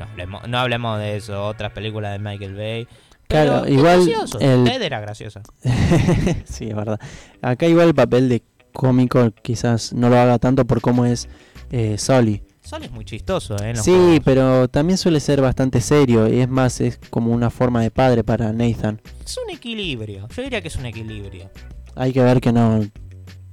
[0.00, 1.46] no, hablemos, no hablemos de eso.
[1.46, 2.88] Otras películas de Michael Bay.
[3.28, 4.38] Claro, Pero igual gracioso.
[4.40, 5.40] el- Ted era gracioso.
[6.44, 6.98] sí, es verdad.
[7.42, 8.42] Acá igual el papel de
[8.72, 11.28] cómico quizás no lo haga tanto por cómo es
[11.70, 12.42] eh, Sully.
[12.62, 13.74] Sol es muy chistoso, ¿eh?
[13.76, 14.20] Sí, juegos.
[14.24, 18.24] pero también suele ser bastante serio y es más, es como una forma de padre
[18.24, 19.00] para Nathan.
[19.24, 20.26] Es un equilibrio.
[20.34, 21.50] Yo diría que es un equilibrio.
[21.94, 22.80] Hay que ver que no,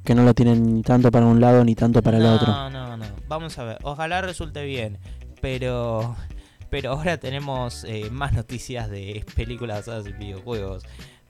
[0.03, 2.47] que no lo tienen ni tanto para un lado ni tanto para el no, otro.
[2.47, 3.77] No, no, Vamos a ver.
[3.83, 4.99] Ojalá resulte bien.
[5.41, 6.15] Pero.
[6.69, 10.83] Pero ahora tenemos eh, más noticias de películas basadas en videojuegos.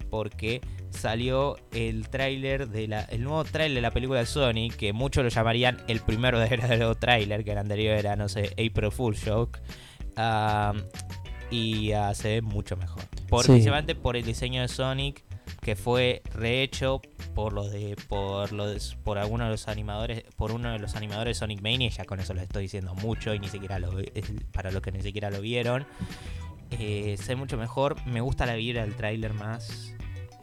[0.09, 3.01] Porque salió el tráiler de la.
[3.01, 4.75] El nuevo tráiler de la película de Sonic.
[4.75, 7.43] Que muchos lo llamarían el primero verdadero tráiler.
[7.43, 9.59] Que el anterior era, no sé, April Fool Shock.
[10.15, 10.73] Ah,
[11.51, 13.03] y ah, se ve mucho mejor.
[13.29, 13.51] Por, Sí.
[13.51, 15.23] Principalmente por el diseño de Sonic.
[15.63, 17.01] Que fue rehecho
[17.33, 17.95] por los de.
[18.07, 20.23] por los por algunos de los animadores.
[20.35, 21.89] Por uno de los animadores Sonic Mania.
[21.89, 23.33] Ya con eso lo estoy diciendo mucho.
[23.33, 23.91] Y ni siquiera lo
[24.51, 25.85] para los que ni siquiera lo vieron.
[26.71, 27.95] Eh, se mucho mejor.
[28.05, 29.93] Me gusta la vibra del tráiler más.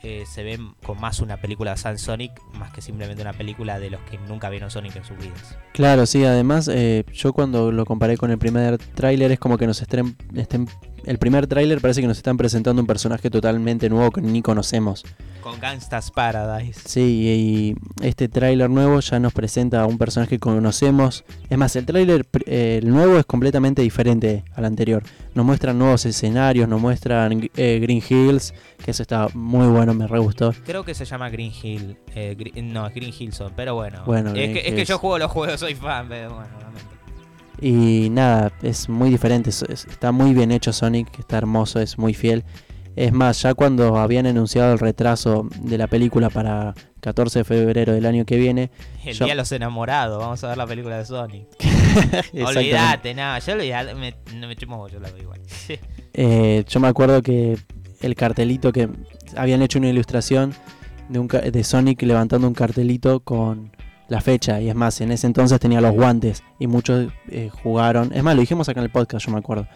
[0.02, 3.90] eh, se ve con más una película de Sonic más que simplemente una película de
[3.90, 5.58] los que nunca vieron Sonic en sus vidas.
[5.74, 9.66] Claro, sí, además eh, yo cuando lo comparé con el primer tráiler es como que
[9.66, 10.68] nos estén, estén
[11.04, 15.04] el primer tráiler parece que nos están presentando un personaje totalmente nuevo que ni conocemos.
[15.42, 16.80] Con Gangsta's Paradise.
[16.84, 21.24] Sí, y este tráiler nuevo ya nos presenta a un personaje que conocemos.
[21.48, 25.02] Es más, el tráiler eh, nuevo es completamente diferente al anterior.
[25.34, 28.52] Nos muestran nuevos escenarios, nos muestran eh, Green Hills,
[28.84, 30.52] que eso está muy bueno, me re gustó.
[30.66, 31.96] Creo que se llama Green Hill.
[32.14, 34.02] eh, Gre- no, es Green Hillson, pero bueno.
[34.04, 36.90] Bueno, es, Green que, es que yo juego los juegos, soy fan, pero bueno, lamento.
[37.60, 41.98] Y nada, es muy diferente, es- es- está muy bien hecho Sonic, está hermoso, es
[41.98, 42.44] muy fiel.
[42.96, 47.92] Es más, ya cuando habían anunciado el retraso de la película para 14 de febrero
[47.92, 48.70] del año que viene,
[49.04, 51.46] El Yo- día de los enamorados, vamos a ver la película de Sonic.
[52.44, 55.40] Olvídate, nada, yo olvidate, me, no me chumo, yo la veo igual.
[56.14, 57.56] eh, yo me acuerdo que
[58.00, 58.88] el cartelito que
[59.36, 60.52] habían hecho una ilustración
[61.08, 63.72] de, un, de Sonic levantando un cartelito con
[64.10, 68.12] la fecha, y es más, en ese entonces tenía los guantes y muchos eh, jugaron,
[68.12, 69.66] es más, lo dijimos acá en el podcast, yo me acuerdo.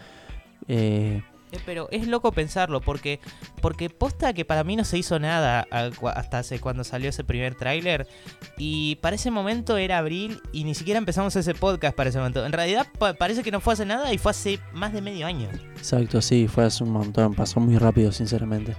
[0.67, 1.21] Eh,
[1.51, 3.19] Eh, Pero es loco pensarlo, porque
[3.61, 7.09] porque posta que para mí no se hizo nada a- cua- hasta hace cuando salió
[7.11, 8.07] ese primer tráiler.
[8.57, 12.45] Y para ese momento era abril y ni siquiera empezamos ese podcast para ese momento.
[12.45, 15.27] En realidad pa- parece que no fue hace nada y fue hace más de medio
[15.27, 15.47] año.
[15.77, 18.75] exacto, sí, fue hace un montón, pasó muy rápido, sinceramente.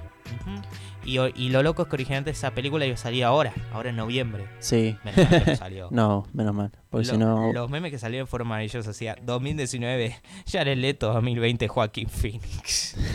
[1.06, 4.48] Y, lo loco es que originalmente esa película iba a salir ahora, ahora en noviembre.
[4.58, 5.88] Sí, Menos mal que no salió.
[5.92, 7.52] no, menos mal, porque Lo- si no...
[7.52, 8.88] Los memes que salieron fueron maravillosos.
[8.88, 10.16] Hacía 2019,
[10.50, 12.96] Jared Leto, 2020, Joaquín Phoenix.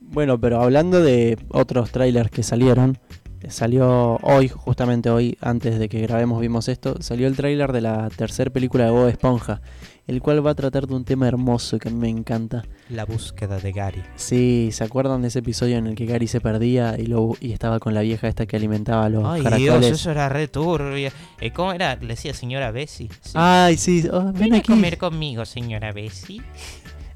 [0.00, 2.96] Bueno, pero hablando de otros trailers que salieron,
[3.42, 7.82] eh, salió hoy, justamente hoy, antes de que grabemos vimos esto, salió el trailer de
[7.82, 9.60] la tercera película de Bob Esponja,
[10.06, 12.64] el cual va a tratar de un tema hermoso que a mí me encanta.
[12.88, 14.02] La búsqueda de Gary.
[14.14, 17.52] Sí, ¿se acuerdan de ese episodio en el que Gary se perdía y, lo, y
[17.52, 19.80] estaba con la vieja esta que alimentaba a los Ay, caracoles?
[19.80, 21.10] Dios, eso era re turbio.
[21.40, 21.96] Eh, ¿Cómo era?
[21.96, 23.08] Le decía señora Bessie.
[23.20, 23.32] Sí.
[23.34, 26.42] Ay, sí, oh, ven Ven a comer conmigo, señora Bessie.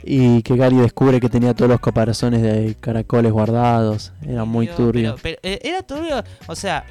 [0.03, 4.12] Y que Gary descubre que tenía todos los caparazones de caracoles guardados.
[4.27, 5.16] Era muy turbio.
[5.23, 6.85] Pero, pero, eh, era turbio, o sea,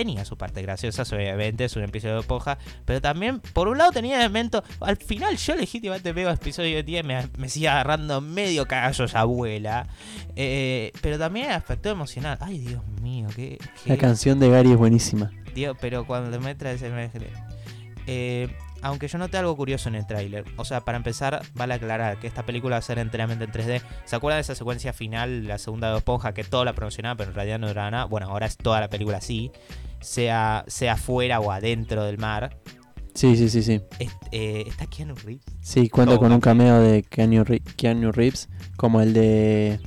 [0.00, 3.92] tenía su parte graciosa, obviamente, es un episodio de Esponja, pero también, por un lado,
[3.92, 4.64] tenía elemento.
[4.80, 9.86] Al final, yo legítimamente veo episodio 10, me, me sigue agarrando medio cagazo esa abuela.
[10.36, 12.38] eh, pero también aspecto emocional.
[12.40, 13.58] Ay, Dios mío, qué.
[13.84, 15.30] qué- La canción de Gary es buenísima.
[15.54, 17.26] Dios, pero cuando me trae ese mensaje-
[18.06, 18.48] Eh,
[18.82, 20.44] aunque yo noté algo curioso en el tráiler.
[20.56, 23.82] O sea, para empezar, vale aclarar que esta película va a ser enteramente en 3D.
[24.06, 27.28] ¿Se acuerdan de esa secuencia final, la segunda de Esponja, que todo la promocionaba, pero
[27.30, 28.04] en realidad no era nada?
[28.06, 29.52] Bueno, ahora es toda la película así.
[30.00, 32.56] Sea, sea fuera o adentro del mar.
[33.14, 33.80] Sí, sí, sí, sí.
[33.98, 35.44] Es- eh, ¿Está Keanu Reeves?
[35.60, 39.80] Sí, cuenta con un cameo de Keanu, Re- Keanu Reeves, como el de...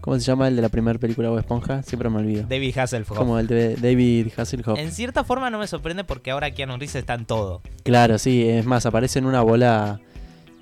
[0.00, 1.82] ¿Cómo se llama el de la primera película de Esponja?
[1.82, 2.46] Siempre me olvido.
[2.48, 3.18] David Hasselhoff.
[3.18, 4.78] Como el de David Hasselhoff.
[4.78, 7.60] En cierta forma no me sorprende porque ahora Keanu Reeves está en todo.
[7.82, 10.00] Claro, sí, es más, aparece en una bola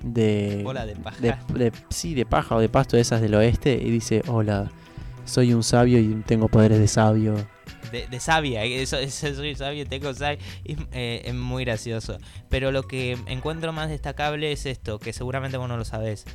[0.03, 0.61] de...
[0.63, 1.17] Bola de paja.
[1.21, 4.69] de, de- sí, de paja o de pasto de esas del oeste y dice, hola,
[5.23, 7.35] soy un sabio y tengo poderes de sabio.
[7.91, 12.17] De, de sabia, eh, eso, eso soy sabio, tengo sabia, es, eh, es muy gracioso.
[12.49, 16.25] Pero lo que encuentro más destacable es esto, que seguramente vos no lo sabés.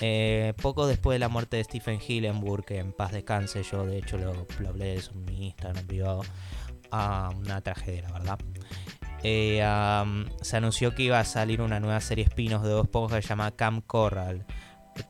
[0.00, 3.98] Eh, poco después de la muerte de Stephen Hillenburg, que en paz descanse, yo de
[3.98, 6.22] hecho lo, lo hablé de eso en mi Instagram privado,
[6.90, 8.38] ah, una tragedia, la verdad.
[9.22, 9.62] Eh,
[10.40, 13.84] se anunció que iba a salir una nueva serie espinos de Bob Esponja llamada Camp
[13.86, 14.46] Corral,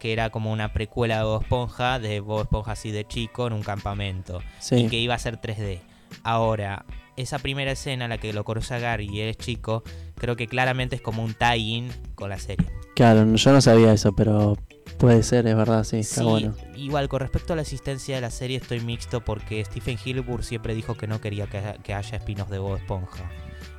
[0.01, 3.53] que era como una precuela de Bob Esponja, de Bob Esponja así de chico en
[3.53, 5.81] un campamento Sí, y que iba a ser 3D.
[6.23, 6.85] Ahora,
[7.17, 9.83] esa primera escena, la que lo conoce a Gary y él es chico,
[10.17, 12.67] creo que claramente es como un tie-in con la serie.
[12.95, 14.57] claro, yo no sabía eso, pero
[14.99, 16.55] puede ser, es verdad, sí, está Sí, bueno.
[16.77, 20.75] igual con respecto a la asistencia de la serie estoy mixto porque Stephen Hillenburg siempre
[20.75, 23.31] dijo que no quería que, haya- que haya espinos de Bob Esponja.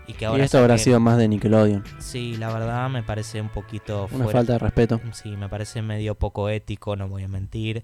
[0.07, 1.83] Y que Y ahora esto habrá sido más de Nickelodeon.
[1.99, 4.99] Sí, la verdad me parece un poquito Una fuera- falta de respeto.
[5.13, 7.83] Sí, me parece medio poco ético, no voy a mentir.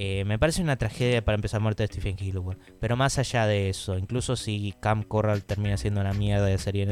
[0.00, 2.56] Eh, me parece una tragedia para empezar muerte de Stephen Hillenburg.
[2.78, 6.86] Pero más allá de eso, incluso si Camp Corral termina siendo una mierda de serie,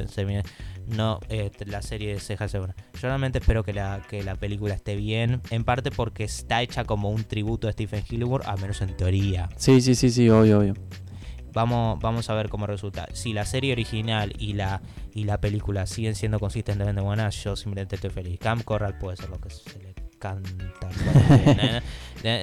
[0.88, 2.74] no, eh, la serie se deja segura.
[2.94, 6.82] Yo realmente espero que la, que la película esté bien, en parte porque está hecha
[6.82, 9.50] como un tributo a Stephen Hillenburg, al menos en teoría.
[9.54, 10.74] Sí, sí, sí, sí, obvio, obvio.
[11.52, 13.07] Vamos, vamos a ver cómo resulta.
[13.12, 14.82] Si la serie original y la,
[15.14, 18.40] y la película siguen siendo consistentemente buenas, yo simplemente estoy feliz.
[18.40, 20.51] Camp Corral puede ser lo que se le canta.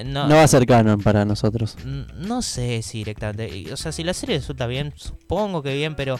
[0.06, 1.76] No, No va a ser canon para nosotros.
[1.84, 3.70] no sé si directamente.
[3.72, 6.18] O sea, si la serie resulta bien, supongo que bien, pero.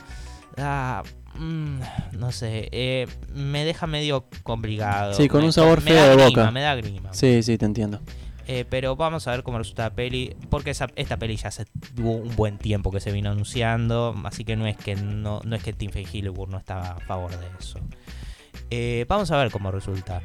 [0.59, 1.03] ah,
[1.39, 1.79] mm,
[2.19, 2.69] no sé.
[2.73, 5.15] eh, me deja medio complicado.
[5.15, 6.51] Sí, con Me- un sabor me feo da de grima, boca.
[6.51, 7.15] Me da grima.
[7.15, 8.01] Sí, sí, te entiendo.
[8.47, 10.37] Eh, pero vamos a ver cómo resulta la peli.
[10.51, 14.15] Porque esa, esta peli ya se tuvo un buen tiempo que se vino anunciando.
[14.25, 17.31] Así que no es que no, no es que Tim Hillenburg no estaba a favor
[17.31, 17.79] de eso.
[18.69, 20.21] Eh, vamos a ver cómo resulta.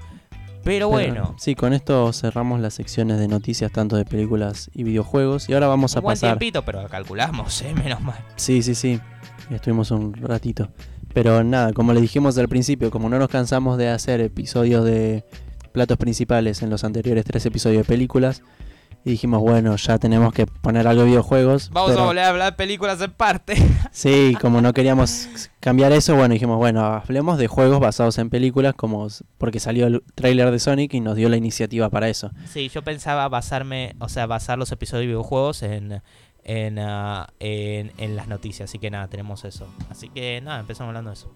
[0.64, 5.47] Pero bueno, Sí, con esto cerramos las secciones de noticias tanto de películas y videojuegos.
[5.49, 6.38] Y ahora vamos a un buen pasar.
[6.38, 8.18] tiempito, pero calculamos, eh, menos mal.
[8.36, 8.99] Sí, sí, sí.
[9.49, 10.70] Estuvimos un ratito.
[11.14, 15.26] Pero nada, como le dijimos al principio, como no nos cansamos de hacer episodios de
[15.72, 18.43] platos principales en los anteriores tres episodios de películas,
[19.06, 21.70] y dijimos, bueno, ya tenemos que poner algo de videojuegos.
[21.72, 23.56] Vamos pero- a volver a hablar de películas en parte.
[23.91, 25.30] Sí, como no queríamos
[25.60, 30.04] cambiar eso, bueno, dijimos, bueno, hablemos de juegos basados en películas, como porque salió el
[30.16, 32.32] tráiler de Sonic y nos dio la iniciativa para eso.
[32.45, 36.02] Sí, yo pensaba basarme, o sea, basar los episodios de videojuegos en,
[36.43, 38.70] en, ah, en, en las noticias.
[38.70, 39.68] Así que nada, tenemos eso.
[39.89, 41.32] Así que nada, empezamos hablando de eso.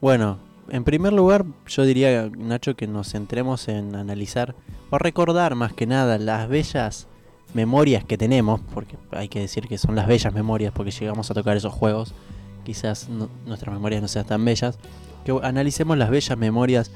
[0.00, 0.38] Bueno,
[0.68, 4.54] en primer lugar, yo diría, Nacho, que nos centremos en analizar
[4.90, 7.06] o recordar más que nada las bellas
[7.52, 11.34] memorias que tenemos, porque hay que decir que son las bellas memorias, porque llegamos a
[11.34, 12.14] tocar esos juegos,
[12.64, 13.08] quizás
[13.46, 14.78] nuestras memorias no sean tan bellas,
[15.24, 16.90] que analicemos las bellas memorias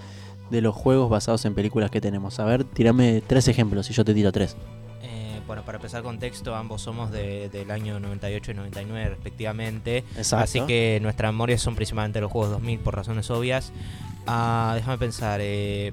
[0.51, 2.41] de los juegos basados en películas que tenemos.
[2.41, 4.57] A ver, tirame tres ejemplos y yo te tiro tres.
[5.49, 10.05] Bueno, para empezar contexto, ambos somos de- del año 98 y 99 respectivamente.
[10.17, 10.45] Exacto.
[10.45, 13.73] Así que nuestras memorias son principalmente los juegos 2000 por razones obvias.
[14.27, 15.41] Ah, déjame pensar.
[15.43, 15.93] eh,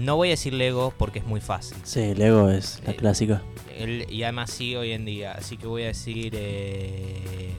[0.00, 1.76] no voy a decir Lego porque es muy fácil.
[1.84, 3.42] Sí, Lego es la Eh, clásica.
[3.78, 5.32] El- y además sí hoy en día.
[5.32, 6.32] Así que voy a decir...
[6.34, 7.52] Eh,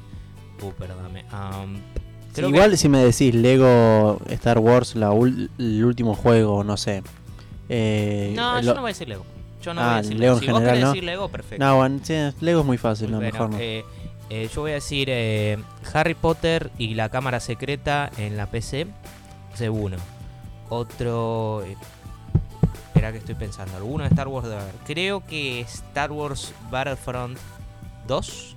[0.63, 1.25] uh, perdóname.
[2.33, 7.03] Que- igual si me decís Lego Star Wars, la ul- el último juego, no sé.
[7.69, 9.23] Eh, No, lo- yo no voy a decir Lego.
[9.63, 10.89] Yo no Ah, voy a decir Lego en Si vos general, querés ¿no?
[10.89, 11.65] decir Lego, perfecto.
[11.65, 13.57] No, bueno, sí, Lego es muy fácil, no, Bueno, mejor no.
[13.59, 13.85] eh,
[14.29, 15.57] eh, yo voy a decir eh,
[15.93, 18.87] Harry Potter y la cámara secreta en la PC.
[19.53, 19.97] Ese uno.
[20.69, 21.63] Otro.
[22.87, 23.75] espera que estoy pensando.
[23.77, 24.73] Alguno de Star Wars de haber.
[24.85, 27.37] Creo que Star Wars Battlefront
[28.07, 28.55] 2.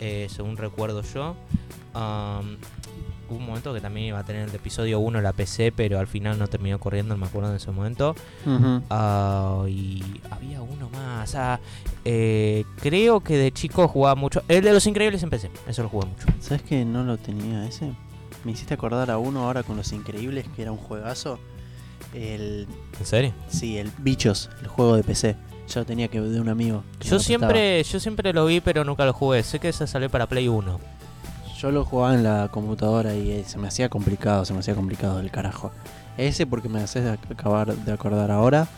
[0.00, 1.36] eh, según recuerdo yo.
[1.94, 2.56] Um,
[3.28, 6.06] un momento que también iba a tener el episodio 1 en la PC, pero al
[6.06, 8.14] final no terminó corriendo, no me acuerdo en ese momento.
[8.90, 11.34] Ah, y había uno más.
[11.34, 11.60] Ah,
[12.04, 14.42] eh, creo que de chico jugaba mucho.
[14.48, 15.50] El de los increíbles en PC.
[15.66, 16.26] Eso lo jugué mucho.
[16.40, 17.92] ¿Sabes que no lo tenía ese?
[18.44, 21.38] Me hiciste acordar a uno ahora con Los Increíbles, que era un juegazo.
[22.14, 22.66] El.
[22.98, 23.34] ¿En serio?
[23.48, 25.36] Sí, el Bichos, el juego de PC.
[25.68, 26.82] Ya lo tenía que de un amigo.
[27.00, 29.42] Yo siempre, yo siempre lo vi, pero nunca lo jugué.
[29.42, 30.80] Sé que se salió para Play 1.
[31.58, 34.74] Yo lo jugaba en la computadora y eh, se me hacía complicado, se me hacía
[34.74, 35.72] complicado el carajo.
[36.16, 38.68] Ese porque me haces acabar de acordar ahora.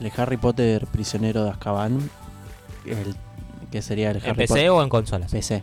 [0.00, 1.98] El Harry Potter Prisionero de Azkaban.
[2.86, 3.14] El,
[3.70, 4.70] que sería el ¿En Harry PC Potter.
[4.70, 5.30] o en consolas?
[5.30, 5.62] PC.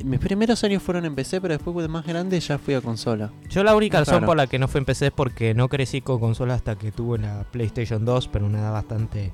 [0.00, 0.08] Mm.
[0.10, 3.30] Mis primeros años fueron en PC, pero después de más grande ya fui a consola.
[3.48, 4.26] Yo la única razón Claro.
[4.26, 6.90] por la que no fue en PC es porque no crecí con consola hasta que
[6.90, 9.30] tuve la PlayStation 2, pero una edad bastante,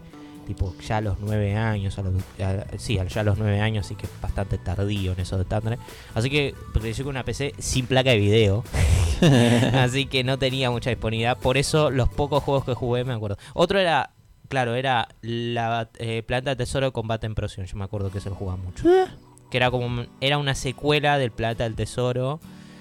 [0.47, 3.85] tipo, ya a los 9 años, a los, a- sí, ya a los 9 años,
[3.85, 5.79] así que bastante tardío en eso de estándar.
[6.15, 8.65] Así que crecí con una PC sin placa de video,
[9.75, 11.39] así que no tenía mucha disponibilidad.
[11.39, 13.37] Por eso los pocos juegos que jugué me acuerdo.
[13.55, 14.11] Otro era,
[14.49, 18.31] claro, era la eh, Planta de Tesoro Combate en Prosión, yo me acuerdo que se
[18.31, 18.85] lo jugaba mucho.
[19.51, 22.41] Que era como, era una secuela del Plata del Tesoro.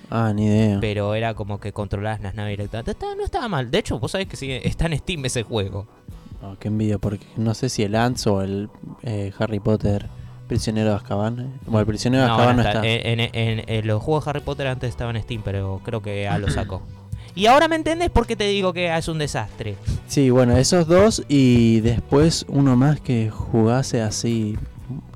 [0.09, 0.77] Ah, ni idea.
[0.81, 2.95] Pero era como que controlabas las naves directamente.
[3.17, 3.71] No estaba mal.
[3.71, 5.87] De hecho, vos sabés que sigue, está en Steam ese juego.
[6.45, 8.69] Oh, qué envidia, porque no sé si el Ants o el
[9.03, 10.07] eh, Harry Potter
[10.47, 11.39] Prisionero de Azkaban.
[11.39, 11.47] eh.
[11.65, 12.85] Bueno, el Prisionero de No, Azkaban no está.
[12.85, 13.29] está- En, en-
[13.59, 16.37] en- en los juegos de Harry Potter antes estaban en Steam, pero creo que A
[16.37, 16.81] lo sacó.
[17.33, 19.75] Y ahora me entendés por qué te digo que es un desastre.
[20.07, 24.57] Sí, bueno, esos dos y después uno más que jugase así,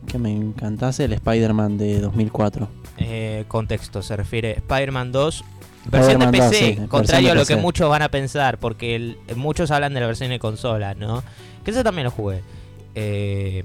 [0.07, 2.67] que me encantase, el Spider-Man de 2004.
[2.97, 5.45] Eh, contexto, se refiere Spider-Man 2.
[5.85, 8.59] Versión de Spider-Man 2, PC, sí, contrario de a lo que muchos van a pensar,
[8.59, 11.23] porque el- muchos hablan de la versión de consola, ¿no?
[11.63, 12.41] Que eso también lo jugué.
[12.95, 13.63] Eh,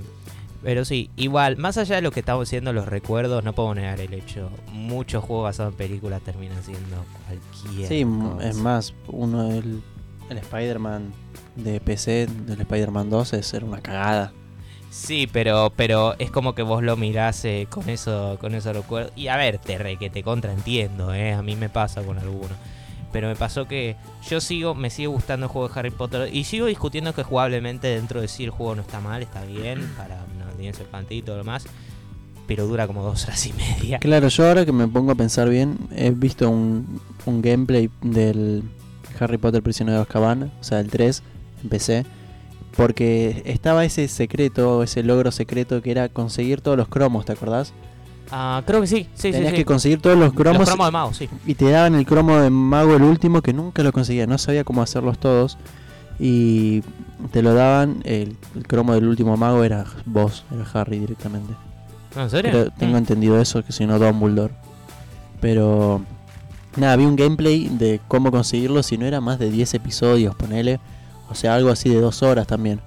[0.63, 4.01] pero sí, igual, más allá de lo que estamos diciendo, los recuerdos, no puedo negar
[4.01, 4.51] el hecho.
[4.73, 8.49] Muchos juegos basados en películas terminan siendo cualquier Sí, cosa.
[8.49, 9.83] es más, uno el,
[10.31, 11.13] el Spider-Man
[11.57, 14.33] de PC del Spider-Man 2 es era una cagada.
[14.95, 19.11] Sí, pero, pero es como que vos lo mirás eh, con eso, con eso recuerdo.
[19.17, 21.33] Y a ver, te re que te contraentiendo, eh.
[21.33, 22.55] A mí me pasa con alguno.
[23.13, 23.97] Pero me pasó que
[24.31, 26.33] yo sigo, me sigue gustando el juego de Harry Potter.
[26.33, 29.81] Y sigo discutiendo que jugablemente dentro de sí el juego no está mal, está bien,
[29.97, 31.67] para una audiencia infantil y todo lo demás.
[32.47, 33.99] Pero dura como dos horas y media.
[33.99, 38.63] Claro, yo ahora que me pongo a pensar bien, he visto un, un gameplay del
[39.19, 41.23] Harry Potter Prisionero de Azkaban, o sea, el 3,
[41.65, 42.07] en PC,
[42.77, 47.73] porque estaba ese secreto, ese logro secreto que era conseguir todos los cromos, ¿te acordás?
[48.31, 49.57] Ah, creo que sí, sí, Tenías sí.
[49.57, 49.65] que sí.
[49.65, 51.29] conseguir todos los cromos, Los cromos de mago, sí.
[51.47, 54.65] y te daban el cromo de mago el último que nunca lo conseguía, no sabía
[54.65, 55.59] cómo hacerlos todos.
[56.19, 56.83] Y
[57.33, 61.53] te lo daban, el, el cromo del último mago era vos, era Harry directamente.
[62.15, 62.51] ¿No, ¿En serio?
[62.53, 62.99] Pero tengo Mm.
[62.99, 64.55] entendido eso, que si no Dumbledore.
[65.41, 66.03] Pero
[66.77, 70.79] nada, vi un gameplay de cómo conseguirlo si no era más de 10 episodios, ponele.
[71.31, 72.81] O sea, algo así de dos horas también.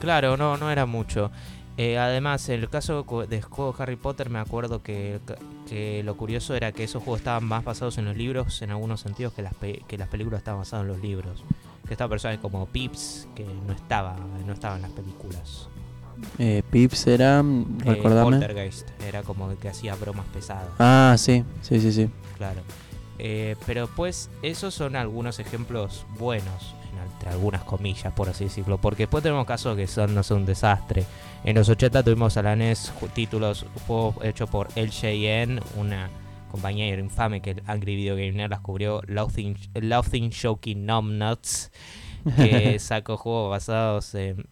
[0.00, 1.30] Claro, no, no era mucho.
[1.78, 5.20] Eh, además, en el caso de juego Harry Potter, me acuerdo que,
[5.68, 9.00] que lo curioso era que esos juegos estaban más basados en los libros en algunos
[9.00, 11.42] sentidos que las, pe- que las películas estaban basadas en los libros.
[11.86, 15.68] Que esta persona como Pips, que no estaba, no estaba en las películas.
[16.38, 18.22] Eh, Pips era, mm, Eh, recordame.
[18.38, 20.68] Poltergeist, era como el que hacía bromas pesadas.
[20.78, 22.08] ah, sí, sí, sí, sí.
[22.38, 22.60] Claro.
[23.18, 28.78] Eh, pero pues esos son algunos ejemplos buenos, en- entre algunas comillas, por así decirlo.
[28.78, 31.04] Porque después tenemos casos que son, no sé, un desastre.
[31.44, 36.08] En los 80 tuvimos a la NES títulos, juegos hechos por LJN, una
[36.50, 41.70] compañía infame que el Angry Video Game Nerd las cubrió, Laughing, Shocking Numb Nuts,
[42.36, 44.46] que sacó juegos basados en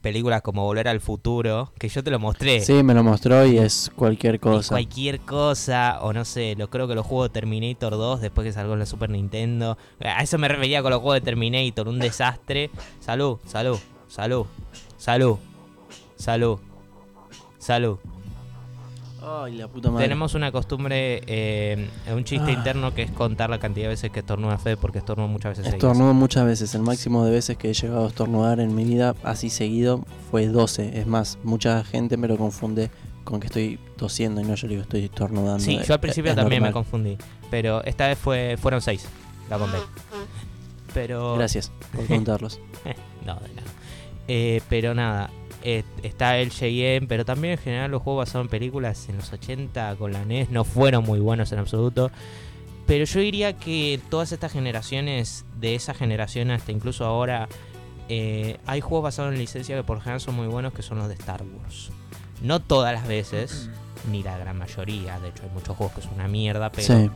[0.00, 2.60] películas como Volver al Futuro, que yo te lo mostré.
[2.60, 4.70] Sí, me lo mostró y es cualquier cosa.
[4.70, 8.52] cualquier cosa, o no sé, lo creo que los juegos de Terminator 2, después que
[8.52, 9.78] salió en la Super Nintendo.
[10.00, 12.70] A eso me refería con los juegos de Terminator, un desastre.
[13.00, 13.78] Salud, salud,
[14.08, 14.46] salud,
[14.96, 15.38] salud,
[16.16, 16.58] salud,
[17.58, 17.98] salud.
[19.22, 20.04] Ay, la puta madre.
[20.06, 22.54] Tenemos una costumbre, eh, un chiste Ah.
[22.54, 25.74] interno que es contar la cantidad de veces que estornuda Fede, porque estornuda muchas veces.
[25.74, 26.74] Estornudo muchas veces.
[26.74, 30.46] El máximo de veces que he llegado a estornudar en mi vida así seguido fue
[30.46, 30.98] 12.
[30.98, 32.90] Es más, mucha gente me lo confunde
[33.24, 35.60] con que estoy tosiendo y no, yo le digo estoy estornudando.
[35.60, 37.16] Sí, yo al principio es también me confundí,
[37.50, 39.06] pero esta vez fue fueron seis,
[39.50, 39.76] la conté.
[40.94, 42.58] Pero Gracias por contarlos.
[43.26, 43.68] No, de nada.
[44.28, 45.28] Eh, pero nada,
[45.62, 49.32] eh, está el JM, pero también en general los juegos basados en películas en los
[49.32, 52.10] 80 con la NES no fueron muy buenos en absoluto.
[52.86, 57.48] Pero yo diría que todas estas generaciones, de esa generación hasta incluso ahora,
[58.08, 61.06] eh, hay juegos basados en licencia que por general son muy buenos, que son los
[61.08, 61.90] de Star Wars.
[62.42, 63.68] No todas las veces,
[64.10, 67.10] ni la gran mayoría, de hecho hay muchos juegos que son una mierda, pero Sí.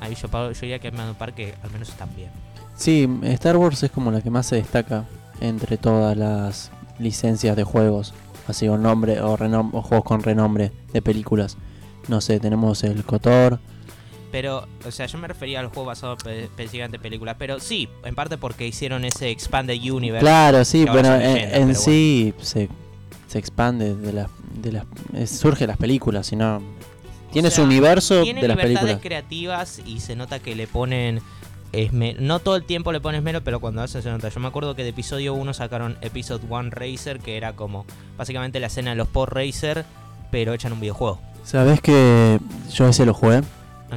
[0.00, 2.30] ahí yo, yo diría que hay un par que al menos están bien.
[2.76, 5.04] Sí, Star Wars es como la que más se destaca
[5.40, 8.14] entre todas las licencias de juegos.
[8.46, 11.56] Así o nombre o, renom- o juegos con renombre de películas.
[12.08, 13.58] No sé, tenemos el KOTOR.
[14.32, 17.36] Pero, o sea, yo me refería a los juegos basados pe- específicamente en películas.
[17.38, 20.20] Pero sí, en parte porque hicieron ese Expanded Universe.
[20.24, 22.68] Claro, sí, bueno, en, leyendas, en pero sí se,
[23.26, 24.28] se expande de las
[24.62, 24.84] de las
[25.14, 26.60] eh, surge las películas, sino
[27.32, 28.98] tiene O sea, su universo Tiene de las películas.
[29.02, 31.20] creativas y se nota que le ponen.
[32.18, 34.28] No todo el tiempo le pones esmero, pero cuando hacen se nota.
[34.28, 37.84] Yo me acuerdo que de episodio 1 sacaron Episode 1 Racer, que era como
[38.16, 39.84] básicamente la escena de los Pod Racer,
[40.30, 41.20] pero hecha en un videojuego.
[41.44, 42.38] ¿Sabes que
[42.72, 43.36] yo ese lo jugué?
[43.36, 43.44] ¿En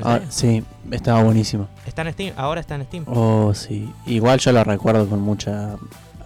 [0.03, 1.67] Ah, sí, estaba buenísimo.
[1.85, 3.03] Está en Steam, ahora está en Steam.
[3.07, 3.91] Oh, sí.
[4.05, 5.75] Igual yo lo recuerdo con mucha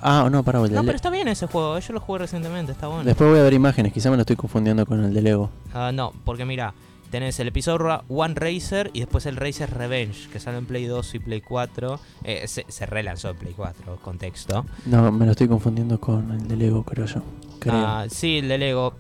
[0.07, 2.85] Ah, no, para el No, pero está bien ese juego, yo lo jugué recientemente, está
[2.85, 3.03] bueno.
[3.03, 5.49] Después voy a ver imágenes, quizá me lo estoy confundiendo con el de Lego.
[5.73, 6.75] Ah, no, porque mira,
[7.15, 11.15] tenés el episodio One Racer y después el Racer Revenge, que sale en Play 2
[11.15, 11.97] y Play 4.
[12.25, 14.65] Eh, se, se relanzó en Play 4, contexto.
[14.85, 17.21] No, me lo estoy confundiendo con el de Lego, creo yo.
[17.59, 17.73] Creo.
[17.73, 18.95] Ah, sí, el de Lego.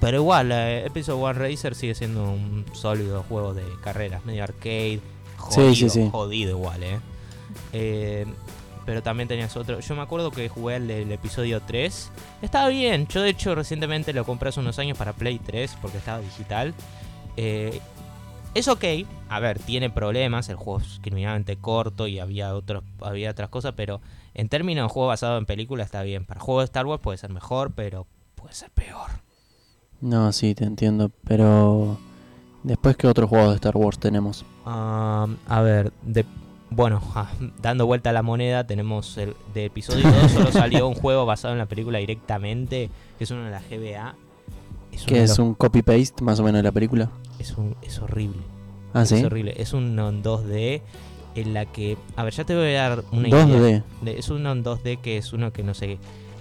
[0.00, 5.00] Pero igual, eh, Episode One Racer sigue siendo un sólido juego de carreras, medio arcade.
[5.36, 6.08] Jodido, sí, sí.
[6.10, 7.00] jodido igual, eh.
[7.74, 8.26] Eh,
[8.86, 9.80] Pero también tenías otro.
[9.80, 12.10] Yo me acuerdo que jugué el del episodio 3.
[12.40, 13.06] Estaba bien.
[13.08, 16.72] Yo, de hecho, recientemente lo compré hace unos años para Play 3 porque estaba digital.
[17.36, 17.80] Eh,
[18.54, 18.84] es ok.
[19.28, 20.48] A ver, tiene problemas.
[20.48, 23.74] El juego es criminalmente corto y había, otros, había otras cosas.
[23.76, 24.00] Pero
[24.34, 26.24] en términos de juego basado en película está bien.
[26.24, 29.10] Para juego de Star Wars puede ser mejor, pero puede ser peor.
[30.00, 31.98] No, sí, te entiendo, pero...
[32.62, 34.44] Después, ¿qué otros juegos de Star Wars tenemos?
[34.64, 36.24] Um, a ver, de,
[36.70, 37.30] bueno, ja,
[37.62, 41.54] dando vuelta a la moneda, tenemos el de episodio 2, solo salió un juego basado
[41.54, 44.14] en la película directamente, que es uno de la GBA.
[44.92, 47.10] Es, de es un copy-paste más o menos de la película.
[47.38, 48.42] Es, un- es horrible.
[48.94, 49.16] Ah, sí.
[49.16, 49.54] Es horrible.
[49.56, 50.82] Es un non 2D
[51.34, 51.96] en la que.
[52.16, 53.46] A ver, ya te voy a dar una idea.
[53.46, 53.82] 2D.
[54.02, 55.98] De- es un non 2D que es uno que no sé.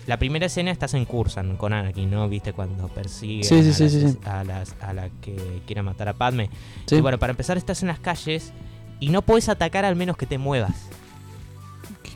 [0.08, 2.30] La primera escena estás en Cursan con Anakin, ¿no?
[2.30, 5.36] ¿Viste cuando persigue Sí, sí, a, sí, a las- a la que
[5.66, 6.50] quiere matar a Padme?
[6.86, 6.98] Sí.
[6.98, 8.54] Y bueno, para empezar estás en las calles
[9.00, 10.90] y no puedes atacar al menos que te muevas.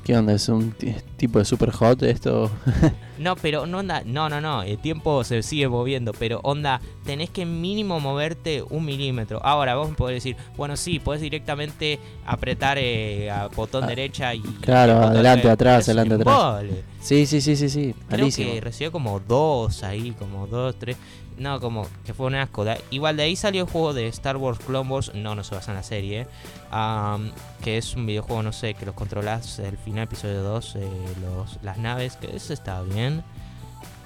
[0.09, 0.33] ¿Qué- ¿Qué onda?
[0.33, 2.49] ¿Es un ti- tipo de super hot esto?
[3.19, 7.29] No, pero no onda, no, no, no, el tiempo se sigue moviendo, pero onda, tenés
[7.29, 9.41] que mínimo moverte un milímetro.
[9.43, 14.33] Ahora vos me podés decir, bueno, sí, podés directamente apretar eh, a botón Ah, derecha
[14.33, 14.39] y...
[14.61, 16.63] claro, botón adelante, atrás, Es adelante, atrás.
[17.01, 17.93] Sí, sí, sí, sí, sí.
[18.07, 18.53] Creo Malísimo.
[18.53, 20.95] que recibió como dos ahí, como dos, tres.
[21.39, 22.65] No, como que fue un asco.
[22.91, 25.11] Igual de ahí salió el juego de Star Wars Clone Wars.
[25.15, 26.27] No, no se basa en la serie.
[27.63, 30.89] que es un videojuego, no sé, que los controlas el final episodio 2, eh,
[31.21, 32.17] los, las naves.
[32.17, 33.23] Que eso está bien.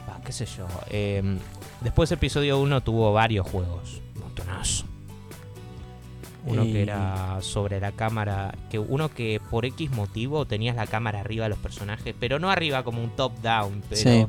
[0.07, 0.67] Va, qué sé yo.
[0.89, 1.39] em,
[1.81, 4.01] después episodio 1 tuvo varios juegos.
[4.19, 4.85] Montonazo.
[6.45, 8.53] Uno Y- que era sobre la cámara.
[8.69, 12.13] que Uno que por X motivo tenías la cámara arriba de los personajes.
[12.19, 13.81] Pero no arriba como un top-down.
[13.89, 14.27] Pero Sí.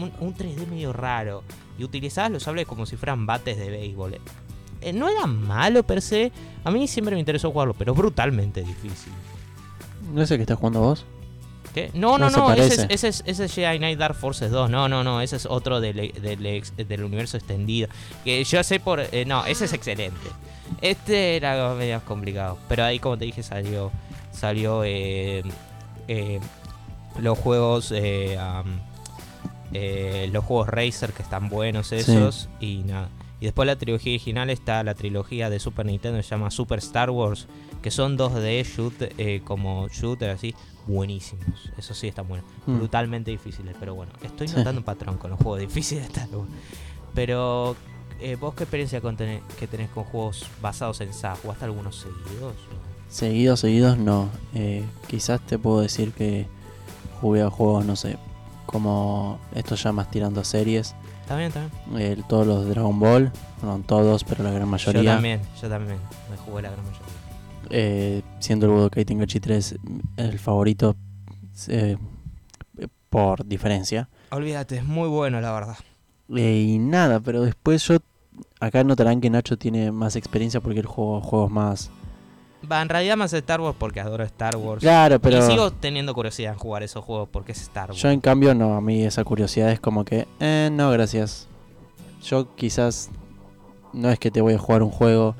[0.00, 1.42] un, un 3D medio raro.
[1.78, 4.18] Y utilizabas los sables como si fueran bates de béisbol.
[4.80, 6.30] Eh, no era malo per se.
[6.62, 9.12] A mí siempre me interesó jugarlo, pero brutalmente difícil.
[10.12, 11.04] ¿No es el que estás jugando vos?
[11.74, 11.90] ¿Qué?
[11.94, 14.50] No, no, No se no, ese es, ese, es, ese es Jedi Knight Dark Forces
[14.50, 14.70] 2.
[14.70, 17.88] No, no, no, ese es otro del, del, universo extendido.
[18.24, 19.00] Que yo sé por.
[19.00, 20.28] eh, no, ese es excelente.
[20.80, 22.58] Este era medio complicado.
[22.68, 23.90] Pero ahí, como te dije, salió.
[24.32, 24.84] Salió.
[24.84, 25.42] eh,
[26.06, 26.40] eh,
[27.18, 27.92] los juegos.
[29.74, 32.48] Eh, los juegos Racer que están buenos esos.
[32.60, 33.10] Y nada.
[33.40, 37.10] Y después la trilogía original está la trilogía de Super Nintendo, se llama Super Star
[37.10, 37.46] Wars,
[37.82, 40.54] que son 2D shoot, eh, como shooter así,
[40.86, 41.70] buenísimos.
[41.76, 42.46] Eso sí están buenos.
[42.66, 42.78] Mm.
[42.78, 46.48] Brutalmente difíciles, pero bueno, estoy notando un patrón con los juegos difíciles de Star Wars.
[47.14, 47.76] Pero,
[48.20, 51.36] eh, ¿vos qué experiencia con tener- que tenés con juegos basados en SA?
[51.36, 52.54] ¿Jugaste algunos seguidos?
[53.08, 54.30] Seguidos, seguidos, no.
[54.54, 56.46] Eh, quizás te puedo decir que
[57.20, 58.16] jugué a juegos, no sé,
[58.74, 60.96] como estos ya más tirando a series.
[61.28, 61.52] Bien.
[61.96, 63.30] eh, todos los de Dragon Ball,
[63.62, 65.00] no todos, pero la gran mayoría.
[65.00, 65.98] Yo también, yo también.
[66.28, 67.06] Me jugué la gran mayoría.
[67.70, 69.76] Eh, siendo el Budokai Tenkaichi 3
[70.16, 70.96] el favorito
[71.68, 71.96] eh,
[73.10, 74.08] por diferencia.
[74.32, 75.76] Olvídate, es muy bueno, la verdad.
[76.34, 77.98] Eh, y nada, pero después yo.
[78.58, 81.90] Acá notarán que Nacho tiene más experiencia porque él juega juegos más.
[82.70, 84.80] Va, en realidad más Star Wars porque adoro Star Wars.
[84.80, 85.38] Claro, pero.
[85.38, 88.00] Y sigo teniendo curiosidad en jugar esos juegos porque es Star Wars.
[88.00, 91.48] Yo en cambio no, a mí esa curiosidad es como que, eh, no, gracias.
[92.22, 93.10] Yo quizás
[93.92, 95.34] no es que te voy a jugar un juego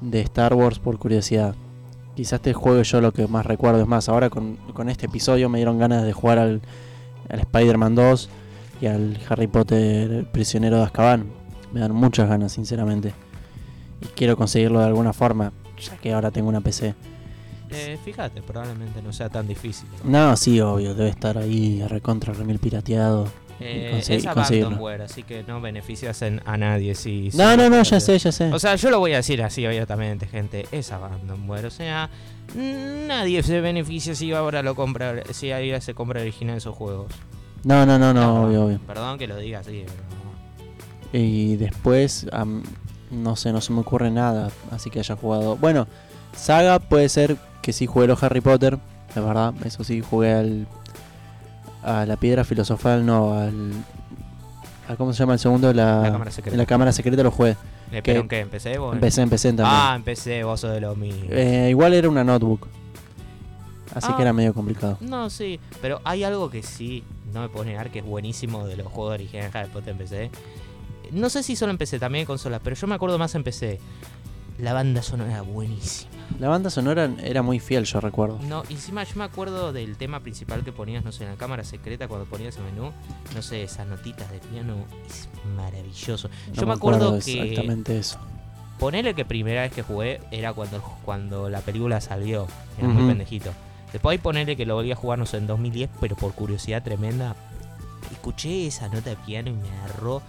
[0.00, 1.54] de Star Wars por curiosidad.
[2.14, 3.80] Quizás te juegue yo lo que más recuerdo.
[3.80, 6.60] Es más, ahora con, con este episodio me dieron ganas de jugar al,
[7.28, 8.28] al Spider-Man 2
[8.80, 11.26] y al Harry Potter el prisionero de Azkaban.
[11.72, 13.12] Me dan muchas ganas, sinceramente.
[14.00, 16.94] Y quiero conseguirlo de alguna forma, ya que ahora tengo una PC.
[17.70, 19.88] Eh, fíjate, probablemente no sea tan difícil.
[20.04, 23.28] No, sí, obvio, debe estar ahí recontra remil pirateado.
[23.60, 27.30] Eh, conse- es abandonware, así que no beneficias en- a nadie si...
[27.32, 28.52] si No, no, no, ya sé, ya sé.
[28.52, 30.66] O sea, yo lo voy a decir así abiertamente, gente.
[30.72, 31.66] Es abandonware.
[31.66, 32.08] O sea,
[32.54, 37.12] mm, nadie se beneficia si ahora lo compra, si ahora se compra original esos juegos.
[37.64, 38.80] No, no, no, no, No, obvio, obvio.
[38.86, 41.22] Perdón que lo diga así, pero...
[41.24, 42.26] Y después,
[43.10, 45.56] no sé, no se me ocurre nada, así que haya jugado.
[45.56, 45.86] Bueno,
[46.36, 48.78] Saga puede ser que sí jugué los Harry Potter,
[49.14, 50.66] la verdad, eso sí, jugué al.
[51.82, 53.72] a la piedra filosofal, no, al.
[54.88, 55.72] a ¿Cómo se llama el segundo?
[55.72, 56.56] La, La cámara secreta.
[56.56, 57.56] La cámara secreta lo jugué.
[57.90, 58.40] Eh, ¿Pero en qué?
[58.40, 58.94] ¿Empecé vos?
[58.94, 59.66] Empecé, empecé también.
[59.70, 61.24] Ah, empecé, vos sos de lo mismo.
[61.30, 62.66] Eh, igual era una notebook.
[63.94, 64.16] Así Ah.
[64.16, 64.98] que era medio complicado.
[65.00, 67.02] No, sí, pero hay algo que sí,
[67.32, 69.98] no me puedo negar, que es buenísimo de los juegos originales de Harry Potter en
[69.98, 70.30] PC.
[71.12, 73.44] No sé si solo en PC, también en consolas, pero yo me acuerdo más en
[73.44, 73.80] PC.
[74.58, 76.10] La banda sonora era buenísima.
[76.40, 78.38] La banda sonora era muy fiel, yo recuerdo.
[78.48, 81.64] No, encima yo me acuerdo del tema principal que ponías, no sé, en la cámara
[81.64, 82.92] secreta cuando ponías el menú.
[83.34, 84.84] No sé, esas notitas de piano.
[85.08, 86.28] Es maravilloso.
[86.48, 87.40] No yo me acuerdo que...
[87.40, 88.18] exactamente eso.
[88.78, 92.46] Ponele que primera vez que jugué era cuando, cuando la película salió.
[92.78, 93.50] Era muy pendejito.
[93.92, 96.82] Después ahí ponele que lo volví a jugar, no sé, en 2010, pero por curiosidad
[96.82, 97.34] tremenda.
[98.12, 100.22] Escuché esa nota de piano y me agarró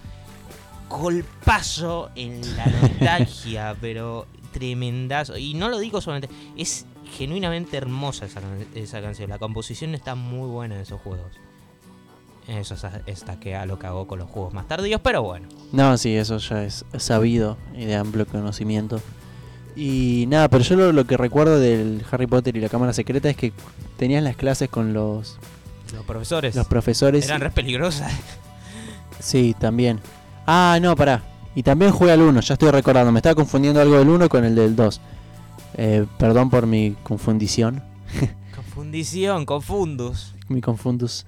[0.90, 5.38] golpazo en la nostalgia, pero tremendazo.
[5.38, 6.86] Y no lo digo solamente, es
[7.18, 9.30] genuinamente hermosa esa, can- esa canción.
[9.30, 11.32] La composición está muy buena en esos juegos.
[12.48, 15.48] Eso es esta que a lo que hago con los juegos más tardíos, pero bueno.
[15.72, 19.00] No, sí, eso ya es sabido y de amplio conocimiento.
[19.76, 23.30] Y nada, pero yo lo, lo que recuerdo del Harry Potter y la cámara secreta
[23.30, 23.54] es que
[23.98, 25.38] tenías las clases con los,
[25.94, 27.26] Los profesores los profesores.
[27.26, 28.12] eran re peligrosas.
[29.20, 30.00] Sí, también.
[30.52, 31.22] Ah, no, pará.
[31.54, 33.12] Y también jugué al 1, ya estoy recordando.
[33.12, 35.02] Me estaba confundiendo algo del 1 con el del 2.
[35.78, 37.84] Eh, perdón por mi confundición.
[38.56, 40.34] Confundición, confundus.
[40.48, 41.28] Mi confundus.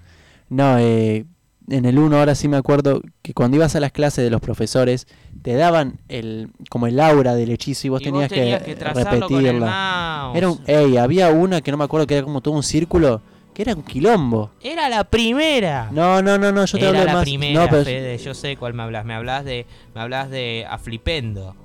[0.49, 1.25] No, eh,
[1.69, 4.41] en el 1 ahora sí me acuerdo que cuando ibas a las clases de los
[4.41, 5.05] profesores
[5.43, 8.79] te daban el como el aura del hechizo y vos Y tenías, tenías que, el
[8.79, 10.31] repetirla.
[10.33, 13.21] Era un, ey, había una que no me acuerdo que era como todo un círculo,
[13.53, 14.51] que era un quilombo.
[14.61, 15.89] Era la primera.
[15.91, 17.23] No, no, no, no, yo te Era hablo la más.
[17.23, 19.05] primera, no, pero- Fede, yo sé cuál me hablas.
[19.05, 21.55] Me hablas de, me hablas de Aflipendo.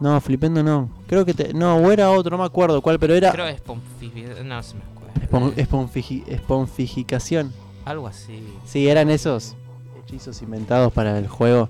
[0.00, 0.90] no, flipendo no.
[1.06, 4.44] Creo que te, no, o era otro, no me acuerdo cuál, pero era Creo que
[4.44, 5.52] no se me acuerdo.
[5.52, 7.52] espon- esponfigi- esponfigicación.
[7.84, 8.42] Algo así.
[8.64, 9.54] Sí, eran esos
[10.04, 11.68] hechizos inventados para el juego.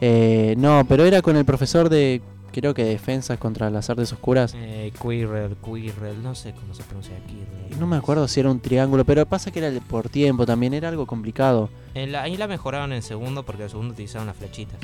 [0.00, 2.20] Eh, no, pero era con el profesor de,
[2.60, 4.52] creo que defensas contra las artes oscuras.
[4.56, 7.78] Eh, Quirrell, Quirrell, no sé cómo se pronuncia Quirrell.
[7.78, 10.88] No me acuerdo si era un triángulo, pero pasa que era por tiempo también, era
[10.88, 11.68] algo complicado.
[11.94, 14.78] En la- ahí la mejoraron en segundo porque en segundo utilizaron las flechitas.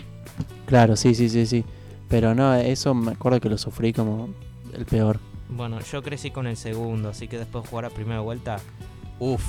[0.67, 1.65] Claro, sí, sí, sí, sí.
[2.09, 4.29] Pero no, eso me acuerdo que lo sufrí como
[4.75, 5.19] el peor.
[5.49, 8.59] Bueno, yo crecí con el segundo, así que después de jugar a primera vuelta,
[9.19, 9.43] uff,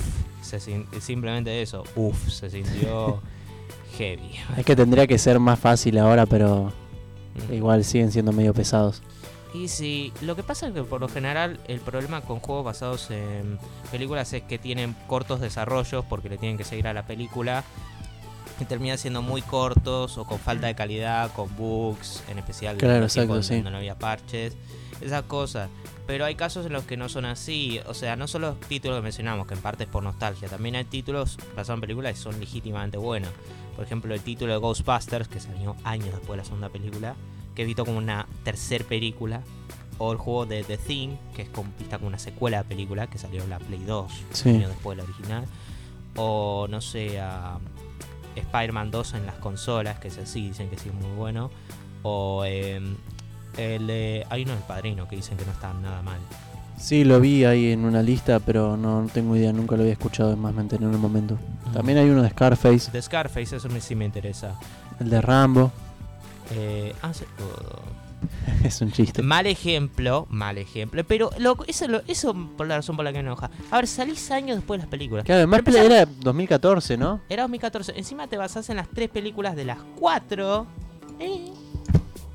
[0.99, 3.21] simplemente eso, uff, se sintió
[3.97, 4.32] heavy.
[4.57, 6.71] Es que tendría que ser más fácil ahora, pero
[7.49, 7.53] Mm.
[7.53, 9.01] igual siguen siendo medio pesados.
[9.53, 13.11] Y sí, lo que pasa es que por lo general el problema con juegos basados
[13.11, 13.59] en
[13.91, 17.63] películas es que tienen cortos desarrollos porque le tienen que seguir a la película
[18.59, 23.03] y terminan siendo muy cortos o con falta de calidad, con bugs, en especial Claro,
[23.03, 23.61] exacto, sí.
[23.61, 24.55] no había parches,
[25.01, 25.69] esas cosas.
[26.05, 28.97] Pero hay casos en los que no son así, o sea, no solo los títulos
[28.97, 32.19] que mencionamos, que en parte es por nostalgia, también hay títulos basados en películas que
[32.19, 33.29] son legítimamente buenos.
[33.75, 37.15] Por ejemplo, el título de Ghostbusters, que salió años después de la segunda película,
[37.55, 39.41] que he visto como una tercer película.
[39.99, 43.07] O el juego de The Thing, que es con, vista como una secuela de película,
[43.07, 44.49] que salió en la Play 2, Sí.
[44.49, 45.45] años después de la original.
[46.15, 47.59] O no sé, a
[48.35, 51.51] Spider-Man 2 en las consolas, que ese sí dicen que sí es muy bueno.
[52.01, 52.95] O em,
[53.57, 54.25] el de.
[54.29, 56.17] Hay uno del padrino que dicen que no está nada mal.
[56.77, 60.31] Sí, lo vi ahí en una lista, pero no tengo idea, nunca lo había escuchado,
[60.31, 61.37] es más me enteré en un momento.
[61.71, 64.55] También hay uno de Scarface, De Scarface, eso me- sí me interesa.
[64.99, 65.71] el de Rambo.
[66.51, 68.63] Eh, ah, sí, oh.
[68.65, 69.21] es un chiste.
[69.21, 71.03] Mal ejemplo, mal ejemplo.
[71.05, 73.49] Pero loco, eso, lo- eso por la razón por la que me enoja.
[73.71, 75.25] A ver, salís años después de las películas.
[75.25, 77.21] Claro, además Pero empezá- era 2014, ¿no?
[77.29, 77.93] Era 2014.
[77.97, 80.67] Encima te basás en las tres películas de las cuatro.
[81.19, 81.51] Eh,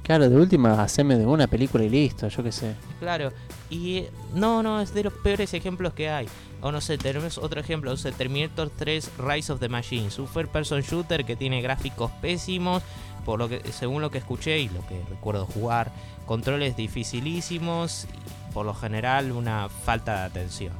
[0.08, 2.74] Claro, de última, haceme de una película y listo, yo qué sé.
[2.98, 3.30] claro.
[3.68, 6.26] Y eh, no, no, es de los peores ejemplos que hay.
[6.62, 7.92] O no sé, tenemos otro ejemplo.
[7.92, 10.18] O sea, Terminator 3 Rise of the Machines.
[10.18, 12.82] Un first person shooter que tiene gráficos pésimos.
[13.26, 15.92] Por lo que, según lo que escuché y lo que recuerdo jugar.
[16.24, 18.04] Controles dificilísimos.
[18.04, 20.72] Y por lo general, una falta de atención.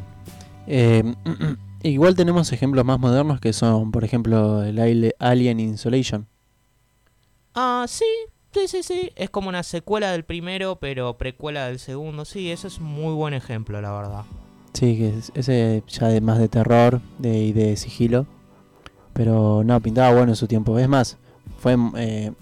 [0.66, 1.04] Eh,
[1.82, 6.26] igual tenemos ejemplos más modernos que son, por ejemplo, el Alien Insolation.
[7.54, 8.06] Ah, sí,
[8.52, 9.10] sí, sí, sí.
[9.16, 12.24] Es como una secuela del primero, pero precuela del segundo.
[12.24, 14.22] Sí, eso es un muy buen ejemplo, la verdad.
[14.72, 18.26] Sí, que es- ese ya de más de terror de, y de sigilo.
[19.12, 20.78] Pero no, pintaba bueno en su tiempo.
[20.78, 21.16] Es más,
[21.58, 22.32] fue eh,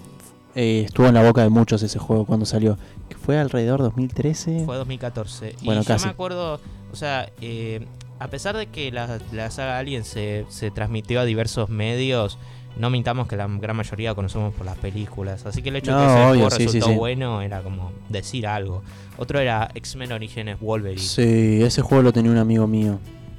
[0.55, 2.77] eh, estuvo en la boca de muchos ese juego cuando salió.
[3.09, 4.65] Que fue alrededor 2013.
[4.65, 5.55] Fue 2014.
[5.65, 6.05] Bueno, y yo casi.
[6.07, 6.61] me acuerdo,
[6.93, 7.87] o sea, eh,
[8.19, 12.39] a pesar de que la, la saga Alien se, se transmitió a diversos medios,
[12.77, 15.45] no mintamos que la gran mayoría conocemos por las películas.
[15.47, 16.95] Así que el hecho de que ese obvio, juego sí, resultó sí.
[16.95, 18.83] bueno era como decir algo.
[19.17, 21.01] Otro era X-Men Orígenes Wolverine.
[21.01, 22.99] Sí, ese juego lo tenía un amigo mío.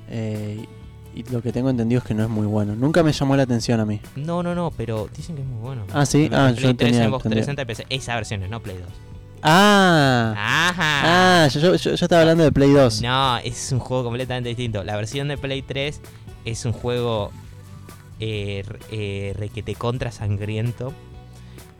[0.09, 0.65] Eh,
[1.13, 2.75] y lo que tengo entendido es que no es muy bueno.
[2.75, 3.99] Nunca me llamó la atención a mí.
[4.15, 5.83] No, no, no, pero dicen que es muy bueno.
[5.93, 7.07] Ah, sí, ah, yo 3, tenía.
[7.07, 7.85] Xbox tendría- 360 y PC.
[7.89, 8.87] Esa versión es, no Play 2.
[9.43, 11.43] Ah, Ajá.
[11.43, 13.01] ah, yo, yo, yo- yo estaba hablando de Play 2.
[13.01, 14.83] No, es un juego completamente distinto.
[14.83, 16.01] La versión de Play 3
[16.45, 17.31] es un juego
[18.19, 20.93] eh, eh, requete contra sangriento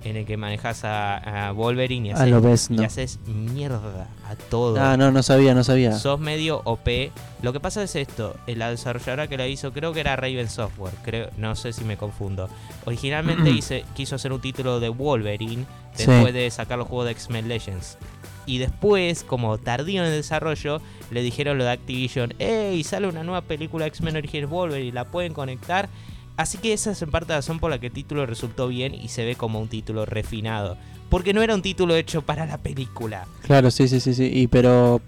[0.04, 4.36] en el que manejas a, a Wolverine y Ah, haces, ves, y haces mierda a
[4.36, 4.80] todo.
[4.80, 5.94] Ah, no, no sabía, no sabía.
[5.98, 7.12] Sos medio OP.
[7.42, 10.94] Lo que pasa es esto, la desarrolladora que la hizo, creo que era Raven Software,
[11.04, 12.48] creo, no sé si me confundo.
[12.86, 15.66] Originalmente hice- quiso hacer un título de Wolverine
[15.96, 16.06] Sí.
[16.06, 17.98] después de sacar los juegos de X-Men Legends.
[18.46, 20.80] Y después, como tardío en el desarrollo,
[21.12, 22.82] le dijeron lo de Activision, ¡Ey!
[22.84, 25.90] Sale una nueva película de X-Men Origins Wolverine, la pueden conectar.
[26.38, 28.94] Así que esa es en parte la razón por la que el título resultó bien
[28.94, 30.78] y se ve como un título refinado.
[31.10, 33.28] Porque no era un título hecho para la película.
[33.42, 34.30] Claro, sí, sí, sí, sí.
[34.32, 35.02] Y pero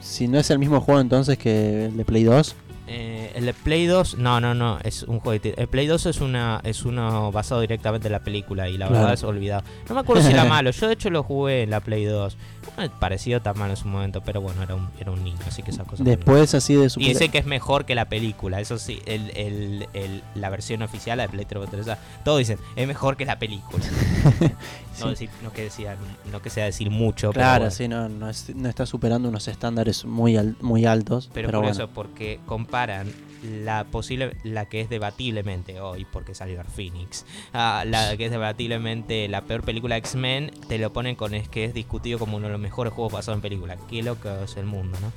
[0.00, 2.54] si no es el mismo juego entonces que el de Play 2.
[2.92, 5.40] Eh, el de Play 2, no, no, no, es un juego.
[5.40, 8.88] de El Play 2 es una es uno basado directamente en la película y la
[8.88, 8.94] Claro.
[9.02, 9.62] verdad es olvidado.
[9.88, 12.36] No me acuerdo si era malo, yo de hecho lo jugué en la Play 2.
[12.76, 15.38] No me pareció tan malo en su momento, pero bueno, era un, era un niño,
[15.46, 16.04] así que esas cosas.
[16.04, 19.30] Después así de su Y dice que es mejor que la película, eso sí, el,
[19.36, 23.16] el- el- la versión oficial, la de Play 3, o sea, todos dicen, es mejor
[23.16, 23.84] que la película.
[24.92, 25.04] Sí.
[25.06, 25.96] no, decir- no que decía,
[26.30, 27.70] no que sea decir mucho, pero Claro, bueno.
[27.74, 31.30] sí, no, no, es- no está superando unos estándares muy al- muy altos.
[31.32, 31.84] Pero, Pero, por bueno.
[31.84, 32.38] eso, porque
[32.80, 33.12] comparan
[33.64, 39.42] la posible, la que es debatiblemente hoy, porque salió Phoenix, la que es debatiblemente la
[39.42, 42.52] peor película de X-Men, te lo ponen con es que es discutido como uno de
[42.52, 43.76] los mejores juegos basados en película.
[43.88, 45.12] Qué loco es el mundo, ¿no?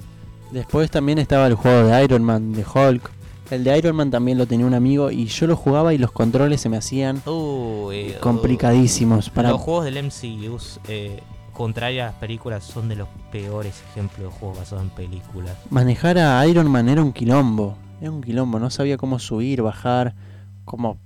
[0.51, 3.11] Después también estaba el juego de Iron Man, de Hulk.
[3.51, 6.11] El de Iron Man también lo tenía un amigo y yo lo jugaba y los
[6.11, 9.29] controles se me hacían Uy, complicadísimos.
[9.29, 9.49] Para...
[9.49, 10.57] Los juegos del MCU,
[10.87, 11.21] eh,
[11.53, 15.55] contrario a las películas, son de los peores ejemplos de juegos basados en películas.
[15.69, 17.77] Manejar a Iron Man era un quilombo.
[18.01, 20.13] Era un quilombo, no sabía cómo subir, bajar,
[20.65, 20.97] cómo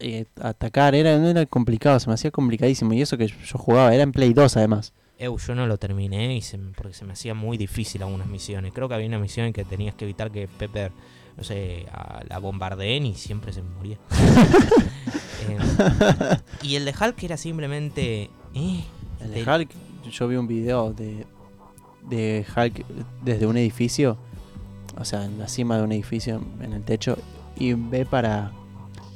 [0.00, 0.94] eh, atacar.
[0.94, 2.92] Era, no era complicado, se me hacía complicadísimo.
[2.92, 4.92] Y eso que yo jugaba, era en Play 2 además.
[5.16, 8.72] Eu, yo no lo terminé y se porque se me hacía muy difícil algunas misiones.
[8.74, 10.90] Creo que había una misión en que tenías que evitar que Pepper,
[11.36, 13.96] no sé, a- la bombardeen y siempre se moría.
[15.46, 15.58] Eh,
[16.62, 18.30] y el de Hulk era simplemente...
[18.54, 18.84] eh,
[19.20, 19.70] El de- Hulk,
[20.10, 21.26] yo vi un video de,
[22.08, 22.84] de Hulk
[23.22, 24.16] desde un edificio,
[24.98, 27.16] o sea, en la cima de un edificio, en el techo,
[27.56, 28.52] y ve para.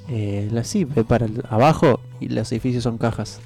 [0.08, 3.40] Eh, la, sí, ve para el- abajo y los edificios son cajas.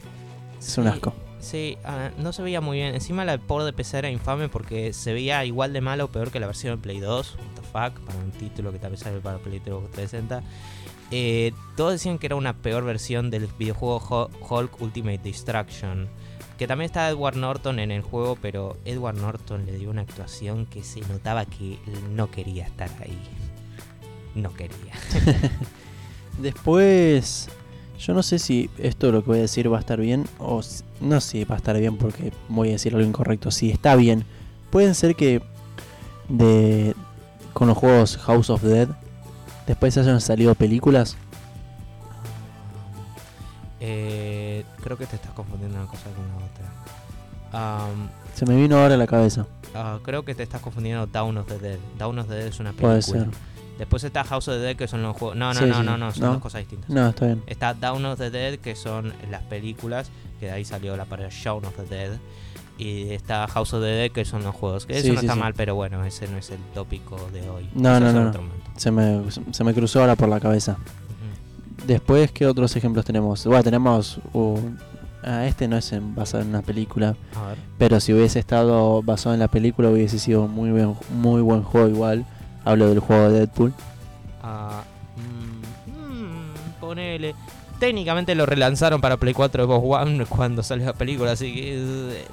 [0.58, 0.90] Es un Sí.
[0.90, 1.12] asco.
[1.40, 1.76] Sí,
[2.18, 2.94] no se veía muy bien.
[2.94, 6.30] Encima la por de PC era infame porque se veía igual de malo o peor
[6.30, 7.34] que la versión de Play 2.
[7.36, 10.40] What the fuck, para un título que tal vez sale para Play 3 o 360.
[11.10, 16.08] Eh, todos decían que era una peor versión del videojuego Hulk Ultimate Destruction.
[16.62, 20.64] Que también está Edward Norton en el juego, pero Edward Norton le dio una actuación
[20.64, 21.76] que se notaba que
[22.14, 23.18] no quería estar ahí.
[24.36, 24.94] No quería.
[26.38, 27.48] Después,
[27.98, 30.60] yo no sé si esto lo que voy a decir va a estar bien o
[31.00, 33.50] no sé si va a estar bien porque voy a decir algo incorrecto.
[33.50, 34.24] Si está bien,
[34.70, 35.42] pueden ser que
[36.28, 36.94] de
[37.54, 38.88] con los juegos House of Dead
[39.66, 41.16] después hayan salido películas.
[43.80, 44.21] Eh,
[44.82, 47.84] creo que te estás confundiendo una cosa con la otra.
[47.84, 49.46] Am, Se me vino ahora a la cabeza.
[49.74, 51.78] Ah, creo que te estás confundiendo Down of the Dead.
[51.98, 52.90] Down of the Dead es una película.
[52.90, 53.26] Puede ser.
[53.78, 55.36] Después está House of the Dead, que son los juegos.
[55.36, 55.82] No, no, Sí, no, sí.
[55.84, 56.32] no, no, son No.
[56.34, 56.90] dos cosas distintas.
[56.90, 57.42] No, está bien.
[57.46, 60.10] Está Down of the Dead, que son las películas,
[60.40, 62.12] que de ahí salió la palabra Shaun of the Dead.
[62.78, 64.86] Y está House of the Dead, que son los juegos.
[64.86, 67.68] Que Sí, eso no está mal, pero bueno, ese no es el tópico de hoy.
[67.74, 68.40] No, Eso no, no, no.
[68.76, 70.76] Se me, se me cruzó ahora por la cabeza.
[71.86, 73.44] Después, ¿qué otros ejemplos tenemos?
[73.46, 74.78] Bueno, tenemos un-
[75.24, 77.58] ah, este no es en- basado en una película, A ver.
[77.78, 81.88] pero si hubiese estado basado en la película hubiese sido muy buen, muy buen juego
[81.88, 82.24] igual.
[82.64, 83.72] Hablo del juego de Deadpool.
[84.42, 84.82] Ah,
[85.16, 87.34] mm, mm, ponele.
[87.80, 91.74] Técnicamente lo relanzaron para Play 4 Xbox One cuando salió la película, así que.
[91.78, 92.24] eh,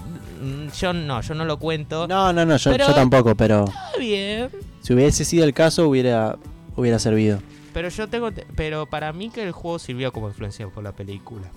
[0.80, 2.08] yo no, yo no lo cuento.
[2.08, 4.50] No, no, no, yo, Pero- yo tampoco, pero Está bien.
[4.82, 6.38] si hubiese sido el caso hubiera,
[6.76, 7.40] hubiera servido.
[7.80, 8.30] Pero yo tengo.
[8.34, 11.48] te- Pero para mí que el juego sirvió como influencia por la película.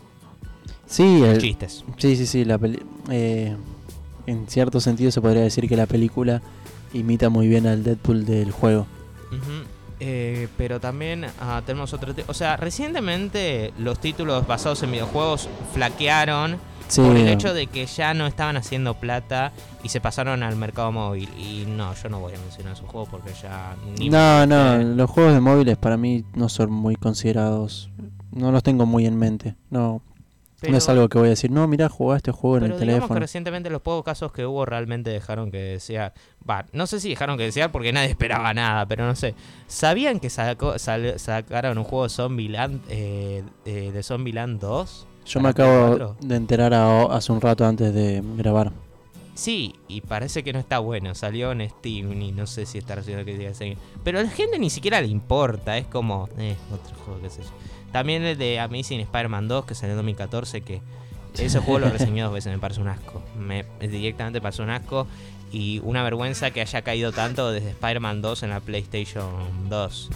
[0.86, 1.84] Sí, el, Chistes.
[1.96, 2.80] sí, sí, sí, la peli-
[3.10, 3.56] eh,
[4.28, 6.40] en cierto sentido se podría decir que la película
[6.92, 8.86] imita muy bien al Deadpool del juego.
[9.32, 9.66] Ujú.
[9.98, 12.14] Eh, pero también ah, tenemos otro.
[12.28, 16.56] O sea, recientemente los títulos basados en videojuegos flaquearon
[16.92, 19.52] Sí, por el hecho de que ya no estaban haciendo plata
[19.82, 21.28] y se pasaron al mercado móvil.
[21.38, 23.74] Y no, yo no voy a mencionar esos juegos porque ya.
[23.98, 27.90] Ni No, no, eh, los juegos de móviles para mí no son muy considerados.
[28.30, 29.54] No los tengo muy en mente.
[29.70, 30.02] No,
[30.68, 32.86] no es algo que voy a decir, no, mira, jugá este juego en el digamos
[32.86, 33.20] que teléfono.
[33.20, 36.12] recientemente los pocos casos que hubo realmente dejaron que desear.
[36.48, 39.34] Va, no sé si dejaron que desear porque nadie esperaba nada, pero no sé.
[39.66, 45.06] ¿Sabían que sacó, sal- sacaron un juego Zombieland, eh, eh, de Zombieland 2?
[45.26, 46.16] Yo me Play acabo 4?
[46.20, 48.72] de enterar a- hace un rato antes de grabar.
[49.34, 51.14] Sí, y parece que no está bueno.
[51.14, 53.52] Salió en Steam y no sé si está haciendo que diga.
[54.04, 55.78] Pero a la gente ni siquiera le importa.
[55.78, 57.48] Es como, eh, otro juego, qué sé yo.
[57.92, 60.60] También el de Amazing Spider-Man 2 que salió en 2014.
[60.60, 60.82] Que
[61.38, 62.52] ese juego lo reseñé dos veces.
[62.52, 63.22] Me parece un asco.
[63.38, 65.06] Me directamente pasó un asco.
[65.50, 70.10] Y una vergüenza que haya caído tanto desde Spider-Man 2 en la PlayStation 2.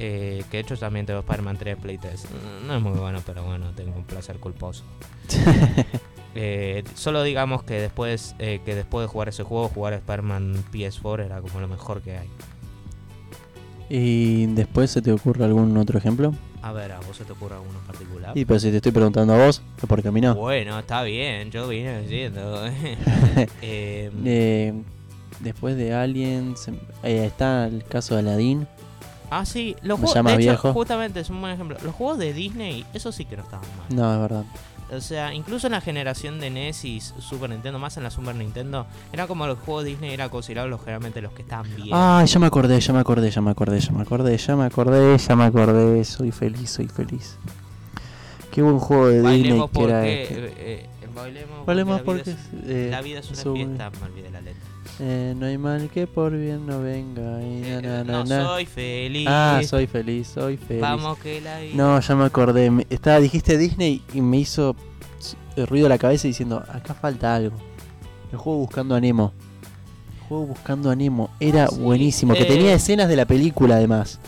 [0.00, 2.26] Eh, que de hecho también tengo Spider-Man 3 de Play 3.
[2.66, 4.84] No es muy bueno, pero bueno, tengo un placer culposo.
[6.40, 10.62] Eh, solo digamos que después eh, que después de jugar ese juego, jugar a Spider-Man
[10.72, 12.28] PS4 era como lo mejor que hay.
[13.88, 16.32] ¿Y después se te ocurre algún otro ejemplo?
[16.62, 18.38] A ver, ¿a vos se te ocurre alguno en particular?
[18.38, 20.34] Y pero si te estoy preguntando a vos, es porque a mí no.
[20.34, 22.64] Bueno, está bien, yo vine diciendo.
[23.62, 24.72] Eh,
[25.40, 26.68] después de Aliens,
[27.02, 28.68] eh, está el caso de Aladdin.
[29.30, 30.14] Ah, sí, los juegos.
[30.14, 30.72] de hecho, viejo.
[30.72, 31.76] justamente es un buen ejemplo.
[31.84, 33.86] Los juegos de Disney, eso sí que no estaban mal.
[33.96, 34.44] No, es verdad.
[34.90, 38.34] O sea, incluso en la generación de NES y Super Nintendo, más en la Super
[38.34, 41.90] Nintendo, era como los juegos de Disney eran considerados los- generalmente los que estaban bien.
[41.92, 44.64] Ah, ya me acordé, ya me acordé, ya me acordé, ya me acordé, ya me
[44.64, 46.04] acordé, ya me acordé.
[46.04, 47.36] Soy feliz, soy feliz.
[48.50, 50.34] Qué buen juego de Disney que era este.
[50.46, 53.90] eh, eh, bailemos Bailemos porque porque la vida es- eh, La vida es una fiesta,
[54.00, 54.67] me olvidé la letra.
[55.00, 57.40] Eh, no hay mal que por bien no venga.
[57.42, 59.26] y na, Eh, na, na, no soy feliz.
[59.30, 60.80] Ah, soy feliz, soy feliz.
[60.82, 61.74] Vamos que la vida.
[61.76, 62.86] No, ya me acordé.
[62.90, 64.74] estaba, dijiste Disney y me hizo
[65.56, 67.56] el ruido a la cabeza diciendo, acá falta algo.
[68.32, 69.32] El juego buscando a Nemo.
[70.20, 71.30] El juego buscando a Nemo.
[71.40, 71.80] Era Ah, sí.
[71.80, 72.34] buenísimo.
[72.34, 72.46] Que Eh.
[72.46, 74.18] tenía escenas de la película además.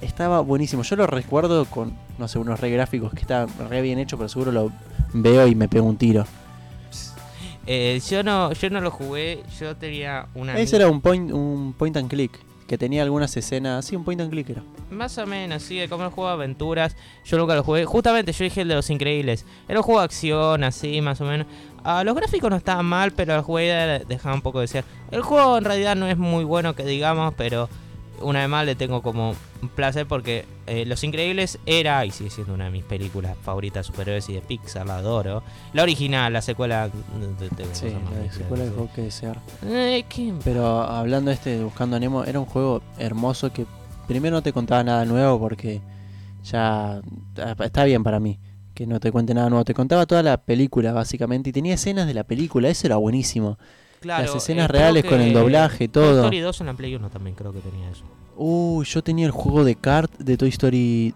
[0.00, 0.82] Estaba buenísimo.
[0.82, 4.28] Yo lo recuerdo con, no sé, unos re gráficos que estaban re bien hechos, pero
[4.30, 4.72] seguro lo
[5.12, 6.24] veo y me pego un tiro.
[7.72, 9.44] Eh, yo no, yo no lo jugué.
[9.60, 10.58] Yo tenía una.
[10.58, 12.32] Ese era un point, un point and click.
[12.66, 14.62] que tenía algunas escenas, así un point and click era.
[14.90, 16.96] Más o menos, sí, como el juego de aventuras.
[17.24, 17.84] Yo nunca lo jugué.
[17.84, 19.46] Justamente yo dije el de los increíbles.
[19.68, 21.46] Era un juego de acción, así, más o menos.
[21.84, 24.84] Ah, los gráficos no estaban mal, pero el juego dejaba un poco de ser.
[25.12, 27.68] El juego en realidad no es muy bueno, que digamos, pero
[28.20, 32.30] una vez más le tengo como un placer porque eh, Los Increíbles era y sigue
[32.30, 35.42] siendo una de mis películas favoritas de superhéroes y de Pixar, la adoro.
[35.72, 36.88] La original, la secuela.
[36.88, 38.70] de- de- Sí, la viejas, secuela sí.
[38.70, 39.38] dejó que desear.
[39.66, 40.04] Eh.
[40.44, 43.66] Pero hablando de este de Buscando a Nemo, era un juego hermoso que
[44.06, 45.80] primero no te contaba nada nuevo porque
[46.44, 47.00] ya
[47.38, 48.38] ah, está bien para mí
[48.74, 49.64] que no te cuente nada nuevo.
[49.64, 53.58] Te contaba toda la película básicamente y tenía escenas de la película, eso era buenísimo.
[54.00, 56.20] Claro, Las escenas eh, reales con el doblaje, Toy todo.
[56.22, 58.04] Story 2 en la Play 1 también creo que tenía eso.
[58.36, 61.14] Uh, yo tenía el juego de kart de Toy Story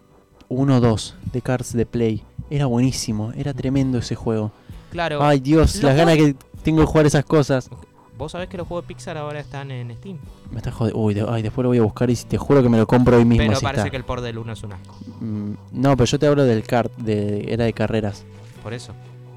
[0.49, 2.23] 1 2 de Cards de Play.
[2.51, 4.53] Era buenísimo, era tremendo ese juego.
[4.91, 7.71] Claro, Ay Dios, las ganas que tengo de jugar esas cosas.
[8.19, 10.19] vos sabés que los juegos de Pixar ahora están en Steam.
[10.51, 11.01] Me está jodiendo.
[11.01, 13.17] Uy, de- ay, después lo voy a buscar y te juro que me lo compro
[13.17, 13.47] hoy mismo.
[13.47, 13.91] pero si parece está.
[13.91, 14.95] que el port del 1 es un asco.
[15.21, 18.25] Mm, no, pero yo te hablo del kart, de, era de carreras.
[18.63, 18.93] Por eso.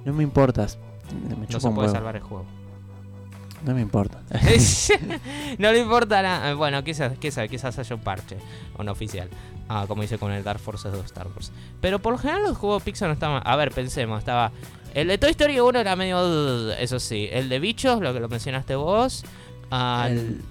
[0.06, 0.78] No me importas.
[1.30, 1.91] Me No se puede huevo.
[1.94, 2.45] salvar el juego.
[3.68, 4.22] No me importa.
[5.60, 6.53] no le importa nada.
[6.53, 8.38] Bueno, quizás, quizás, quizás haya un parche,
[8.80, 9.30] un oficial.
[9.68, 11.52] Ah, como hice con el Dark Forces 2 Star Wars.
[11.81, 13.41] Pero por lo general los juegos Pixar no estaban.
[13.45, 14.53] A ver, pensemos, estaba.
[14.94, 16.72] El de Toy Story 1 era medio.
[16.72, 17.27] Eso sí.
[17.30, 19.26] El de bichos, lo que lo mencionaste vos.
[19.69, 20.41] Ah, el...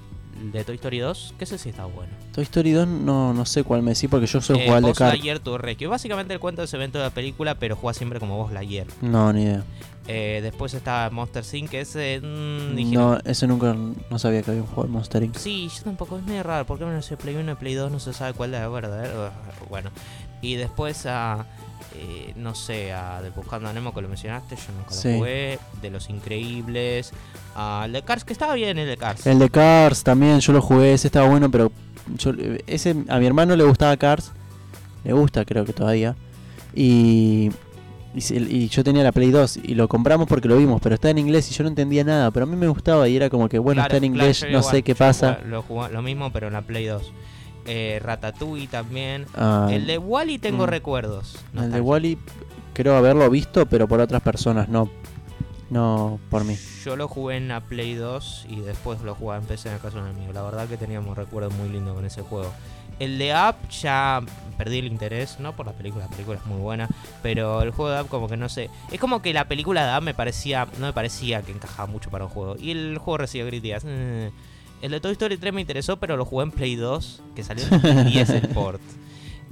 [0.53, 2.13] De Toy Story 2, que ese sí está bueno.
[2.33, 4.89] Toy Story 2 no, no sé cuál me decís porque yo soy Eh, jugar de
[4.89, 5.13] Buzz kart.
[5.13, 5.87] Lightyear tu Rescue.
[5.87, 8.87] Básicamente el cuento de ese evento de la película, pero juega siempre como Buzz Lightyear.
[9.01, 9.65] No, ni idea.
[10.09, 11.69] Eh, después está Monster Inc.
[11.71, 12.21] que ese.
[12.23, 15.35] mm, dije, No, ese nunca, no sabía que había un juego de Monster Inc.
[15.37, 17.99] Sí, yo tampoco, es medio raro, porque no sé, Play 1 y Play 2 no
[17.99, 19.33] se sabe cuál es la verdadera.
[19.69, 19.91] Bueno,
[20.43, 21.45] y después a.
[21.95, 25.09] eh, no sé, a de Buscando a Nemo que lo mencionaste, yo nunca Sí.
[25.13, 25.59] lo jugué.
[25.81, 27.13] De Los Increíbles.
[27.55, 29.27] Al de Cars, que estaba bien el de Cars.
[29.27, 31.73] El de Cars también, yo lo jugué, ese estaba bueno, pero
[32.19, 32.33] yo,
[32.67, 34.33] ese a mi hermano le gustaba Cars,
[35.05, 36.15] le gusta creo que todavía,
[36.75, 37.51] y,
[38.15, 41.19] y, yo tenía la Play 2 y lo compramos porque lo vimos, pero está en
[41.19, 43.59] inglés y yo no entendía nada, pero a mí me gustaba y era como que
[43.59, 45.39] bueno, Claro, está en inglés, no igual, sé qué pasa.
[45.47, 47.13] Lo, lo mismo, pero en la Play 2.
[47.67, 49.27] Eh, Ratatouille también.
[49.35, 50.71] Ah, el de Wally tengo mm.
[50.71, 51.37] recuerdos.
[51.55, 51.81] el de.
[51.81, 52.19] Wally
[52.73, 54.91] creo haberlo visto, pero por otras personas, no,
[55.71, 56.57] no por mí.
[56.85, 59.81] Yo lo jugué en la Play 2 y después lo jugué en PC en el
[59.81, 60.33] caso de un amigo.
[60.33, 62.53] La verdad que teníamos recuerdos muy lindos con ese juego.
[62.99, 64.23] El de App ya
[64.57, 66.89] perdí el interés, no por la película, la película es muy buena,
[67.23, 68.71] pero el juego de App como que no sé.
[68.91, 72.11] Es como que la película de App me parecía, no me parecía que encajaba mucho
[72.11, 72.57] para un juego.
[72.59, 73.85] Y el juego recibió críticas.
[73.87, 74.31] eh.
[74.83, 77.65] El de Toy Story 3 me interesó, pero lo jugué en Play 2, que salió
[77.65, 78.81] en 2010 el port.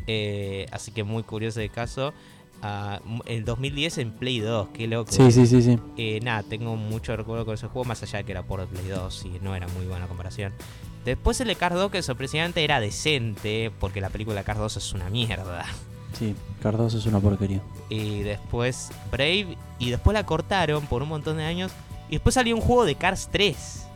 [0.07, 2.13] Eh, así que muy curioso el caso.
[2.61, 5.11] Ah, el 2010 en Play 2, qué loco.
[5.11, 5.79] Sí, sí, sí, sí.
[5.97, 8.87] Eh, nada, tengo mucho recuerdo con ese juego, más allá de que era por Play
[8.87, 10.53] 2 y no era muy buena comparación.
[11.07, 14.77] Después el de Cars 2, que sorpresivamente era decente, porque la película de Cars 2
[14.77, 15.65] es una mierda.
[16.19, 17.61] Sí, Cardoso es una porquería.
[17.89, 21.73] Y después Brave, y después la cortaron por un montón de años.
[22.09, 23.87] Y después salió un juego de Cars 3.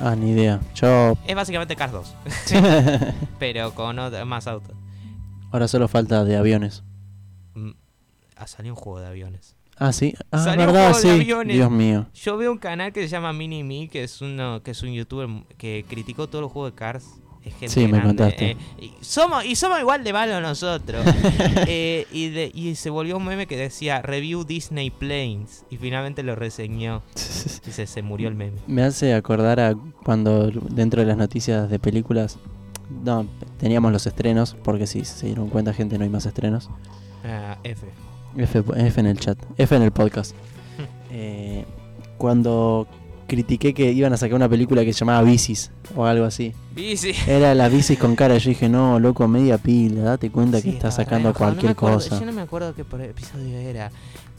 [0.00, 0.60] Ah, ni idea.
[0.74, 2.14] Yo Es básicamente Cars 2,
[3.38, 3.96] pero con
[4.26, 4.74] más autos.
[5.50, 6.82] ahora solo falta de aviones.
[7.54, 7.70] Mm,
[8.36, 9.54] Ah, salió un juego de aviones.
[9.78, 10.14] Ah, sí.
[10.30, 11.56] Ah, Salió un juego de aviones.
[11.56, 12.06] Dios mío.
[12.14, 14.92] Yo veo un canal que se llama Mini Me, que es uno, que es un
[14.92, 15.28] youtuber
[15.58, 17.04] que criticó todos los juegos de Cars.
[17.44, 18.50] Es gente Sí, me grande, contaste.
[18.52, 21.04] eh, y somos, y somos igual de malos nosotros.
[21.66, 25.64] Eh, y, de- y se volvió un meme que decía Review Disney Planes.
[25.70, 27.02] Y finalmente lo reseñó.
[27.66, 28.58] Y se, se murió el meme.
[28.66, 29.74] Me hace acordar a
[30.04, 32.38] cuando dentro de las noticias de películas,
[33.04, 33.26] no,
[33.58, 36.68] teníamos los estrenos, porque si se dieron cuenta gente no hay más estrenos.
[37.24, 37.86] Ah, F.
[38.36, 40.34] F, F en el chat, F en el podcast.
[41.14, 41.66] Eh,
[42.16, 42.86] cuando
[43.32, 46.52] critiqué que iban a sacar una película que se llamaba Bicis o algo así.
[46.74, 47.12] Bici.
[47.26, 50.76] Era la bicis con cara, yo dije, no, loco, media pila, date cuenta Sí, que
[50.76, 51.30] está sacando.
[51.30, 52.20] No cualquier acuerdo- cosa.
[52.20, 53.90] Yo no me acuerdo qué por episodio era.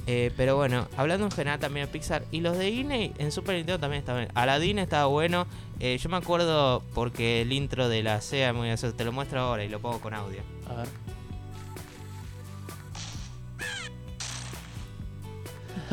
[0.06, 2.24] Eh, pero bueno, hablando en general también de Pixar.
[2.32, 4.28] Y los de Disney en Super Nintendo también estaban.
[4.36, 5.48] Aladdin estaba bueno.
[5.80, 8.94] Eh, yo me acuerdo porque el intro de la SEA, muy gracioso.
[8.96, 10.42] te lo muestro ahora y lo pongo con audio.
[10.70, 10.88] A ver.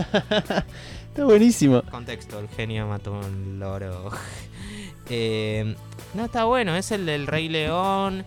[1.20, 1.82] Está buenísimo.
[1.90, 4.10] Contexto, el genio mató un loro.
[5.12, 5.74] Eh,
[6.14, 8.24] no, está bueno, es el del Rey León.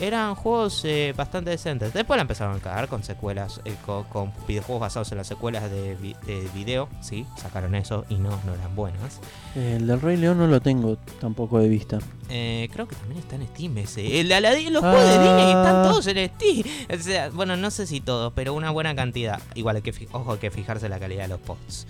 [0.00, 1.92] Eran juegos eh, bastante decentes.
[1.94, 5.70] Después la empezaron a cagar con secuelas, eh, con, con videojuegos basados en las secuelas
[5.70, 6.88] de, vi- de video.
[7.00, 9.20] Sí, sacaron eso y no, no eran buenas.
[9.54, 12.00] El del Rey León no lo tengo tampoco de vista.
[12.28, 14.18] Eh, creo que también está en Steam ese.
[14.20, 15.84] El de Aladdin, los juegos de Disney están Ah.
[15.88, 16.64] todos en Steam.
[16.92, 19.40] O sea, bueno, no sé si todos, pero una buena cantidad.
[19.54, 21.86] Igual hay que, ojo, hay que fijarse la calidad de los posts.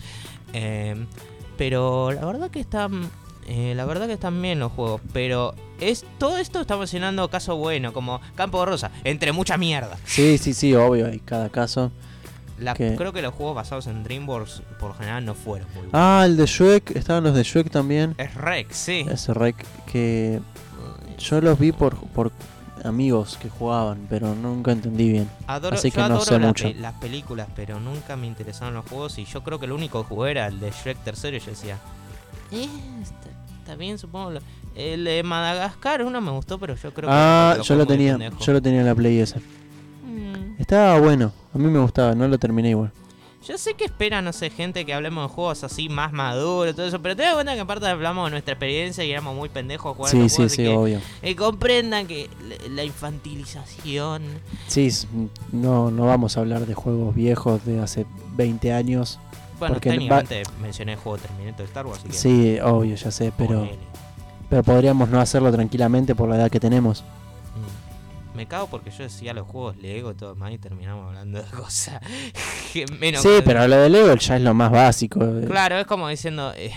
[0.55, 0.97] Eh,
[1.59, 3.11] pero la verdad que están.
[3.47, 5.01] eh, la verdad que están bien los juegos.
[5.13, 9.99] Pero es todo esto estamos mencionando caso bueno, como Campo de Rosa, entre mucha mierda.
[10.07, 11.93] Sí, sí, sí, obvio, hay cada caso.
[12.77, 15.91] Creo que los juegos basados en DreamWorks por lo general no fueron muy buenos.
[15.93, 18.15] Ah, el de Shrek, estaban los de Shrek también.
[18.17, 19.05] Es Rex, sí.
[19.11, 19.57] Ese rec
[19.91, 20.41] que
[21.19, 22.31] yo los vi por, por
[22.85, 25.29] amigos que jugaban, pero nunca entendí bien.
[25.47, 26.65] Adoro, así yo que no adoro sé la mucho.
[26.65, 30.03] pe- las películas, pero nunca me interesaron los juegos y yo creo que el único
[30.03, 31.79] que jugué era el de Shrek tercero y yo decía,
[32.53, 32.69] eh,
[33.03, 33.29] está,
[33.61, 34.39] está bien, supongo.
[34.75, 37.15] El de Madagascar uno me gustó, pero yo creo que...
[37.17, 38.39] Ah, yo lo tenía, pendejo.
[38.45, 39.39] yo lo tenía en la Play ese.
[39.39, 40.61] Mm.
[40.61, 42.91] Estaba bueno, a mí me gustaba, no lo terminé igual.
[43.47, 46.87] Yo sé que espera, no sé, gente que hablemos de juegos así más maduros todo
[46.87, 49.95] eso, pero te das cuenta que aparte hablamos de nuestra experiencia y éramos muy pendejos
[49.97, 51.01] jugando Sí, sí, sí, que, obvio.
[51.21, 52.31] eh, comprendan que
[52.71, 54.23] la, infantilización...
[54.67, 54.89] Sí,
[55.53, 58.07] no, no vamos a hablar de juegos viejos de hace
[58.37, 59.19] 20 años.
[59.59, 62.15] Bueno, Porque va- técnicamente mencioné el juego Terminator de Star Wars, así que...
[62.15, 63.69] Sí, obvio, ya sé, pero,
[64.49, 67.05] pero podríamos no hacerlo tranquilamente por la edad que tenemos.
[68.35, 71.49] Me cago porque yo decía los juegos Lego y todo más y terminamos hablando de
[71.57, 72.01] cosas
[72.73, 75.23] que menos sí, que- pero lo de Lego ya es lo más básico.
[75.25, 75.45] eh.
[75.47, 76.73] Claro, es como diciendo, eh,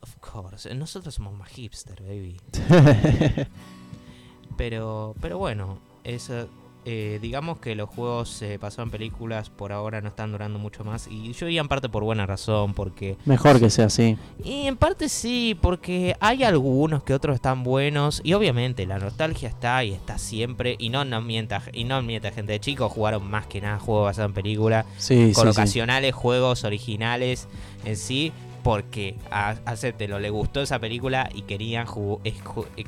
[0.00, 2.40] of course, nosotros somos más hipster, baby.
[4.56, 6.46] Pero, pero bueno, eso,
[6.92, 10.82] eh, digamos que los juegos eh, basados en películas por ahora no están durando mucho
[10.82, 14.16] más y yo diría en parte por buena razón, porque Mejor que sea así.
[14.42, 19.48] y en parte sí, porque hay algunos que otros están buenos y obviamente la nostalgia
[19.48, 23.30] está y está siempre y no no mienta y no mienta gente de chicos jugaron
[23.30, 25.58] más que nada juegos basados en película Sí, con sí, sí.
[25.60, 27.46] ocasionales juegos originales
[27.84, 31.86] en sí porque a, acéptelo, le gustó esa película y querían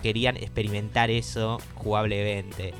[0.02, 2.74] querían experimentar eso jugablemente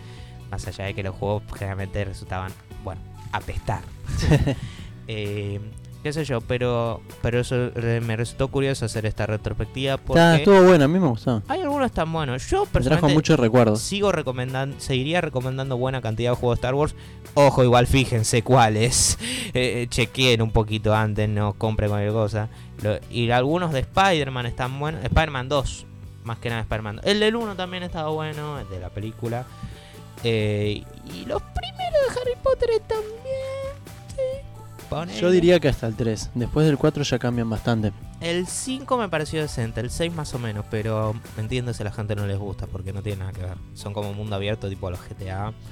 [0.53, 2.53] más allá de que los juegos generalmente resultaban
[2.85, 3.01] bueno
[3.33, 3.81] apestar
[5.09, 5.59] Eh,
[6.05, 10.37] qué sé yo, pero pero eso eh, me resultó curioso hacer esta retrospectiva porque Está,
[10.37, 11.43] estuvo bueno, a mí me gustó.
[11.49, 12.43] hay algunos tan buenos.
[12.49, 13.81] Yo Me trajo personalmente muchos recuerdos.
[13.81, 16.95] sigo recomendando, seguiría recomendando buena cantidad de juegos de Star Wars.
[17.35, 19.19] Ojo, igual fíjense cuáles.
[19.55, 22.49] Eh, chequeen un poquito antes, no compren cualquier cosa.
[22.81, 25.05] Lo- y algunos de Spider-Man están buenos.
[25.05, 25.87] Spider-Man 2,
[26.25, 27.05] más que nada Spider-Man 2.
[27.07, 29.45] El del 1 también estaba bueno, el de la película.
[30.25, 33.13] Eh, y los primeros de Harry Potter también.
[34.09, 35.21] Sí, ponele.
[35.21, 36.31] Yo diría que hasta el 3.
[36.35, 37.93] Después del 4 ya cambian bastante.
[38.21, 41.93] El 5 me pareció decente, el 6 más o menos, pero entiendo si a la
[41.93, 43.57] gente no les gusta porque no tiene nada que ver.
[43.75, 45.53] Son como mundo abierto tipo los GTA.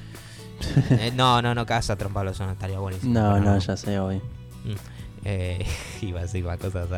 [0.90, 3.14] Eh, no, no, no, casa trompa son, estaría buenísimo.
[3.14, 4.20] No, no, ya sé hoy.
[5.24, 5.66] Eh,
[6.02, 6.88] iba a decir más cosas.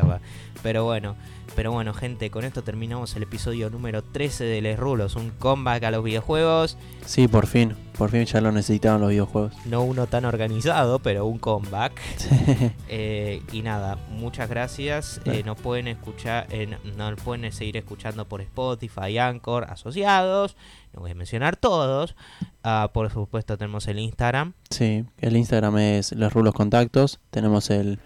[0.61, 1.15] Pero bueno,
[1.55, 5.83] pero bueno, gente, con esto terminamos el episodio número 13 de Les Rulos, un comeback
[5.83, 6.77] a los videojuegos.
[7.05, 7.75] Sí, por fin.
[7.97, 9.53] Por fin ya lo necesitaban los videojuegos.
[9.65, 11.93] No uno tan organizado, pero un comeback.
[12.95, 15.17] Eh, y nada, muchas gracias.
[15.19, 15.45] Eh, Bueno.
[15.47, 20.55] nos pueden escuchar, eh, nos pueden seguir escuchando por Spotify, Anchor, asociados.
[20.93, 22.15] No voy a mencionar todos.
[22.63, 27.19] Ah, por supuesto, tenemos el Instagram, sí, el Instagram es Les Rulos Contactos.
[27.31, 27.99] Tenemos el,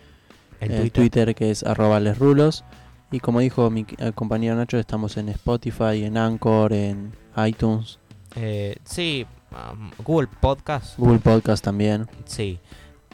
[0.61, 0.91] el, el Twitter.
[0.91, 1.36] Twitter.
[1.36, 2.64] que es arroba Les Rulos.
[3.12, 7.14] Y como dijo mi eh, compañero Nacho, estamos en Spotify, en Anchor, en
[7.46, 8.00] iTunes,
[8.36, 10.98] Eh, sí, um, Google Podcast.
[11.00, 12.08] Google Podcast también.
[12.26, 12.60] Sí.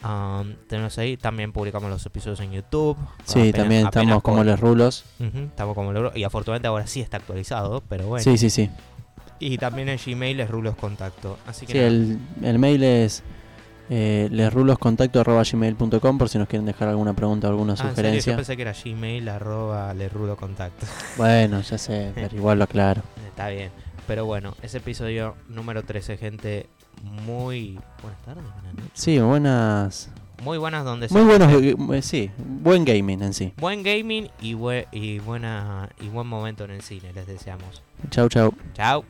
[0.04, 2.96] Um, tenemos ahí, también publicamos los episodios en YouTube.
[3.24, 5.04] Sí, Apenas- también apenas estamos como Les Rulos.
[5.20, 6.12] Estamos como logro.
[6.14, 8.22] Y afortunadamente ahora sí está actualizado, pero bueno.
[8.22, 8.68] Sí, sí, sí.
[9.38, 11.38] Y también en Gmail es Rulos Contacto.
[11.46, 13.22] Así que Sí, el, el mail es
[13.90, 17.94] eh, lesruloscontacto.gmail.com por si nos quieren dejar alguna pregunta o alguna Ah, ¿en serio?
[17.96, 18.32] sugerencia.
[18.32, 20.86] Yo pensé que era Gmail arroba le rulo contacto.
[21.16, 23.02] Bueno, ya sé, pero igual lo aclaro.
[23.26, 23.70] Está bien.
[24.06, 26.66] Pero bueno, ese episodio número 13, gente.
[27.02, 28.90] Muy buenas tardes, buenas noches.
[28.94, 30.10] Sí, buenas.
[30.42, 33.52] Muy buenas donde Muy buenos, eh, sí, buen gaming en sí.
[33.56, 37.82] Buen gaming y, bue- y, buena, y buen momento en el cine, les deseamos.
[38.10, 38.52] Chau, chau.
[38.74, 39.04] Chao.